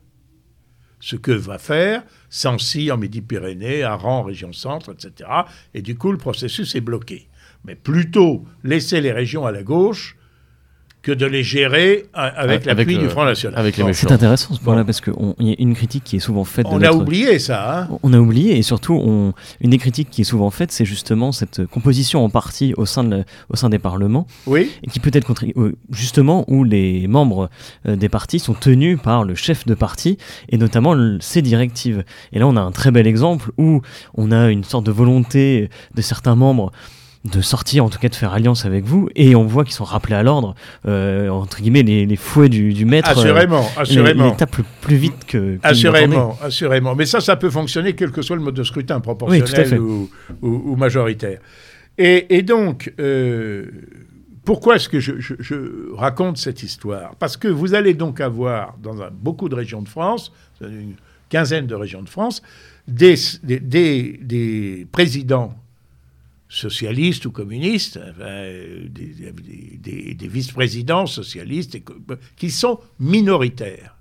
[0.99, 5.29] Ce que va faire Sancy en Midi-Pyrénées, Aran région centre, etc.
[5.73, 7.27] Et du coup, le processus est bloqué.
[7.65, 10.17] Mais plutôt laisser les régions à la gauche
[11.03, 13.71] que de les gérer avec, l'appui du Front National.
[13.93, 16.65] C'est intéressant ce point-là parce qu'il y a une critique qui est souvent faite.
[16.69, 17.81] On a oublié ça.
[17.81, 19.33] Hein on a oublié et surtout on...
[19.59, 23.03] une des critiques qui est souvent faite, c'est justement cette composition en partie au sein,
[23.03, 24.25] de au sein des parlements.
[24.47, 24.71] Oui.
[24.81, 27.49] Et qui peut être euh, justement où les membres
[27.85, 30.17] euh, des partis sont tenus par le chef de parti
[30.47, 32.05] et notamment ses directives.
[32.31, 33.81] Et là on a un très bel exemple où
[34.15, 36.71] on a une sorte de volonté de certains membres
[37.25, 39.85] de sortir, en tout cas de faire alliance avec vous, et on voit qu'ils sont
[39.85, 40.55] rappelés à l'ordre,
[40.85, 43.09] euh, entre guillemets, les, fouets du, maître.
[43.09, 44.31] Assurément, assurément.
[44.31, 45.57] Les, tapent plus vite que.
[45.63, 46.95] assurément, assurément.
[46.95, 51.39] Mais ça, ça peut fonctionner quel que soit le mode de scrutin, proportionnel ou, majoritaire.
[51.97, 52.93] Et, donc,
[54.43, 57.15] pourquoi est-ce que je, raconte cette histoire?
[57.15, 60.95] Parce que vous allez donc avoir, dans beaucoup de régions de France, une
[61.29, 62.41] quinzaine de régions de France,
[62.87, 65.55] des, des, présidents
[66.53, 71.79] socialistes ou communistes, des, vice-présidents socialistes
[72.35, 73.97] qui sont minoritaires.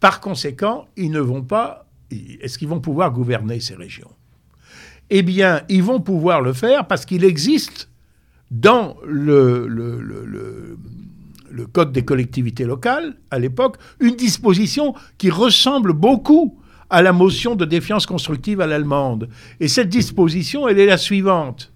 [0.00, 1.86] Par conséquent, ils ne vont pas.
[2.10, 4.10] Est-ce qu'ils vont pouvoir gouverner ces régions?
[5.10, 7.88] Eh bien, ils vont pouvoir le faire parce qu'il existe
[8.50, 10.76] dans le, le,
[11.72, 16.58] Code des collectivités locales, à l'époque, une disposition qui ressemble beaucoup
[16.90, 19.28] à la motion de défiance constructive à l'allemande.
[19.60, 21.72] Et cette disposition, elle est la suivante.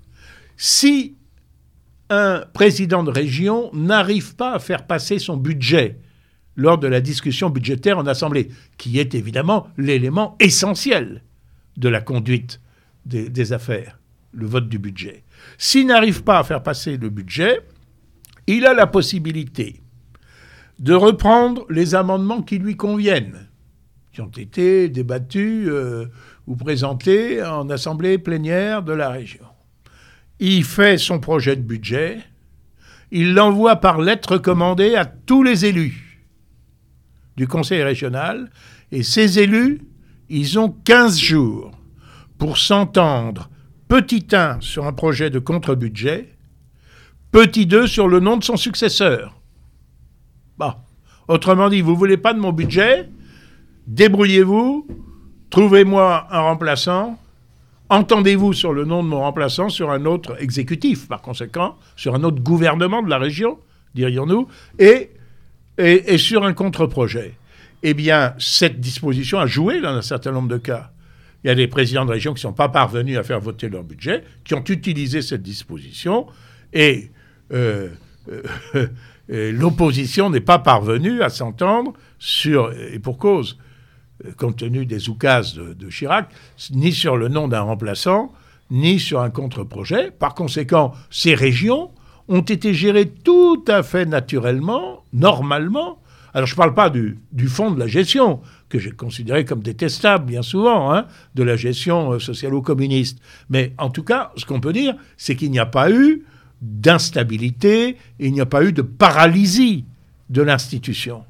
[0.56, 1.16] Si
[2.10, 5.98] un président de région n'arrive pas à faire passer son budget
[6.56, 11.22] lors de la discussion budgétaire en Assemblée, qui est évidemment l'élément essentiel
[11.76, 12.60] de la conduite
[13.06, 13.98] des affaires,
[14.32, 15.24] le vote du budget.
[15.58, 17.60] S'il n'arrive pas à faire passer le budget,
[18.46, 19.80] il a la possibilité
[20.78, 23.46] de reprendre les amendements qui lui conviennent,
[24.12, 26.06] qui ont été débattus euh,
[26.46, 29.44] ou présentés en assemblée plénière de la région.
[30.38, 32.18] Il fait son projet de budget,
[33.10, 36.20] il l'envoie par lettre commandée à tous les élus
[37.36, 38.50] du conseil régional,
[38.90, 39.80] et ces élus,
[40.28, 41.72] ils ont 15 jours
[42.38, 43.48] pour s'entendre.
[43.88, 46.34] Petit 1 sur un projet de contre-budget,
[47.30, 49.38] petit 2 sur le nom de son successeur.
[50.58, 50.84] Bah,
[51.28, 53.08] autrement dit, vous voulez pas de mon budget?
[53.86, 54.86] Débrouillez-vous,
[55.50, 57.18] trouvez-moi un remplaçant,
[57.88, 62.22] entendez-vous sur le nom de mon remplaçant sur un autre exécutif, par conséquent, sur un
[62.22, 63.58] autre gouvernement de la région,
[63.94, 64.46] dirions-nous,
[64.78, 65.10] et,
[66.16, 67.34] sur un contre-projet.
[67.82, 70.92] Eh bien, cette disposition a joué dans un certain nombre de cas.
[71.42, 73.68] Il y a des présidents de région qui ne sont pas parvenus à faire voter
[73.68, 76.28] leur budget, qui ont utilisé cette disposition,
[76.72, 77.10] et,
[77.52, 77.88] euh,
[78.28, 78.86] euh,
[79.52, 83.58] l'opposition n'est pas parvenue à s'entendre sur, et pour cause,
[84.36, 86.28] compte tenu des oukases de, Chirac,
[86.70, 88.32] ni sur le nom d'un remplaçant,
[88.70, 90.10] ni sur un contre-projet.
[90.10, 91.90] Par conséquent, ces régions
[92.28, 95.98] ont été gérées tout à fait naturellement, normalement.
[96.34, 98.40] Alors je ne parle pas du, du fond de la gestion,
[98.70, 103.18] que j'ai considéré comme détestable bien souvent, hein, de la gestion euh, socialo-communiste.
[103.50, 106.24] Mais en tout cas, ce qu'on peut dire, c'est qu'il n'y a pas eu
[106.62, 109.84] d'instabilité, il n'y a pas eu de paralysie
[110.30, 111.24] de l'institution.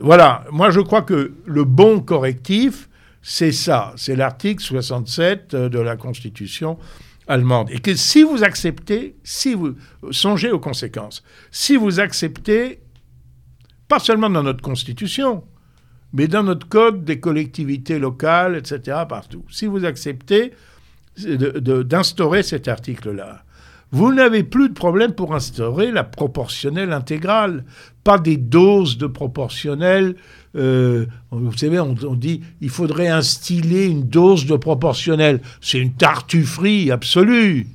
[0.00, 2.88] Voilà, moi je crois que le bon correctif,
[3.22, 6.78] c'est ça, c'est l'article 67 euh, de la Constitution
[7.26, 7.70] allemande.
[7.70, 9.74] Et que si vous acceptez, si vous
[10.10, 12.80] songez aux conséquences, si vous acceptez,
[13.88, 15.44] pas seulement dans notre Constitution,
[16.12, 19.44] mais dans notre code des collectivités locales, etc., partout.
[19.50, 20.52] Si vous acceptez
[21.16, 23.44] d'instaurer cet article-là,
[23.94, 27.64] vous n'avez plus de problème pour instaurer la proportionnelle intégrale,
[28.02, 30.16] pas des doses de proportionnelle.
[30.56, 35.40] Euh, vous savez, on, on, dit il faudrait instiller une dose de proportionnelle.
[35.60, 37.68] C'est une tartufferie absolue.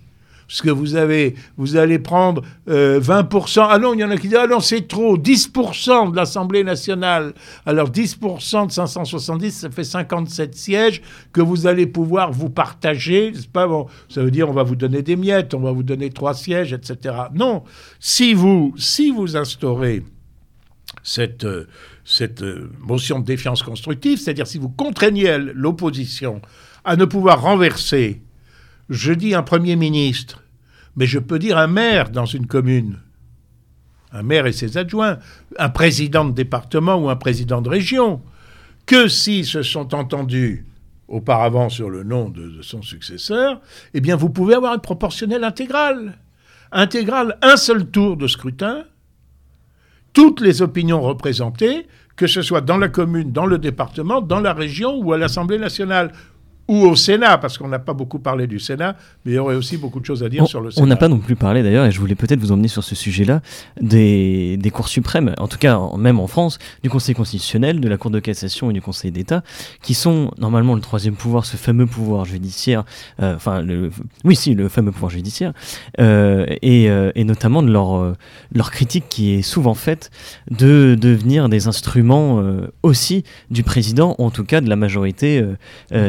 [0.49, 3.59] Parce que vous, avez, vous allez prendre 20%.
[3.59, 5.15] Euh, ah non, il y en a qui disent Ah non, c'est trop.
[5.15, 7.35] 10% de l'Assemblée nationale.
[7.67, 11.03] Alors 10% de 570, ça fait 57 sièges
[11.33, 13.31] que vous allez pouvoir vous partager.
[13.53, 13.67] Pas?
[13.67, 16.33] Bon Ça veut dire on va vous donner des miettes, on va vous donner trois
[16.33, 17.15] sièges, etc.
[17.31, 17.63] Non.
[17.99, 20.03] Si vous, si vous instaurez
[21.03, 21.67] cette, euh,
[22.03, 26.41] cette euh, motion de défiance constructive, c'est-à-dire si vous contraignez l'opposition
[26.83, 28.23] à ne pouvoir renverser
[28.89, 30.43] je dis un Premier ministre,
[30.95, 32.99] mais je peux dire un maire dans une commune,
[34.11, 35.19] un maire et ses adjoints,
[35.57, 38.21] un président de département ou un président de région,
[38.85, 40.65] que s'ils se sont entendus
[41.07, 43.61] auparavant sur le nom de, son successeur,
[43.93, 46.17] eh bien vous pouvez avoir une proportionnelle intégrale.
[46.71, 48.83] Intégrale, un seul tour de scrutin,
[50.13, 54.53] toutes les opinions représentées, que ce soit dans la commune, dans le département, dans la
[54.53, 56.11] région ou à l'Assemblée nationale
[56.69, 59.55] ou au Sénat, parce qu'on n'a pas beaucoup parlé du Sénat, mais il y aurait
[59.55, 60.83] aussi beaucoup de choses à dire sur le Sénat.
[60.83, 62.93] On n'a pas non plus parlé d'ailleurs, et je voulais peut-être vous emmener sur ce
[62.93, 63.41] sujet-là,
[63.81, 67.97] des, des cours suprêmes, en tout cas même en France, du Conseil constitutionnel, de la
[67.97, 69.41] Cour de cassation et du Conseil d'État,
[69.81, 72.85] qui sont normalement le troisième pouvoir, ce fameux pouvoir judiciaire,
[73.19, 73.89] euh, enfin, le,
[74.23, 75.53] oui, si, le fameux pouvoir judiciaire,
[75.99, 78.15] euh, et, euh, et, notamment de leur,
[78.53, 80.11] leur critique qui est souvent faite
[80.51, 82.43] de devenir des instruments
[82.83, 85.55] aussi du président, en tout cas de la majorité, de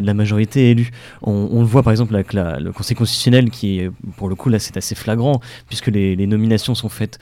[0.06, 0.90] la majorité été élus.
[1.22, 3.82] On, le voit par exemple avec le Conseil constitutionnel qui,
[4.16, 7.18] pour le coup, là, c'est assez flagrant, puisque les, nominations sont faites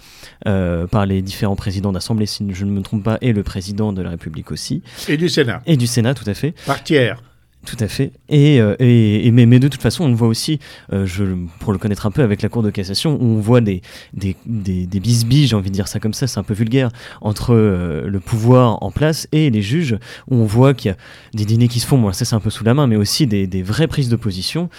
[0.46, 3.92] euh, par les différents présidents d'Assemblée, si je ne me trompe pas, et le président
[3.92, 4.82] de la République aussi.
[5.08, 5.62] Et du Sénat.
[5.66, 6.54] Et du Sénat, tout à fait.
[6.66, 7.22] Par tiers.
[7.68, 8.12] Tout à fait.
[8.30, 10.58] Et, euh, et, mais, mais, de toute façon, on le voit aussi,
[10.90, 11.24] euh, je,
[11.58, 13.82] pour le connaître un peu avec la Cour de cassation, on voit des,
[14.14, 16.88] des, des, des bisbilles, j'ai envie de dire ça comme ça, c'est un peu vulgaire,
[17.20, 19.98] entre euh, le pouvoir en place et les juges,
[20.30, 20.96] où on voit qu'il y a
[21.34, 23.26] des dîners qui se font, bon, ça c'est un peu sous la main, mais aussi
[23.26, 24.70] des, des vraies prises de position,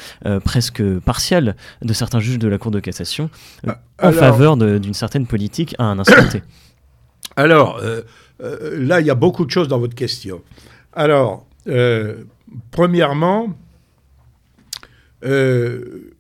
[0.44, 3.30] presque partiales, de certains juges de la Cour de cassation,
[3.68, 6.42] ah, en faveur d'une certaine politique à un instant T.
[7.36, 7.80] Alors,
[8.40, 10.42] là, il y a beaucoup de choses dans votre question.
[10.94, 11.46] Alors,
[12.72, 13.58] Premièrement,
[15.26, 16.14] euh,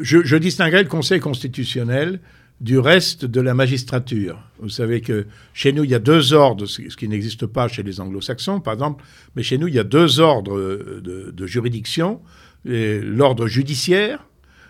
[0.00, 2.20] je, distinguerai le Conseil constitutionnel
[2.60, 4.38] du reste de la magistrature.
[4.60, 7.82] Vous savez que chez nous, il y a deux ordres, ce qui n'existe pas chez
[7.82, 9.04] les anglo-saxons, par exemple,
[9.34, 10.60] mais chez nous, il y a deux ordres
[11.00, 12.20] de, juridiction.
[12.64, 14.24] L'ordre judiciaire,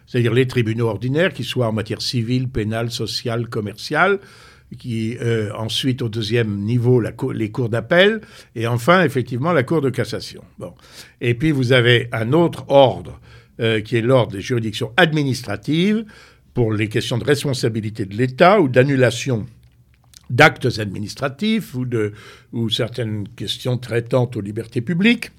[0.07, 4.21] c'est-à-dire les tribunaux ordinaires, qui soient en matière civile, pénale, sociale, commerciale,
[4.79, 7.01] qui euh, ensuite au deuxième niveau
[7.33, 8.21] les cours d'appel
[8.55, 10.43] et enfin effectivement la cour de cassation.
[10.59, 10.75] Bon.
[11.21, 13.21] Et puis vous avez un autre ordre
[13.61, 16.05] euh, qui est l'ordre des juridictions administratives
[16.55, 19.47] pour les questions de responsabilité de l'État ou d'annulation
[20.31, 22.13] d'actes administratifs ou, de,
[22.53, 25.31] ou certaines questions traitantes aux libertés publiques.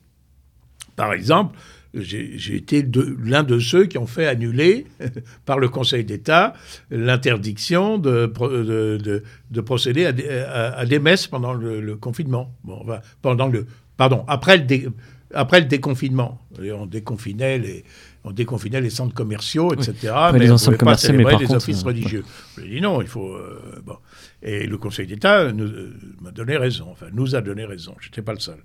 [0.96, 1.58] Par exemple,
[1.94, 2.86] j'ai été
[3.24, 4.86] l'un de ceux qui ont fait annuler
[5.46, 6.54] par le Conseil d'État
[6.90, 12.54] l'interdiction de, de, procéder à, des messes pendant le, confinement.
[12.64, 12.86] Bon,
[13.22, 13.68] pendant le,
[13.98, 14.92] pardon, après le,
[15.34, 16.42] après le déconfinement.
[16.60, 17.84] on déconfinait les,
[18.24, 20.14] on déconfinait les centres commerciaux, etc.
[20.32, 22.24] mais les on ne pas célébrer les offices euh, religieux.
[22.58, 23.34] Je dit non, il faut.
[23.34, 23.98] Euh, bon.
[24.42, 25.92] Et le Conseil d'État euh,
[26.22, 27.96] m'a donné raison, enfin nous a donné raison.
[28.00, 28.58] Je n'étais pas le seul.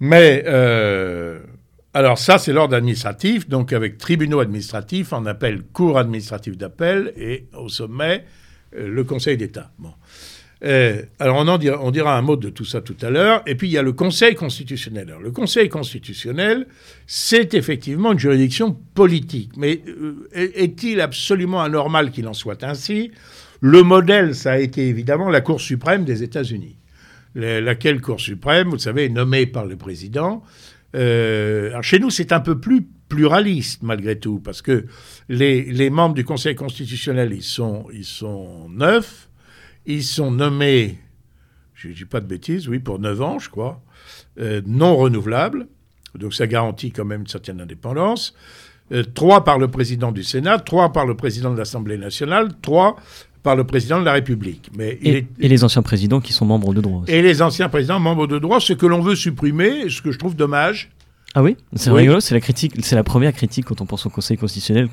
[0.00, 0.44] Mais
[1.96, 7.46] alors ça, c'est l'ordre administratif, donc avec tribunaux administratifs, on appelle cour administrative d'appel et
[7.56, 8.22] au sommet,
[8.76, 9.72] euh, le Conseil d'État.
[10.62, 13.42] Euh, alors on, en dira un mot de tout ça tout à l'heure.
[13.46, 15.08] Et puis il y a le Conseil constitutionnel.
[15.08, 16.66] Alors, le Conseil constitutionnel,
[17.06, 19.52] c'est effectivement une juridiction politique.
[19.56, 23.10] Mais euh, est-il absolument anormal qu'il en soit ainsi?
[23.62, 26.76] Le modèle, ça a été évidemment la Cour suprême des États-Unis.
[27.34, 30.42] Laquelle Cour suprême, vous savez, est nommée par le président
[30.96, 34.86] euh, chez nous, c'est un peu plus pluraliste malgré tout, parce que
[35.28, 39.28] les, membres du Conseil constitutionnel, ils sont, ils sont neuf,
[39.84, 40.98] ils sont nommés,
[41.74, 43.82] je ne dis pas de bêtises, oui, pour neuf ans, je crois,
[44.40, 45.68] euh, non renouvelables,
[46.14, 48.34] donc ça garantit quand même une certaine indépendance.
[48.92, 52.96] Euh, trois par le président du Sénat, trois par le président de l'Assemblée nationale, trois
[53.46, 54.70] par le président de la République.
[54.76, 57.04] Mais et, les anciens présidents qui sont membres de droit.
[57.06, 60.18] Et les anciens présidents membres de droit, ce que l'on veut supprimer, ce que je
[60.18, 60.90] trouve dommage.
[61.36, 64.10] Ah oui, c'est rigolo, c'est la critique, c'est la première critique quand on pense au
[64.10, 64.88] Conseil constitutionnel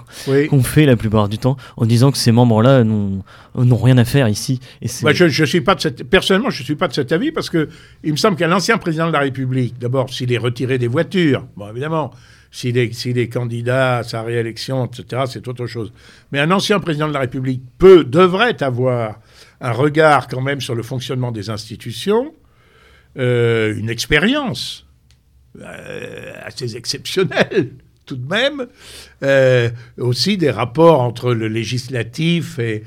[0.50, 3.24] qu'on fait la plupart du temps en disant que ces membres-là n'ont
[3.56, 4.60] rien à faire ici.
[4.84, 7.50] Et je, je, suis pas de cette, personnellement, je suis pas de cet avis parce
[7.50, 7.70] que
[8.04, 11.48] il me semble qu'un ancien président de la République, d'abord, s'il est retiré des voitures,
[11.58, 12.12] bon évidemment,
[12.54, 15.92] s'il est, candidat à sa réélection, etc., c'est autre chose.
[16.32, 19.20] Mais un ancien président de la République peut, devrait avoir
[19.60, 22.32] un regard quand même sur le fonctionnement des institutions,
[23.18, 24.86] euh, une expérience
[25.62, 27.72] euh, assez exceptionnelle
[28.06, 28.68] tout de même,
[29.24, 32.84] euh, aussi des rapports entre le législatif et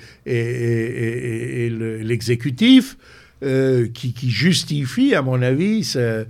[2.04, 2.96] l'exécutif.
[3.42, 6.24] Euh, qui, justifie, à mon avis, sa,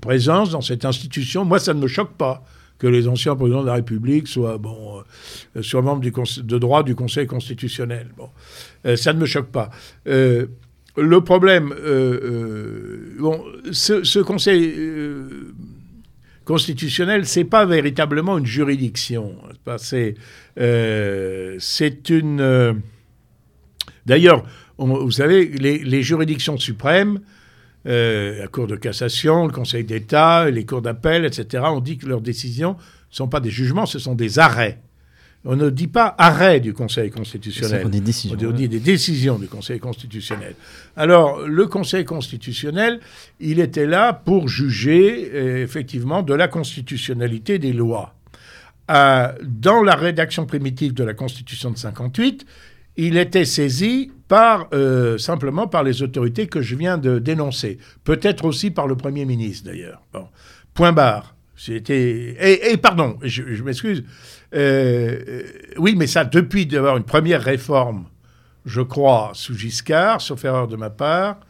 [0.00, 1.44] présence dans cette institution.
[1.44, 2.44] Moi, ça ne me choque pas
[2.78, 5.02] que les anciens présidents de la République soient, bon,
[5.56, 8.06] euh, membres du de droit du Conseil constitutionnel.
[8.16, 8.28] Bon,
[8.86, 9.70] euh, ça ne me choque pas.
[10.04, 11.74] le problème,
[13.18, 14.76] bon, ce, ce Conseil
[16.44, 19.34] constitutionnel, c'est pas véritablement une juridiction.
[19.76, 20.14] C'est
[22.10, 22.80] une.
[24.06, 24.44] D'ailleurs,
[24.78, 27.20] vous savez, les, juridictions suprêmes,
[27.86, 32.06] euh, la Cour de cassation, le Conseil d'État, les cours d'appel, etc., on dit que
[32.06, 34.80] leurs décisions ne sont pas des jugements, ce sont des arrêts.
[35.48, 37.88] On ne dit pas arrêt du Conseil constitutionnel.
[37.88, 40.56] Des décisions, on dit des décisions du Conseil constitutionnel.
[40.96, 42.98] Alors, le Conseil constitutionnel,
[43.38, 48.16] il était là pour juger euh, effectivement de la constitutionnalité des lois.
[48.90, 52.46] Euh, dans la rédaction primitive de la Constitution de 58,
[52.96, 57.78] il était saisi par, euh, simplement par les autorités que je viens de dénoncer.
[58.04, 60.02] Peut-être aussi par le Premier ministre, d'ailleurs.
[60.74, 61.36] Point barre.
[61.68, 64.04] Et, et, pardon, je, m'excuse.
[64.54, 65.42] Euh, euh,
[65.78, 68.06] oui, mais ça, depuis d'avoir une première réforme,
[68.64, 71.40] je crois, sous Giscard, sauf erreur de ma part,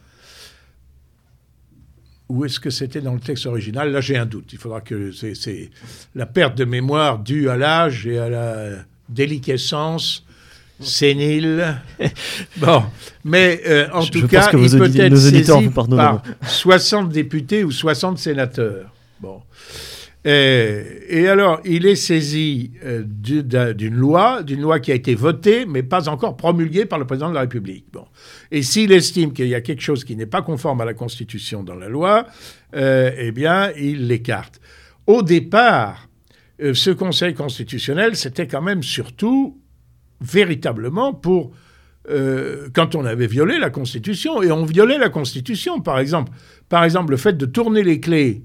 [2.29, 3.91] ou est-ce que c'était dans le texte original?
[3.91, 4.51] Là, j'ai un doute.
[4.51, 5.71] Il faudra que c'est
[6.13, 8.69] la perte de mémoire due à l'âge et à la
[9.09, 10.26] déliquescence
[10.79, 11.81] sénile.
[12.57, 12.83] bon,
[13.23, 18.91] mais euh, en tout cas, il peut être saisi par 60 députés ou 60 sénateurs.
[19.19, 19.41] Bon.
[20.29, 25.83] Et, alors, il est saisi euh, d'une loi, d'une loi qui a été votée, mais
[25.83, 27.85] pas encore promulguée par le président de la République.
[27.93, 28.05] Bon.
[28.51, 31.63] Et s'il estime qu'il y a quelque chose qui n'est pas conforme à la Constitution
[31.63, 32.27] dans la loi,
[32.75, 34.59] euh, eh bien, il l'écarte.
[35.05, 36.09] Au départ,
[36.61, 39.57] euh, ce Conseil constitutionnel, c'était quand même surtout,
[40.21, 41.51] véritablement, pour
[42.73, 46.31] quand on avait violé la Constitution, et on violait la Constitution, par exemple.
[46.69, 48.43] Par exemple, le fait de tourner les clés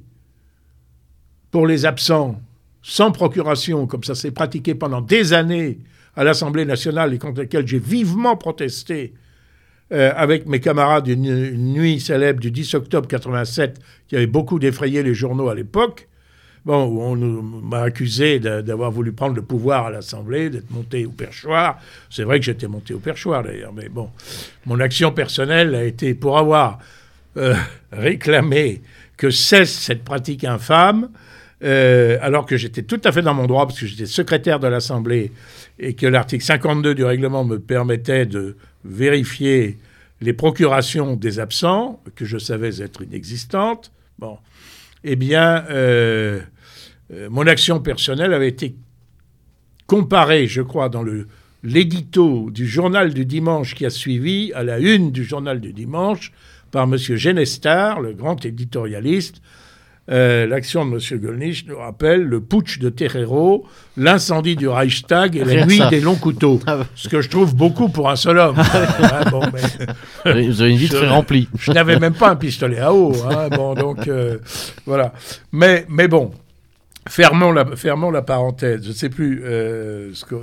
[1.53, 2.41] pour les absents
[2.83, 5.79] sans procuration, comme ça s'est pratiqué pendant des années
[6.17, 9.15] à l'Assemblée nationale et contre lesquels j'ai vivement protesté
[9.93, 13.79] euh, avec mes camarades d'une nuit célèbre du 10 octobre 87
[14.09, 16.09] qui avait beaucoup défrayé les journaux à l'époque.
[16.65, 21.81] Bon, on m'a accusé d'avoir voulu prendre le pouvoir à l'Assemblée, d'être monté au perchoir.
[22.09, 24.11] C'est vrai que j'étais monté au perchoir d'ailleurs, mais bon,
[24.67, 26.79] mon action personnelle a été pour avoir
[27.37, 27.57] euh,
[27.93, 28.81] réclamé
[29.17, 31.11] que cesse cette pratique infâme.
[31.65, 34.67] Euh, alors que j'étais tout à fait dans mon droit, parce que j'étais secrétaire de
[34.67, 35.31] l'Assemblée
[35.79, 39.79] et que l'article 52 du règlement me permettait de vérifier
[40.21, 44.39] les procurations des absents, que je savais être inexistantes, bon,
[45.05, 46.41] eh bien, euh,
[47.13, 48.75] euh, mon action personnelle avait été
[49.87, 51.05] comparée, je crois, dans
[51.63, 56.33] l'édito du journal du dimanche qui a suivi, à la une du journal du dimanche,
[56.71, 56.97] par M.
[56.97, 59.43] Genestar, le grand éditorialiste,
[60.11, 61.21] euh, l'action de M.
[61.21, 63.65] Gollnisch nous rappelle le putsch de Terrero,
[63.97, 66.59] l'incendie du Reichstag et la nuit des longs couteaux.
[66.67, 68.57] Ah Ce que je trouve beaucoup pour un seul homme.
[70.25, 71.49] Ah, Vous avez une vie très remplie.
[71.59, 73.13] Je n'avais même pas un pistolet à eau.
[73.29, 73.49] Hein.
[73.51, 74.39] bon, donc, euh,
[74.87, 75.13] voilà.
[75.53, 76.33] Mais, mais bon,
[77.09, 78.83] fermons la, fermons la parenthèse.
[78.85, 80.37] Je ne sais plus euh, ce que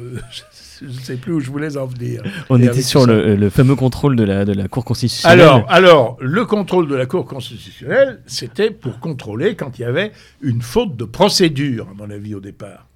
[0.82, 2.24] je ne sais plus où je voulais en venir.
[2.50, 5.42] On était sur le, fameux contrôle de la, de la Cour constitutionnelle.
[5.42, 10.12] Alors, alors, le contrôle de la Cour constitutionnelle, c'était pour contrôler quand il y avait
[10.42, 12.88] une faute de procédure, à mon avis, au départ.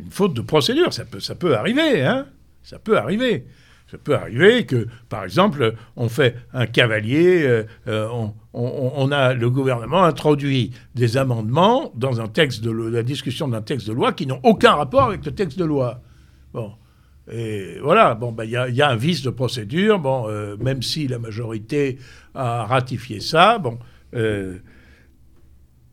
[0.00, 2.26] Une faute de procédure, ça peut, ça peut arriver, hein
[2.62, 3.46] Ça peut arriver.
[3.90, 9.34] Ça peut arriver que, par exemple, on fait un cavalier, euh, euh, on, on, a
[9.34, 14.12] le gouvernement introduit des amendements dans un texte de la discussion d'un texte de loi
[14.12, 16.00] qui n'ont aucun rapport avec le texte de loi.
[16.54, 16.72] Bon,
[17.30, 21.06] et voilà, bon, ben, il y, a un vice de procédure, bon, euh, même si
[21.06, 21.98] la majorité
[22.34, 23.78] a ratifié ça, bon,
[24.14, 24.58] euh,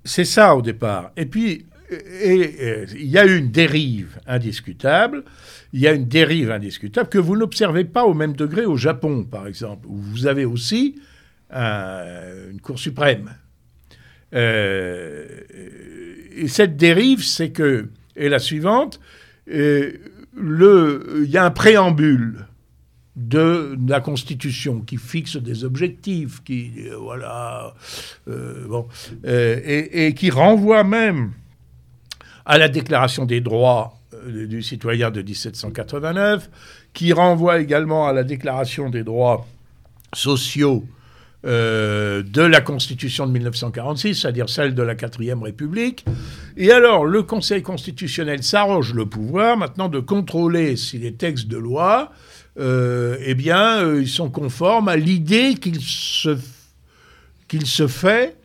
[0.04, 1.12] c'est ça au départ.
[1.18, 5.24] Et puis, il y a une dérive indiscutable,
[5.72, 9.24] il y a une dérive indiscutable que vous n'observez pas au même degré au Japon,
[9.24, 11.00] par exemple, où vous avez aussi
[11.52, 13.32] une Cour suprême.
[14.34, 15.26] Euh,
[16.36, 19.00] et cette dérive, c'est que, est la suivante,
[20.40, 22.46] il y a un préambule
[23.16, 27.74] de la Constitution qui fixe des objectifs, qui euh, voilà,
[28.30, 28.88] euh, bon,
[29.26, 31.34] euh, et, qui renvoie même
[32.46, 33.94] à la Déclaration des droits
[34.26, 36.50] du citoyen de 1789,
[36.94, 39.46] qui renvoie également à la Déclaration des droits
[40.14, 40.86] sociaux
[41.46, 46.04] euh, de la Constitution de 1946, c'est-à-dire celle de la quatrième République.
[46.58, 51.56] Et alors, le Conseil constitutionnel s'arroge le pouvoir maintenant de contrôler si les textes de
[51.56, 52.12] loi,
[52.60, 56.36] euh, eh bien, euh, ils sont conformes à l'idée qu'il se,
[57.88, 58.36] fait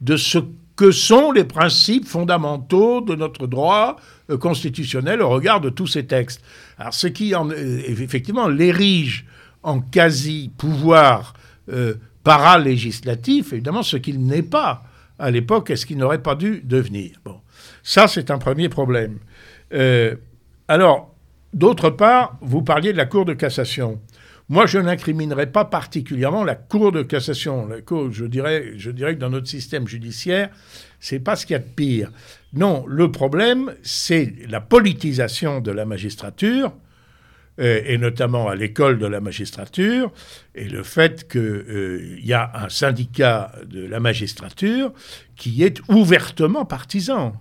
[0.00, 0.38] de ce
[0.74, 3.96] que sont les principes fondamentaux de notre droit
[4.40, 6.40] constitutionnel au regard de tous ces textes.
[6.78, 9.26] Alors, ce qui, en, effectivement, l'érige
[9.62, 11.34] en quasi-pouvoir
[12.24, 14.84] paralégislatif, évidemment, ce qu'il n'est pas
[15.18, 17.12] à l'époque et ce qu'il n'aurait pas dû devenir?
[17.24, 17.40] Bon,
[17.82, 19.18] ça, c'est un premier problème.
[19.72, 20.14] Euh,
[20.68, 21.14] alors,
[21.52, 24.00] d'autre part, vous parliez de la Cour de cassation.
[24.50, 27.66] Moi, je n'incriminerai pas particulièrement la Cour de cassation.
[27.66, 30.48] La cour, je, dirais, je dirais que dans notre système judiciaire,
[31.00, 32.10] c'est pas ce qu'il y a de pire.
[32.54, 36.72] Non, le problème, c'est la politisation de la magistrature,
[37.58, 40.12] euh, et notamment à l'école de la magistrature,
[40.54, 44.92] et le fait qu'il euh, y a un syndicat de la magistrature
[45.36, 47.32] qui est ouvertement partisan.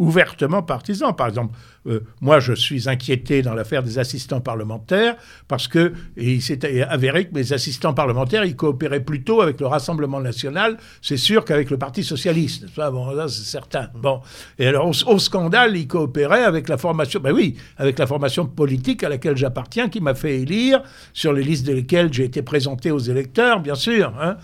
[0.00, 1.14] Ouvertement partisans.
[1.14, 1.54] Par exemple,
[1.86, 5.14] euh, moi, je suis inquiété dans l'affaire des assistants parlementaires
[5.46, 10.20] parce que il s'est avéré que mes assistants parlementaires, ils coopéraient plutôt avec le Rassemblement
[10.20, 12.66] national, c'est sûr, qu'avec le Parti socialiste.
[12.76, 13.88] Bon, là, c'est certain.
[13.94, 14.20] Bon.
[14.58, 19.04] Et alors, au, scandale, ils coopéraient avec la formation, ben oui, avec la formation politique
[19.04, 20.82] à laquelle j'appartiens, qui m'a fait élire,
[21.12, 24.36] sur les listes desquelles j'ai été présenté aux électeurs, bien sûr, hein,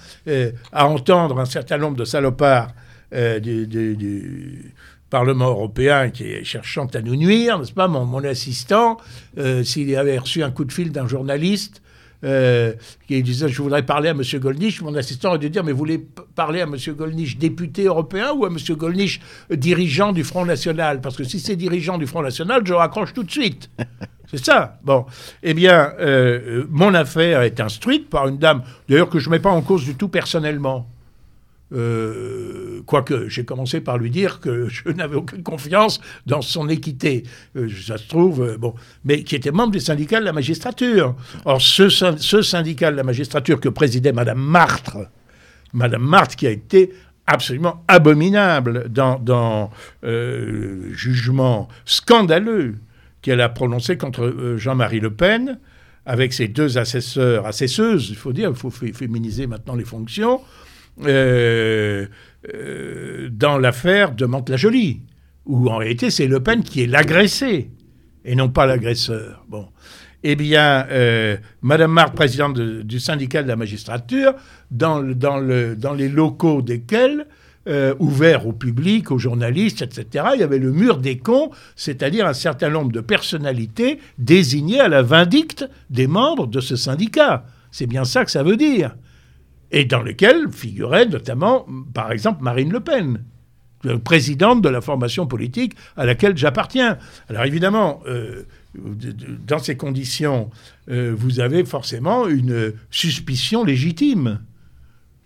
[0.73, 2.69] à entendre un certain nombre de salopards
[3.15, 4.75] euh, du
[5.17, 8.99] Parlement européen qui est cherchant à nous nuire, n'est-ce pas, mon, assistant,
[9.39, 11.81] euh, s'il avait reçu un coup de fil d'un journaliste
[12.23, 12.75] euh,
[13.09, 14.21] qui disait je voudrais parler à M.
[14.35, 16.77] Goldnich, mon assistant aurait dû dire mais vous voulez parler à M.
[16.95, 18.59] Goldnich, député européen, ou à M.
[18.77, 21.01] Goldnich, dirigeant du Front National?
[21.01, 23.71] Parce que si c'est dirigeant du Front National, je raccroche tout de suite.
[24.31, 24.81] C'est ça.
[24.85, 25.07] Bon.
[25.43, 29.41] Eh bien, euh, mon affaire est instruite par une dame, d'ailleurs que je ne mets
[29.41, 30.87] pas en cause du tout personnellement.
[31.73, 37.25] Euh, quoique j'ai commencé par lui dire que je n'avais aucune confiance dans son équité,
[37.57, 38.75] euh, ça se trouve, euh, bon,
[39.05, 41.17] mais qui était membre du syndicat de la magistrature.
[41.45, 41.89] Or, ce,
[42.43, 45.09] syndicat de la magistrature que présidait Madame Martre,
[45.73, 46.93] Madame Martre qui a été
[47.27, 49.71] absolument abominable dans, dans
[50.03, 52.77] le jugement scandaleux
[53.21, 55.59] qu'elle a prononcé contre Jean-Marie Le Pen,
[56.05, 60.41] avec ses deux assesseurs, assesseuses, il faut dire, il faut féminiser maintenant les fonctions,
[61.05, 62.07] euh,
[62.55, 65.01] euh, dans l'affaire de Mantes-la-Jolie,
[65.45, 67.71] où en réalité c'est Le Pen qui est l'agressé
[68.25, 69.45] et non pas l'agresseur.
[69.49, 69.67] Bon.
[70.23, 74.35] Eh bien, euh, Madame Marthe, présidente du syndicat de la magistrature,
[74.71, 77.27] dans, dans, le, dans les locaux desquels,
[77.99, 82.33] ouverts au public, aux journalistes, etc., il y avait le mur des cons, c'est-à-dire un
[82.33, 87.45] certain nombre de personnalités désignées à la vindicte des membres de ce syndicat.
[87.73, 88.95] C'est bien ça que ça veut dire
[89.71, 93.25] et dans lequel figurait notamment, par exemple, Marine Le Pen,
[94.05, 96.99] présidente de la formation politique à laquelle j'appartiens.
[97.29, 98.45] Alors évidemment, euh,
[99.47, 100.51] dans ces conditions,
[100.91, 104.41] euh, vous avez forcément une suspicion légitime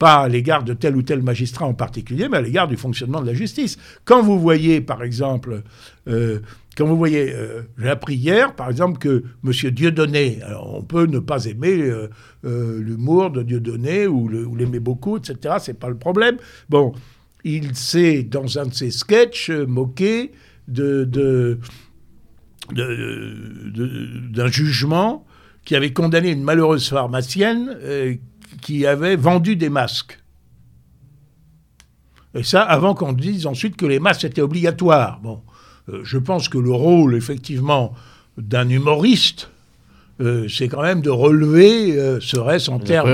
[0.01, 3.21] pas à l'égard de tel ou tel magistrat en particulier, mais à l'égard du fonctionnement
[3.21, 3.77] de la justice.
[4.07, 5.63] Quand vous voyez, par exemple,
[6.09, 6.41] euh,
[6.75, 9.71] quand vous voyez, euh, j'ai appris hier, par exemple, que M.
[9.71, 15.79] Dieudonné, on peut ne pas aimer euh, l'humour de Dieudonné ou l'aimer beaucoup, etc., c'est
[15.79, 16.39] pas le problème.
[16.71, 16.93] Bon,
[17.45, 20.33] il s'est, dans un de ses sketchs, moqué
[20.67, 21.59] de,
[22.73, 25.27] d'un jugement
[25.67, 27.77] qui avait condamné une malheureuse pharmacienne
[28.61, 30.19] qui avait vendu des masques.
[32.35, 35.21] Et ça, avant qu'on dise ensuite que les masques étaient obligatoires.
[35.21, 35.43] Bon,
[35.89, 37.95] euh, je pense que le rôle, effectivement,
[38.39, 39.51] d'un humoriste,
[40.21, 43.09] euh, c'est quand même de relever, euh, serait-ce en termes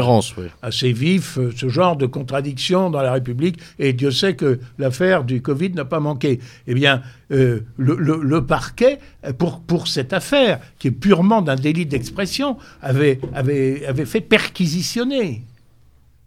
[0.61, 3.61] assez vifs, euh, ce genre de contradiction dans la République.
[3.79, 6.41] Et Dieu sait que l'affaire du Covid n'a pas manqué.
[6.67, 8.99] Eh bien, le, parquet,
[9.39, 15.43] pour, pour cette affaire, qui est purement d'un délit d'expression, avait, avait, avait fait perquisitionner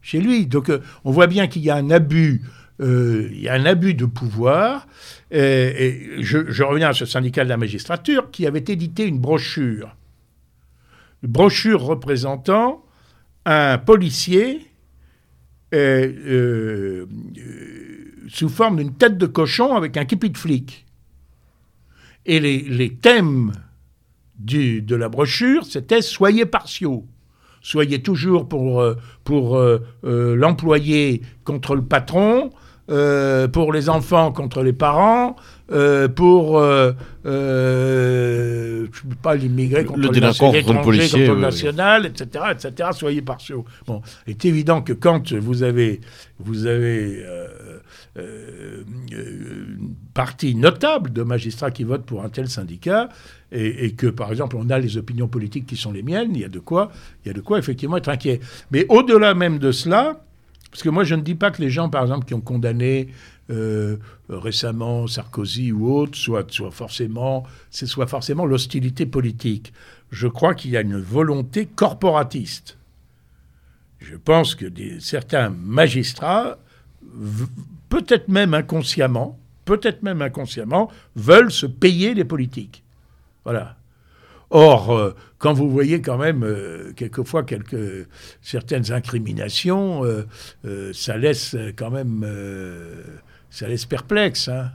[0.01, 0.45] chez lui.
[0.45, 0.71] Donc
[1.03, 2.41] on voit bien qu'il y a un abus.
[2.79, 4.87] il y a un abus de pouvoir.
[5.31, 9.95] Et, je, je, reviens à ce syndicat de la magistrature qui avait édité une brochure
[11.23, 12.83] brochure représentant
[13.45, 14.69] un policier
[15.73, 17.05] euh, euh,
[18.27, 20.85] sous forme d'une tête de cochon avec un képi de flic.
[22.25, 23.53] Et les, thèmes
[24.37, 27.05] du, de la brochure, c'était Soyez partiaux.
[27.61, 29.61] Soyez toujours pour, euh, pour
[30.03, 32.51] l'employé contre le patron,
[32.87, 35.35] pour les enfants contre les parents,
[35.71, 36.93] euh, pour euh,
[37.25, 38.87] euh,
[39.21, 42.89] pas l'immigré contre le, délinquant contre le policier, contre le national, etc., etc.
[42.93, 43.65] Soyez partiaux.
[43.85, 46.01] Bon, il est évident que quand vous avez
[46.39, 47.23] vous avez
[48.15, 53.09] une partie notable de magistrats qui votent pour un tel syndicat
[53.51, 56.41] et, et, que, par exemple, on a les opinions politiques qui sont les miennes, il
[56.41, 56.91] y a de quoi,
[57.23, 58.39] il y a de quoi effectivement être inquiet.
[58.71, 60.21] Mais au-delà même de cela,
[60.71, 63.09] parce que moi, je ne dis pas que les gens, par exemple, qui ont condamné
[63.49, 63.97] euh,
[64.29, 69.73] récemment Sarkozy ou autre, soit, soit forcément, soit forcément l'hostilité politique.
[70.11, 72.77] Je crois qu'il y a une volonté corporatiste.
[73.97, 74.65] Je pense que
[74.99, 76.59] certains magistrats,
[77.89, 82.83] peut-être même inconsciemment, peut-être même inconsciemment, veulent se payer les politiques.
[83.45, 83.77] Voilà.
[84.51, 88.07] Or, euh, quand vous voyez quand même euh, quelquefois quelques,
[88.43, 90.03] certaines incriminations,
[90.93, 92.23] ça laisse quand même
[93.49, 94.47] ça laisse perplexe.
[94.47, 94.71] Hein.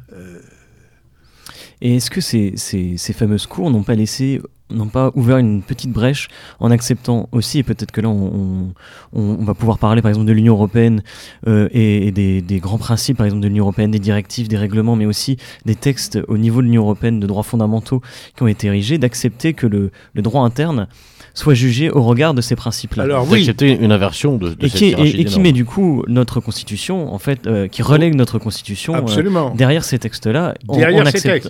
[1.81, 4.41] Et est-ce que ces, fameuses cours n'ont pas laissé
[4.71, 6.29] n'ont pas ouvert une petite brèche
[6.59, 8.73] en acceptant aussi, et peut-être que là on,
[9.13, 11.03] va pouvoir parler par exemple de l'Union européenne
[11.47, 15.07] euh, et, des, grands principes par exemple de l'Union européenne, des directives, des règlements, mais
[15.07, 15.37] aussi
[15.67, 18.01] des textes au niveau de l'Union européenne de droits fondamentaux
[18.35, 20.89] qui ont été érigés, d'accepter que le droit interne
[21.35, 23.03] soit jugé au regard de ces principes-là.
[23.03, 26.41] Alors oui, c'était une inversion de, de et, qui, et, qui met du coup notre
[26.41, 30.79] constitution, en fait, euh, qui relègue notre constitution euh, derrière ces textes-là, en,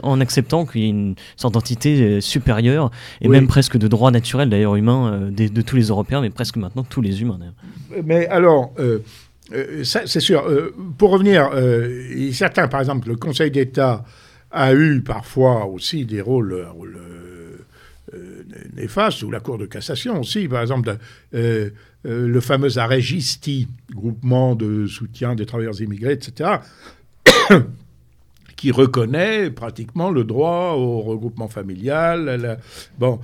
[0.02, 2.90] en, acceptant qu'il y ait une sorte d'entité euh, supérieure
[3.20, 6.56] et même presque de droit naturel d'ailleurs humain de, de, tous les Européens, mais presque
[6.56, 7.38] maintenant tous les humains.
[8.04, 8.72] Mais alors.
[9.82, 10.44] c'est sûr.
[10.96, 11.50] pour revenir,
[12.32, 14.04] certains, par exemple, le Conseil d'État
[14.50, 16.98] a eu parfois aussi des rôles, rôles
[18.74, 20.96] néfaste, ou la Cour de cassation aussi, par exemple,
[21.34, 21.70] euh,
[22.06, 26.58] euh, le fameux arrêt Gisti, groupement de soutien des travailleurs immigrés, etc.,
[28.56, 32.58] qui reconnaît pratiquement le droit au regroupement familial.
[32.98, 33.20] bon,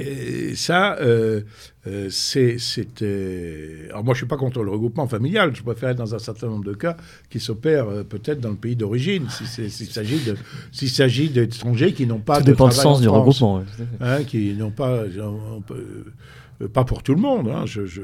[0.00, 1.42] et ça, euh,
[1.86, 3.88] euh, c'était.
[3.90, 5.54] Alors, moi, je ne suis pas contre le regroupement familial.
[5.54, 6.96] Je préfère être dans un certain nombre de cas
[7.28, 12.36] qui s'opèrent euh, peut-être dans le pays d'origine, s'il s'agit d'étrangers qui n'ont pas.
[12.36, 13.62] Ça dépend du sens du regroupement.
[14.00, 15.04] Hein, qui n'ont pas.
[16.72, 17.48] pas pour tout le monde.
[17.48, 18.02] Hein, je, je,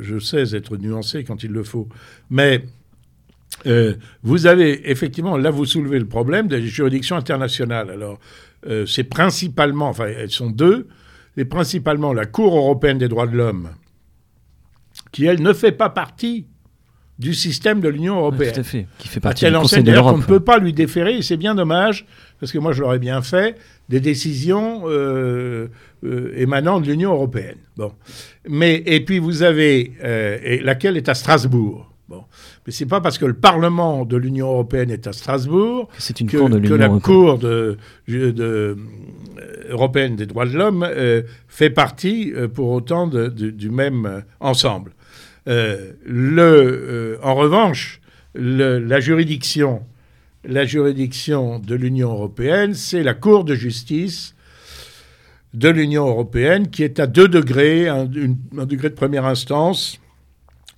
[0.00, 1.88] je, sais être nuancé quand il le faut.
[2.30, 2.64] Mais.
[4.22, 7.90] vous avez effectivement, là vous soulevez le problème des juridictions internationales.
[7.90, 8.18] Alors,
[8.66, 10.88] euh, c'est principalement, enfin elles sont deux,
[11.36, 13.70] mais principalement la Cour européenne des droits de l'homme,
[15.12, 16.46] qui elle ne fait pas partie
[17.18, 18.54] du système de l'Union européenne.
[18.54, 20.14] tout à fait, qui fait partie du Conseil de l'Europe.
[20.16, 22.06] On ne peut pas lui déférer, et c'est bien dommage,
[22.40, 23.56] parce que moi je l'aurais bien fait,
[23.88, 25.68] des décisions euh,
[26.04, 27.58] euh, émanant de l'Union européenne.
[27.76, 27.92] Bon.
[28.48, 29.92] Mais, et puis vous avez,
[30.42, 31.90] et laquelle est à Strasbourg.
[32.08, 32.24] Bon.
[32.66, 36.28] Mais c'est pas parce que le Parlement de l'Union européenne est à Strasbourg c'est une
[36.28, 37.76] que, cour de que la Cour de,
[38.08, 38.74] euh,
[39.68, 44.92] européenne des droits de l'homme euh, fait partie euh, pour autant du même ensemble.
[45.46, 48.00] le, en revanche,
[48.34, 49.82] la juridiction,
[50.44, 54.34] la juridiction de l'Union européenne, c'est la Cour de justice
[55.52, 60.00] de l'Union européenne qui est à deux degrés, un degré de première instance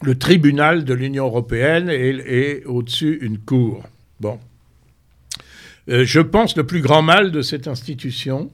[0.03, 3.83] le tribunal de l'Union européenne et, au-dessus une cour.
[4.21, 4.39] Bon.
[5.89, 8.51] Euh, je pense le plus grand mal de cette institution.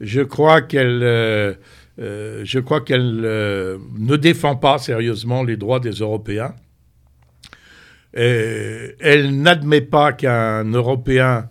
[0.00, 1.54] Je crois qu'elle, euh,
[2.00, 6.54] euh, je crois qu'elle ne défend pas sérieusement les droits des Européens.
[8.12, 11.48] elle n'admet pas qu'un Européen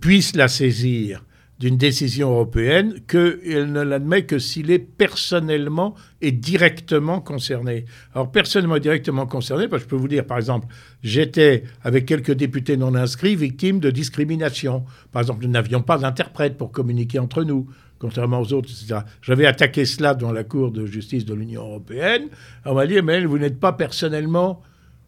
[0.00, 1.22] puisse la saisir
[1.62, 7.84] d'une décision européenne qu'elle ne l'admet que s'il est personnellement et directement concerné.
[8.16, 10.66] Alors personnellement et directement concerné, parce que je peux vous dire, par exemple,
[11.04, 14.84] j'étais avec quelques députés non inscrits victime de discrimination.
[15.12, 17.68] Par exemple, nous n'avions pas d'interprète pour communiquer entre nous
[18.00, 19.02] contrairement aux autres, etc.
[19.20, 22.24] J'avais attaqué cela dans la Cour de justice de l'Union européenne.
[22.64, 24.62] On m'a dit, mais vous n'êtes pas personnellement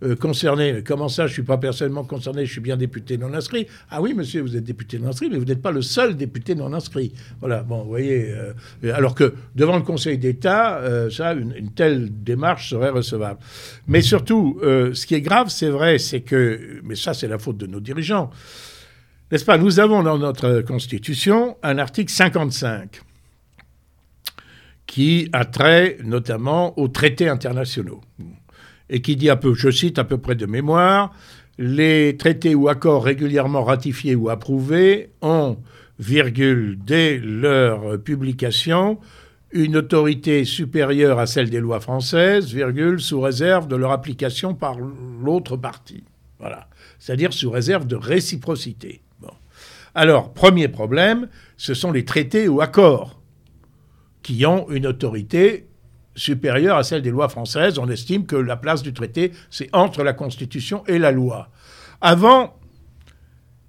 [0.05, 0.83] euh, concerné.
[0.85, 4.03] Comment ça, je ne suis pas personnellement concerné, je suis bien député non inscrit Ah
[4.03, 6.73] oui, monsieur, vous êtes député non inscrit, mais vous n'êtes pas le seul député non
[6.73, 7.13] inscrit.
[7.41, 8.31] Voilà, bon, vous voyez.
[8.31, 13.41] Euh, alors que devant le Conseil d'État, euh, ça, une, telle démarche serait recevable.
[13.87, 17.57] Mais surtout, ce qui est grave, c'est vrai, c'est que, mais ça, c'est la faute
[17.57, 18.31] de nos dirigeants.
[19.31, 19.59] N'est-ce pas?
[19.59, 23.01] Nous avons dans notre Constitution un article 55
[24.87, 28.01] qui a trait notamment aux traités internationaux
[28.95, 31.13] et qui dit je cite à peu près de mémoire,
[31.59, 35.59] les traités ou accords régulièrement ratifiés ou approuvés ont,
[35.99, 39.01] virgule, dès leur publication,
[39.51, 44.77] une autorité supérieure à celle des lois françaises, virgule, sous réserve de leur application par
[44.79, 46.05] l'autre partie.
[46.39, 46.69] Voilà.
[47.01, 49.03] C'est-à-dire sous réserve de réciprocité.
[49.97, 53.21] Alors, premier problème, ce sont les traités ou accords
[54.23, 55.67] qui ont une autorité
[56.17, 57.79] supérieure à celle des lois françaises.
[57.79, 61.49] On estime que la place du traité, c'est entre la Constitution et la loi.
[62.01, 62.59] Avant,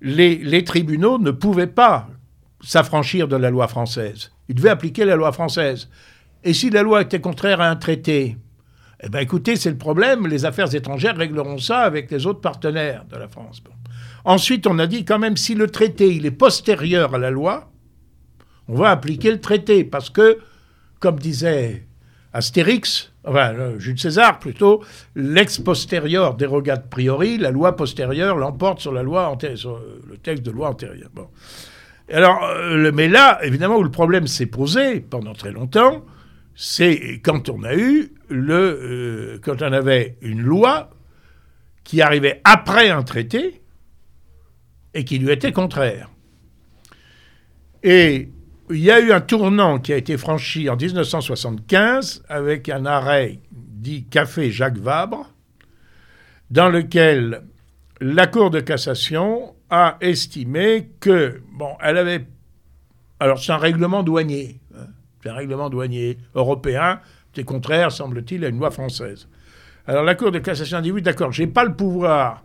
[0.02, 2.08] les, tribunaux ne pouvaient pas
[2.62, 4.32] s'affranchir de la loi française.
[4.50, 5.90] Ils devaient appliquer la loi française.
[6.44, 8.38] Et si la loi était contraire à un traité,
[9.02, 13.06] eh bien écoutez, c'est le problème, les affaires étrangères régleront ça avec les autres partenaires
[13.06, 13.62] de la France.
[14.24, 17.72] Ensuite, on a dit quand même, si le traité il est postérieur à la loi,
[18.68, 20.40] on va appliquer le traité, parce que,
[21.00, 21.86] comme disait
[22.36, 24.84] Astérix, enfin euh, Jules César plutôt,
[25.16, 30.52] l'ex posterior dérogat priori, la loi postérieure l'emporte sur la loi sur le texte de
[30.52, 31.10] loi antérieure.
[32.12, 36.04] Alors, euh, mais là, évidemment, où le problème s'est posé pendant très longtemps,
[36.56, 40.90] c'est quand on a eu le, euh, quand on avait une loi
[41.86, 43.62] qui arrivait après un traité
[44.94, 46.10] et qui lui était contraire.
[47.82, 48.30] Et
[48.70, 53.40] il y a eu un tournant qui a été franchi en 1975 avec un arrêt
[53.52, 55.30] dit Café Jacques Vabre,
[56.50, 57.44] dans lequel
[58.02, 62.26] la Cour de cassation a estimé que, bon, elle avait.
[63.20, 64.60] Alors, c'est un règlement douanier.
[64.76, 64.88] Hein,
[65.22, 67.00] c'est un règlement douanier européen.
[67.36, 69.28] C'est contraire, semble-t-il, à une loi française.
[69.88, 72.44] Alors, la Cour de cassation a dit oui, d'accord, je n'ai pas le pouvoir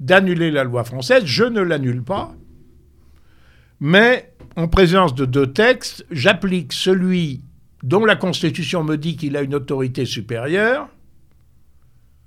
[0.00, 2.34] d'annuler la loi française, je ne l'annule pas,
[3.78, 7.42] mais en présence de deux textes, j'applique celui
[7.82, 10.88] dont la Constitution me dit qu'il a une autorité supérieure,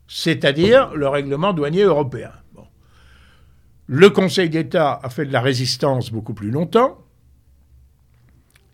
[0.07, 2.31] c'est-à-dire le règlement douanier européen.
[3.87, 7.03] Le Conseil d'État a fait de la résistance beaucoup plus longtemps,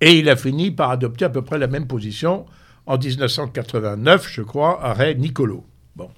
[0.01, 2.45] et il a fini par adopter à peu près la même position
[2.85, 5.65] en 1989, je crois, arrêt Nicolo.
[5.95, 6.09] Bon.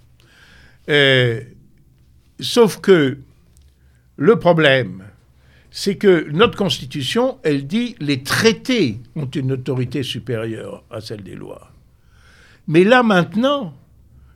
[2.40, 3.20] sauf que
[4.18, 5.05] le problème,
[5.78, 11.36] c'est que notre Constitution, elle dit les traités ont une autorité supérieure à celle des
[11.36, 11.70] lois.
[12.70, 13.74] Mais là maintenant,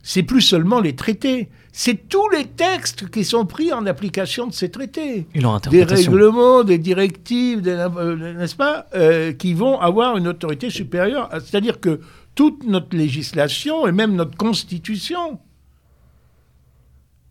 [0.02, 4.52] c'est plus seulement les traités, c'est tous les textes qui sont pris en application de
[4.52, 5.26] ces traités.
[5.70, 11.30] Des règlements, des directives, euh, n'est-ce pas, euh, qui vont avoir une autorité supérieure.
[11.32, 12.00] C'est-à-dire que
[12.34, 15.40] toute notre législation et même notre constitution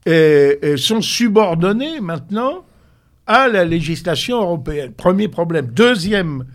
[0.07, 2.63] sont subordonnées maintenant
[3.29, 4.91] à la législation européenne.
[4.91, 5.67] Premier problème.
[5.67, 6.45] Deuxième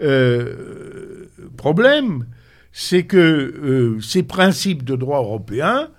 [0.00, 1.28] euh,
[1.58, 2.24] problème,
[2.72, 5.90] c'est que euh, ces principes de droit européen,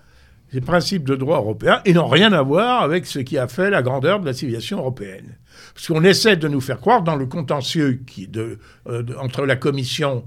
[0.51, 3.69] ces principes de droit européen, ils n'ont rien à voir avec ce qui a fait
[3.69, 5.37] la grandeur de la civilisation européenne.
[5.75, 8.57] Parce qu'on essaie de nous faire croire dans le contentieux qui de,
[8.89, 10.25] euh, entre la Commission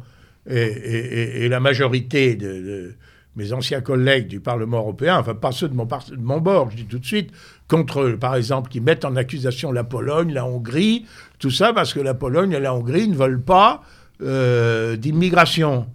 [0.49, 2.95] et, la majorité de,
[3.35, 6.87] mes anciens collègues du Parlement européen, enfin pas ceux de de mon bord, je dis
[6.87, 7.33] tout de suite,
[7.69, 11.07] contre, par exemple, qui mettent en accusation la Pologne, la Hongrie,
[11.39, 13.83] tout ça parce que la Pologne et la Hongrie ne veulent pas
[14.23, 15.87] euh, d'immigration.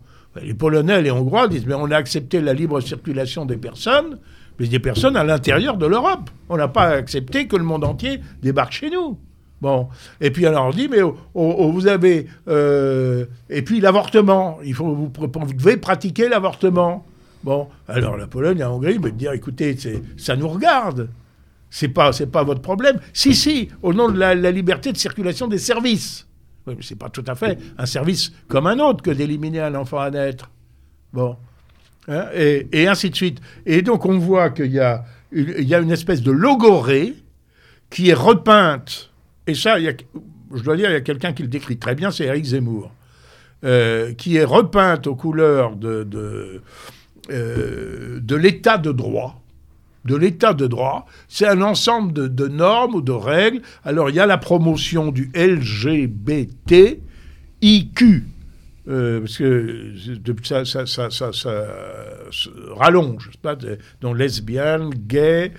[0.42, 4.20] Les Polonais et les Hongrois disent mais on a accepté la libre circulation des personnes,
[4.60, 6.30] mais des personnes à l'intérieur de l'Europe.
[6.48, 9.18] On n'a pas accepté que le monde entier débarque chez nous.
[9.62, 9.90] Bon,
[10.22, 14.58] et puis alors on dit mais oh, oh, oh, vous avez euh, et puis l'avortement,
[14.64, 17.06] il faut vous, vous devez pratiquer l'avortement.
[17.44, 19.76] Bon, alors la Pologne et la Hongrie me dire écoutez,
[20.18, 21.10] ça nous regarde.
[21.72, 23.00] C'est pas, pas votre problème.
[23.14, 26.28] Si, si, au nom de la, liberté de circulation des services.
[26.68, 29.74] Oui, mais c'est pas tout à fait un service comme un autre que d'éliminer un
[29.76, 30.52] enfant à naître.
[31.14, 31.38] Bon.
[32.10, 33.40] Hein, et, ainsi de suite.
[33.66, 37.16] Et donc, on voit qu'il y a, une espèce de logorée
[37.90, 39.10] qui est repeinte.
[39.48, 39.94] Et ça, il y a,
[40.54, 42.92] je dois dire, il y a quelqu'un qui le décrit très bien, c'est Eric Zemmour.
[43.64, 46.62] Euh, qui est repeinte aux couleurs de,
[47.30, 49.41] euh, de l'état de droit
[50.06, 51.06] de l'état de droit.
[51.28, 53.62] C'est un ensemble de, normes ou de règles.
[53.84, 57.00] Alors il y a la promotion du LGBT,
[57.62, 58.24] IQ,
[58.88, 59.94] euh, parce que
[60.44, 61.68] ça, ça, ça, ça,
[62.76, 63.56] rallonge, pas,
[64.02, 65.52] donc lesbienne, gay,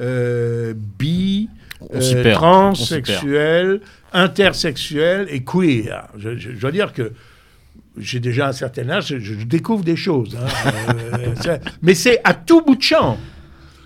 [0.00, 1.48] euh, bi,
[1.94, 3.80] euh, transsexuel,
[4.12, 6.08] intersexuel et queer.
[6.18, 7.12] Je, dois dire que
[7.96, 10.36] j'ai déjà un certain âge, je, découvre des choses.
[10.36, 11.58] Hein.
[11.82, 13.18] mais c'est à tout bout de champ.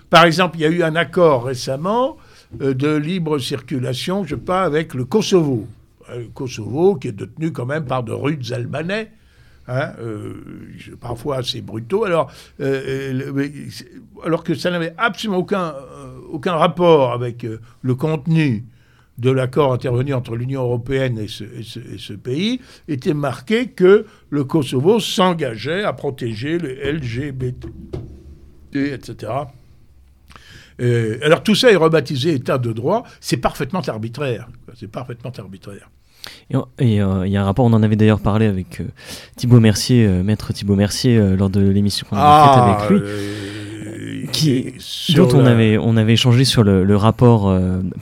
[0.09, 2.17] Par exemple, il y a eu un accord récemment
[2.61, 5.67] euh, de libre circulation, je sais pas, avec le Kosovo.
[6.09, 9.11] Euh, le Kosovo, qui est détenu quand même par de rudes Albanais,
[9.67, 10.33] hein, euh,
[10.99, 12.31] parfois assez brutaux, alors,
[14.23, 15.75] alors que ça n'avait absolument aucun,
[16.31, 17.45] aucun rapport avec
[17.81, 18.65] le contenu
[19.19, 24.43] de l'accord intervenu entre l'Union européenne et ce, et ce, pays, était marqué que le
[24.45, 27.67] Kosovo s'engageait à protéger les LGBT,
[28.73, 29.31] etc.
[30.81, 34.47] Euh, alors tout ça est rebaptisé État de droit, c'est parfaitement arbitraire.
[34.75, 35.89] C'est parfaitement arbitraire.
[36.79, 38.85] Et euh, il y a un rapport, on en avait d'ailleurs parlé avec euh,
[39.35, 43.09] Thibault Mercier, maître Thibault Mercier, lors de l'émission qu'on a faite avec lui.
[44.31, 44.75] Qui,
[45.15, 47.51] dont on, avait, on avait échangé sur le, rapport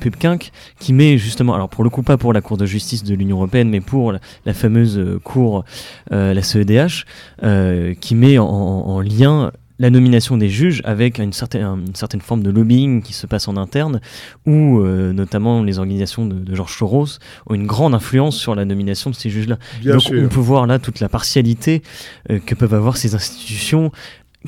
[0.01, 3.15] PubQuinc, qui met justement, alors pour le coup pas pour la Cour de justice de
[3.15, 5.63] l'Union Européenne, mais pour la, fameuse Cour,
[6.11, 7.05] la CEDH,
[8.01, 12.49] qui met en lien la nomination des juges avec une certaine, une certaine forme de
[12.49, 14.01] lobbying qui se passe en interne,
[14.45, 19.09] où euh, notamment les organisations de, Georges Soros ont une grande influence sur la nomination
[19.09, 19.57] de ces juges-là.
[19.83, 21.83] Donc on peut voir là toute la partialité
[22.31, 23.91] euh, que peuvent avoir ces institutions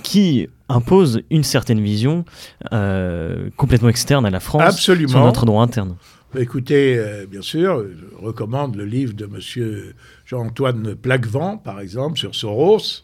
[0.01, 2.23] qui imposent une certaine vision
[2.71, 5.95] euh, complètement externe à la France sur notre droit interne.
[6.33, 9.93] Bah, écoutez, bien sûr, je recommande le livre de M.
[10.25, 13.03] Jean-Antoine Plaquevent, par exemple, sur Soros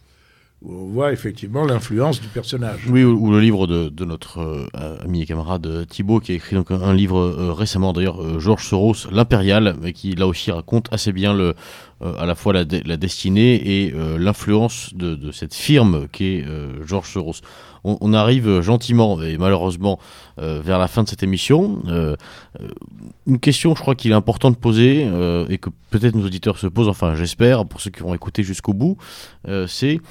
[0.67, 2.81] on voit effectivement l'influence du personnage.
[2.89, 6.71] Oui, ou, le livre de, notre euh, ami et camarade Thibault, qui a écrit donc
[6.71, 11.33] un, livre euh, récemment, d'ailleurs, euh, Georges Soros, L'Impérial, qui là aussi raconte assez bien
[11.33, 11.55] le,
[12.01, 16.45] à la fois la, destinée et l'influence de, cette firme qui est
[16.85, 17.35] Georges Soros.
[17.83, 19.99] On, arrive gentiment et malheureusement
[20.37, 21.81] vers la fin de cette émission.
[23.25, 25.07] une question, je crois qu'il est important de poser
[25.49, 28.73] et que peut-être nos auditeurs se posent, enfin j'espère, pour ceux qui vont écouter jusqu'au
[28.73, 28.97] bout,
[29.67, 30.01] c'est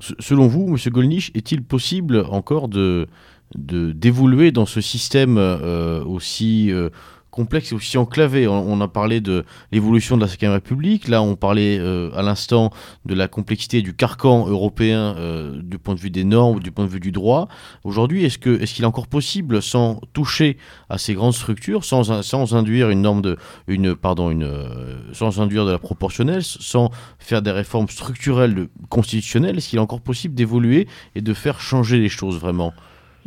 [0.00, 0.92] Selon vous, M.
[0.92, 3.06] Golnisch, est-il possible encore de
[3.54, 6.88] d'évoluer dans ce système euh, aussi euh,
[7.32, 8.46] complexe et aussi enclavé.
[8.46, 12.70] On, a parlé de l'évolution de la Cinquième République, là on parlait euh, à l'instant
[13.06, 16.84] de la complexité du carcan européen euh, du point de vue des normes, du point
[16.84, 17.48] de vue du droit.
[17.84, 20.58] Aujourd'hui, est-ce qu'il est, est encore possible, sans toucher
[20.90, 25.40] à ces grandes structures, sans, sans induire une norme de, une, pardon, une, euh, sans
[25.40, 30.34] induire de la proportionnelle, sans faire des réformes structurelles constitutionnelles, est-ce qu'il est encore possible
[30.34, 32.74] d'évoluer et de faire changer les choses vraiment?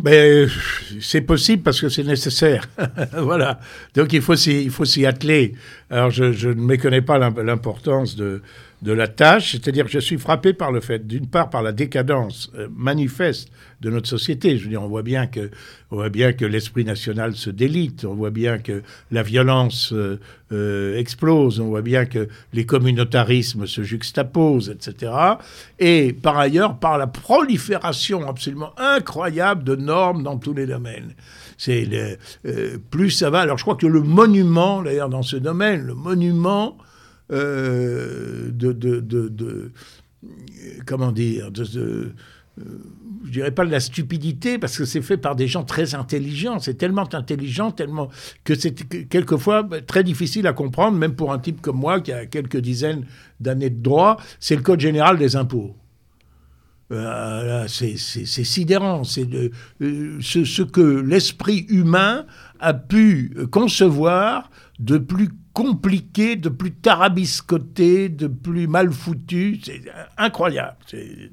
[0.03, 0.45] Mais
[0.99, 2.67] c'est possible parce que c'est nécessaire.
[3.17, 3.59] voilà.
[3.93, 5.53] Donc il faut s'y, il faut s'y atteler.
[5.89, 8.41] Alors je, je ne méconnais pas l'importance de,
[8.85, 11.71] de la tâche, c'est-à-dire que je suis frappé par le fait, d'une part, par la
[11.71, 13.49] décadence euh, manifeste
[13.81, 14.59] de notre société.
[14.59, 15.49] Je veux dire, on voit bien que,
[15.89, 20.19] on voit bien que l'esprit national se délite, on voit bien que la violence euh,
[20.51, 25.11] euh, explose, on voit bien que les communautarismes se juxtaposent, etc.
[25.79, 31.15] Et par ailleurs, par la prolifération absolument incroyable de normes dans tous les domaines.
[31.57, 31.89] C'est
[32.91, 33.39] plus ça va.
[33.39, 36.77] Alors je crois que le monument, d'ailleurs, dans ce domaine, le monument
[37.31, 39.71] euh, de, de, de,
[40.85, 42.13] comment dire, de,
[42.59, 42.63] euh,
[43.25, 46.59] je dirais pas de la stupidité parce que c'est fait par des gens très intelligents.
[46.59, 48.09] C'est tellement intelligent, tellement
[48.43, 48.73] que c'est
[49.09, 53.05] quelquefois très difficile à comprendre, même pour un type comme moi qui a quelques dizaines
[53.39, 54.17] d'années de droit.
[54.39, 55.75] C'est le code général des impôts.
[56.91, 59.03] Euh, c'est sidérant.
[59.03, 59.27] C'est
[59.79, 62.25] ce, ce, que l'esprit humain
[62.59, 69.57] a pu concevoir de plus compliqué, de plus tarabiscoté, de plus mal foutu.
[69.63, 69.81] C'est
[70.17, 70.75] incroyable.
[70.85, 71.31] C'est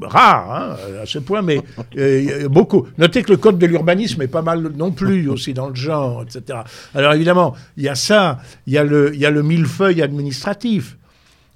[0.00, 1.60] rare hein, à ce point, mais
[1.96, 2.88] euh, beaucoup.
[2.98, 6.24] Notez que le code de l'urbanisme est pas mal non plus aussi dans le genre,
[6.24, 6.58] etc.
[6.92, 10.02] Alors évidemment, il y a ça, il y a le, il y a le millefeuille
[10.02, 10.96] administratif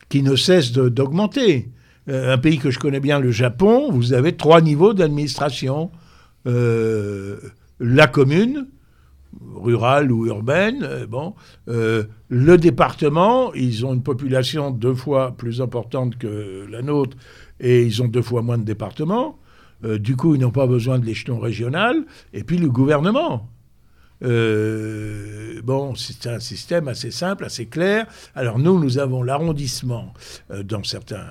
[0.08, 1.68] qui ne cesse d'augmenter.
[2.08, 5.90] Euh, un pays que je connais bien, le Japon, vous avez trois niveaux d'administration.
[6.46, 7.38] Euh,
[7.80, 8.68] la commune,
[9.54, 10.82] rurale ou urbaine.
[10.82, 11.34] Euh, bon,
[11.68, 17.16] euh, le département, ils ont une population deux fois plus importante que la nôtre
[17.60, 19.38] et ils ont deux fois moins de départements.
[19.84, 22.04] Euh, du coup, ils n'ont pas besoin de l'échelon régional.
[22.32, 23.48] Et puis le gouvernement.
[24.20, 28.06] bon, c'est un système assez simple, assez clair.
[28.34, 30.14] Alors nous, nous avons l'arrondissement
[30.64, 31.26] dans certains,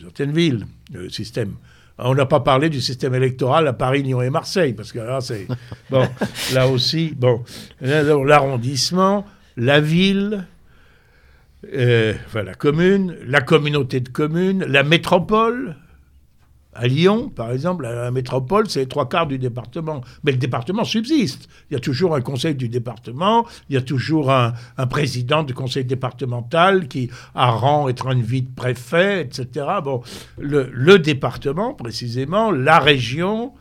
[0.00, 1.54] certaines villes, le système
[1.98, 5.20] on n'a pas parlé du système électoral à Paris, Lyon et Marseille, parce que là,
[5.20, 5.46] c'est.
[5.90, 6.06] Bon,
[6.52, 7.42] là aussi, bon.
[7.80, 9.24] L'arrondissement,
[9.56, 10.46] la ville,
[11.72, 15.76] euh, enfin, la commune, la communauté de communes, la métropole,
[16.78, 20.02] à Lyon, par exemple, la métropole, c'est les trois quarts du département.
[20.24, 21.48] Mais le département subsiste.
[21.70, 24.52] Il y a toujours un conseil du département, il y a toujours un,
[24.88, 29.66] président du conseil départemental qui a rang et train de vie de préfet, etc.
[29.82, 30.02] Bon,
[30.38, 33.52] le, département, précisément, la région,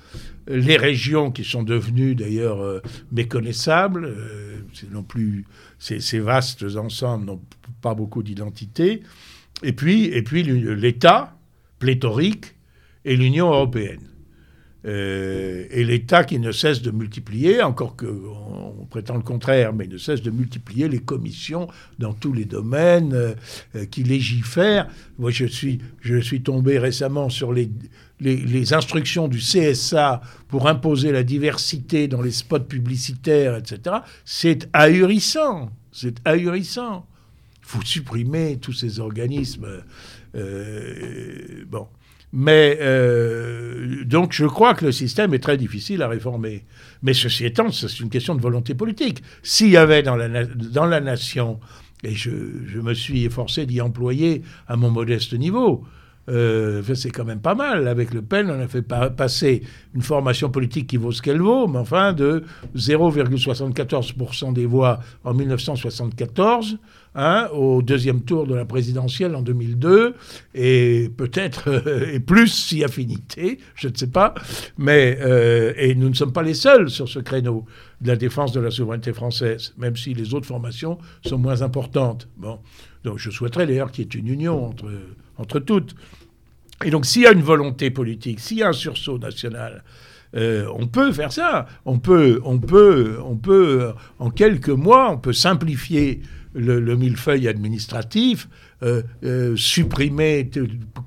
[0.47, 2.81] les régions qui sont devenues d'ailleurs euh,
[3.11, 4.57] méconnaissables, euh,
[4.91, 5.45] non plus,
[5.79, 7.41] ces, vastes ensembles n'ont
[7.81, 9.01] pas beaucoup d'identité.
[9.63, 11.35] Et puis, et puis l'État
[11.79, 12.54] pléthorique
[13.05, 14.09] et l'Union européenne.
[14.85, 19.87] Euh, et l'État qui ne cesse de multiplier, encore qu'on on prétend le contraire, mais
[19.87, 21.67] ne cesse de multiplier les commissions
[21.97, 23.33] dans tous les domaines, euh,
[23.75, 24.87] euh, qui légifèrent.
[25.17, 27.71] Moi, je suis, je suis tombé récemment sur les,
[28.19, 33.97] les, instructions du CSA pour imposer la diversité dans les spots publicitaires, etc.
[34.23, 35.71] C'est ahurissant.
[35.91, 37.07] C'est ahurissant.
[37.63, 39.83] Il faut supprimer tous ces organismes.
[41.67, 41.87] bon.
[42.37, 46.65] Mais euh, donc je crois que le système est très difficile à réformer.
[47.01, 49.23] Mais ceci étant, c'est une question de volonté politique.
[49.41, 51.61] S'il y avait dans la, dans la nation,
[52.03, 52.31] et je,
[52.67, 55.85] je me suis efforcé d'y employer à mon modeste niveau,
[56.27, 57.87] euh, c'est quand même pas mal.
[57.87, 59.63] Avec Le Pen, on a fait passer
[59.93, 62.43] une formation politique qui vaut ce qu'elle vaut, mais enfin de
[62.75, 66.79] 0,74% des voix en 1974
[67.15, 70.15] hein, au deuxième tour de la présidentielle en 2002,
[70.53, 74.35] et peut-être euh, et plus si affinité, je ne sais pas.
[74.77, 77.65] Mais euh, et nous ne sommes pas les seuls sur ce créneau
[78.01, 82.27] de la défense de la souveraineté française, même si les autres formations sont moins importantes.
[82.37, 82.59] Bon,
[83.03, 84.91] donc je souhaiterais d'ailleurs qu'il y ait une union entre
[85.37, 85.95] entre toutes.
[86.83, 89.83] Et donc, s'il y a une volonté politique, s'il y a un sursaut national,
[90.35, 91.67] euh, on peut faire ça.
[91.85, 96.21] On peut, on peut, on peut, en quelques mois, on peut simplifier
[96.55, 98.47] le, millefeuille administratif,
[98.83, 100.49] euh, euh, supprimer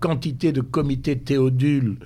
[0.00, 1.96] quantité de comités théodules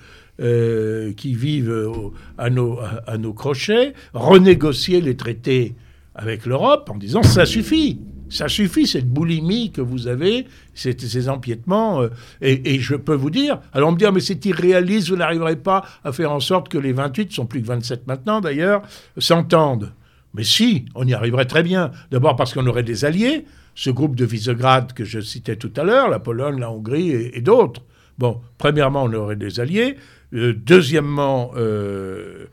[1.16, 5.76] qui vivent à, nos, à, nos, crochets, renégocier les traités
[6.16, 8.00] avec l'Europe en disant ça suffit.
[8.32, 12.00] Ça suffit, cette boulimie que vous avez, ces, empiètements.
[12.00, 12.08] Euh,
[12.40, 15.56] et, je peux vous dire, alors on me dit, ah, mais c'est irréaliste, vous n'arriverez
[15.56, 18.82] pas à faire en sorte que les 28, sont plus que 27 maintenant d'ailleurs,
[19.18, 19.92] s'entendent.
[20.34, 21.90] Mais si, on y arriverait très bien.
[22.10, 23.44] D'abord parce qu'on aurait des alliés,
[23.74, 27.40] ce groupe de Visegrad que je citais tout à l'heure, la Pologne, la Hongrie et,
[27.40, 27.82] d'autres.
[28.18, 29.96] Bon, premièrement, on aurait des alliés.
[30.34, 32.46] Euh, deuxièmement, euh,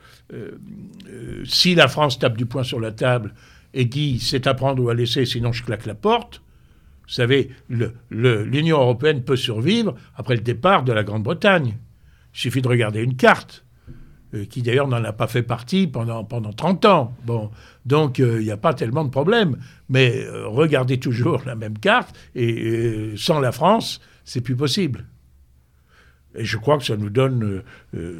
[1.46, 3.34] si la France tape du poing sur la table,
[3.74, 6.42] et dit c'est à prendre ou à laisser, sinon je claque la porte.
[7.08, 7.50] Vous savez,
[8.12, 11.76] l'Union européenne peut survivre après le départ de la Grande-Bretagne.
[12.36, 13.66] Il suffit de regarder une carte,
[14.34, 17.16] euh, qui d'ailleurs n'en a pas fait partie pendant, pendant 30 ans.
[17.26, 17.50] Bon,
[17.86, 19.58] donc euh, il n'y a pas tellement de problème.
[19.90, 25.06] Mais euh, regardez toujours la même carte, et sans la France, c'est plus possible.
[26.36, 27.64] Et je crois que ça nous donne,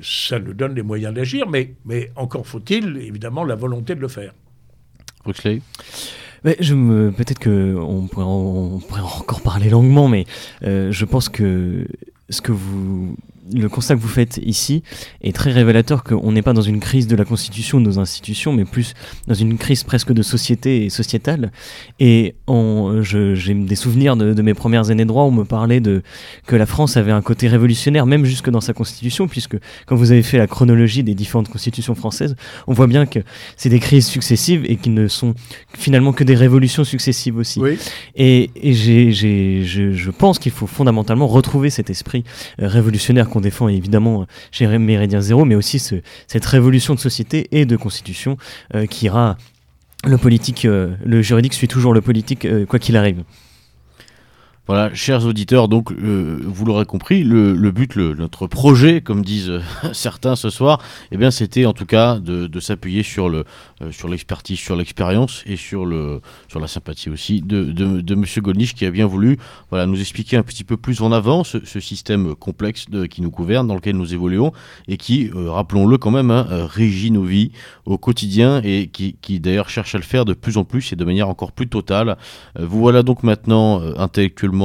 [0.02, 4.08] ça nous donne les moyens d'agir, mais, mais encore faut-il évidemment la volonté de le
[4.08, 4.34] faire.
[6.44, 10.26] mais je me peut-être que on pourrait, on pourrait encore parler longuement, mais
[10.64, 11.86] euh, je pense que
[12.30, 13.16] ce que vous
[13.54, 14.84] le constat que vous faites ici
[15.22, 18.54] est très révélateur qu'on n'est pas dans une crise de la constitution de nos institutions,
[18.54, 18.94] mais plus
[19.28, 21.52] dans une crise presque de société et sociétale.
[22.00, 22.36] Et
[23.02, 26.02] j'ai des souvenirs de, mes premières années de droit où on me parlait de
[26.46, 30.12] que la France avait un côté révolutionnaire, même jusque dans sa constitution, puisque quand vous
[30.12, 32.36] avez fait la chronologie des différentes constitutions françaises,
[32.68, 33.20] on voit bien que
[33.58, 35.34] c'est des crises successives et qui ne sont
[35.78, 37.62] finalement que des révolutions successives aussi.
[38.16, 42.24] Et, et je, je pense qu'il faut fondamentalement retrouver cet esprit
[42.62, 47.66] euh, révolutionnaire qu'on défend évidemment chez Méridien Zéro, mais aussi cette révolution de société et
[47.66, 48.38] de constitution
[48.76, 49.38] euh, qui ira.
[50.06, 53.24] Le politique, euh, le juridique suit toujours le politique, euh, quoi qu'il arrive.
[54.70, 59.62] Voilà, chers auditeurs, donc vous l'aurez compris, le, but, notre projet, comme disent
[59.94, 60.80] certains ce soir,
[61.12, 63.46] eh bien, c'était en tout cas de, s'appuyer sur le,
[63.82, 68.14] euh, sur l'expertise, sur l'expérience et sur, le, sur la sympathie aussi de, de, de
[68.14, 68.26] M.
[68.44, 69.40] Gollnisch qui a bien voulu
[69.72, 73.66] voilà, nous expliquer un petit peu plus en avant ce, système complexe qui nous gouverne,
[73.66, 74.52] dans lequel nous évoluons
[74.88, 77.54] et qui, euh, rappelons-le quand même, hein, euh, régit nos vies
[77.86, 80.96] au quotidien et qui, qui d'ailleurs cherche à le faire de plus en plus et
[80.96, 82.18] de manière encore plus totale.
[82.60, 84.59] vous voilà donc maintenant intellectuellement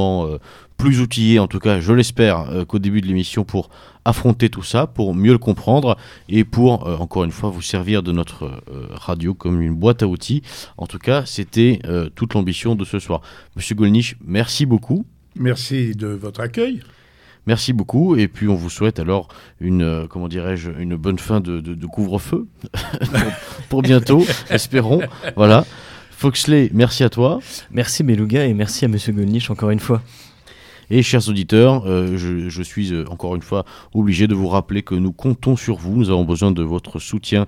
[0.77, 3.69] plus outillé, en tout cas je l'espère, qu'au début de l'émission pour
[4.05, 5.97] affronter tout ça, pour mieux le comprendre
[6.29, 10.03] et pour, euh, encore une fois, vous servir de notre euh, radio comme une boîte
[10.03, 10.43] à outils.
[10.77, 13.21] En tout cas, c'était euh, toute l'ambition de ce soir.
[13.55, 15.05] Monsieur Golnisch, merci beaucoup.
[15.35, 16.81] Merci de votre accueil.
[17.47, 19.27] Merci beaucoup et puis on vous souhaite alors
[19.59, 22.47] une comment dirais-je une bonne fin de, couvre-feu
[23.69, 25.01] pour, bientôt, espérons.
[25.35, 25.63] Voilà.
[26.17, 27.39] Foxley, merci à toi.
[27.71, 30.01] Merci Beluga et merci à Monsieur Golnisch encore une fois.
[30.89, 34.95] Et chers auditeurs, euh, je, suis euh, encore une fois obligé de vous rappeler que
[34.95, 35.97] nous comptons sur vous.
[35.97, 37.47] Nous avons besoin de votre soutien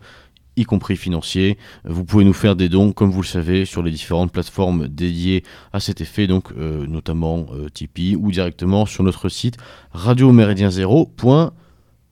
[0.57, 1.57] y compris financier.
[1.85, 5.43] Vous pouvez nous faire des dons, comme vous le savez, sur les différentes plateformes dédiées
[5.71, 9.55] à cet effet, donc euh, notamment Tipeee ou directement sur notre site
[9.95, 11.51] radioméridien0.com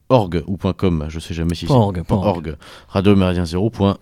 [0.10, 2.56] org ou .com, je sais jamais si c'est org, org.
[2.90, 3.44] Radio Méridien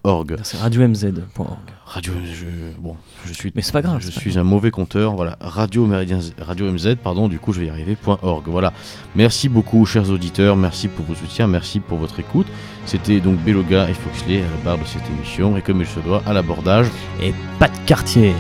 [0.04, 0.36] .org.
[0.44, 1.58] C'est radio mz.org.
[1.86, 2.46] Radio, je,
[2.80, 3.52] bon, je suis.
[3.56, 4.00] Mais c'est pas grave.
[4.02, 5.38] Je suis un mauvais compteur, voilà.
[5.40, 7.28] Radio Méridien, Radio MZ, pardon.
[7.28, 7.98] Du coup, je vais y arriver.
[8.06, 8.44] .org.
[8.48, 8.74] Voilà.
[9.16, 10.56] Merci beaucoup, chers auditeurs.
[10.56, 11.48] Merci pour vos soutiens.
[11.48, 12.48] Merci pour votre écoute.
[12.86, 16.00] C'était donc Beloga et Foxley à la barre de cette émission et comme il se
[16.00, 16.88] doit à l'abordage.
[17.22, 18.34] Et pas de quartier.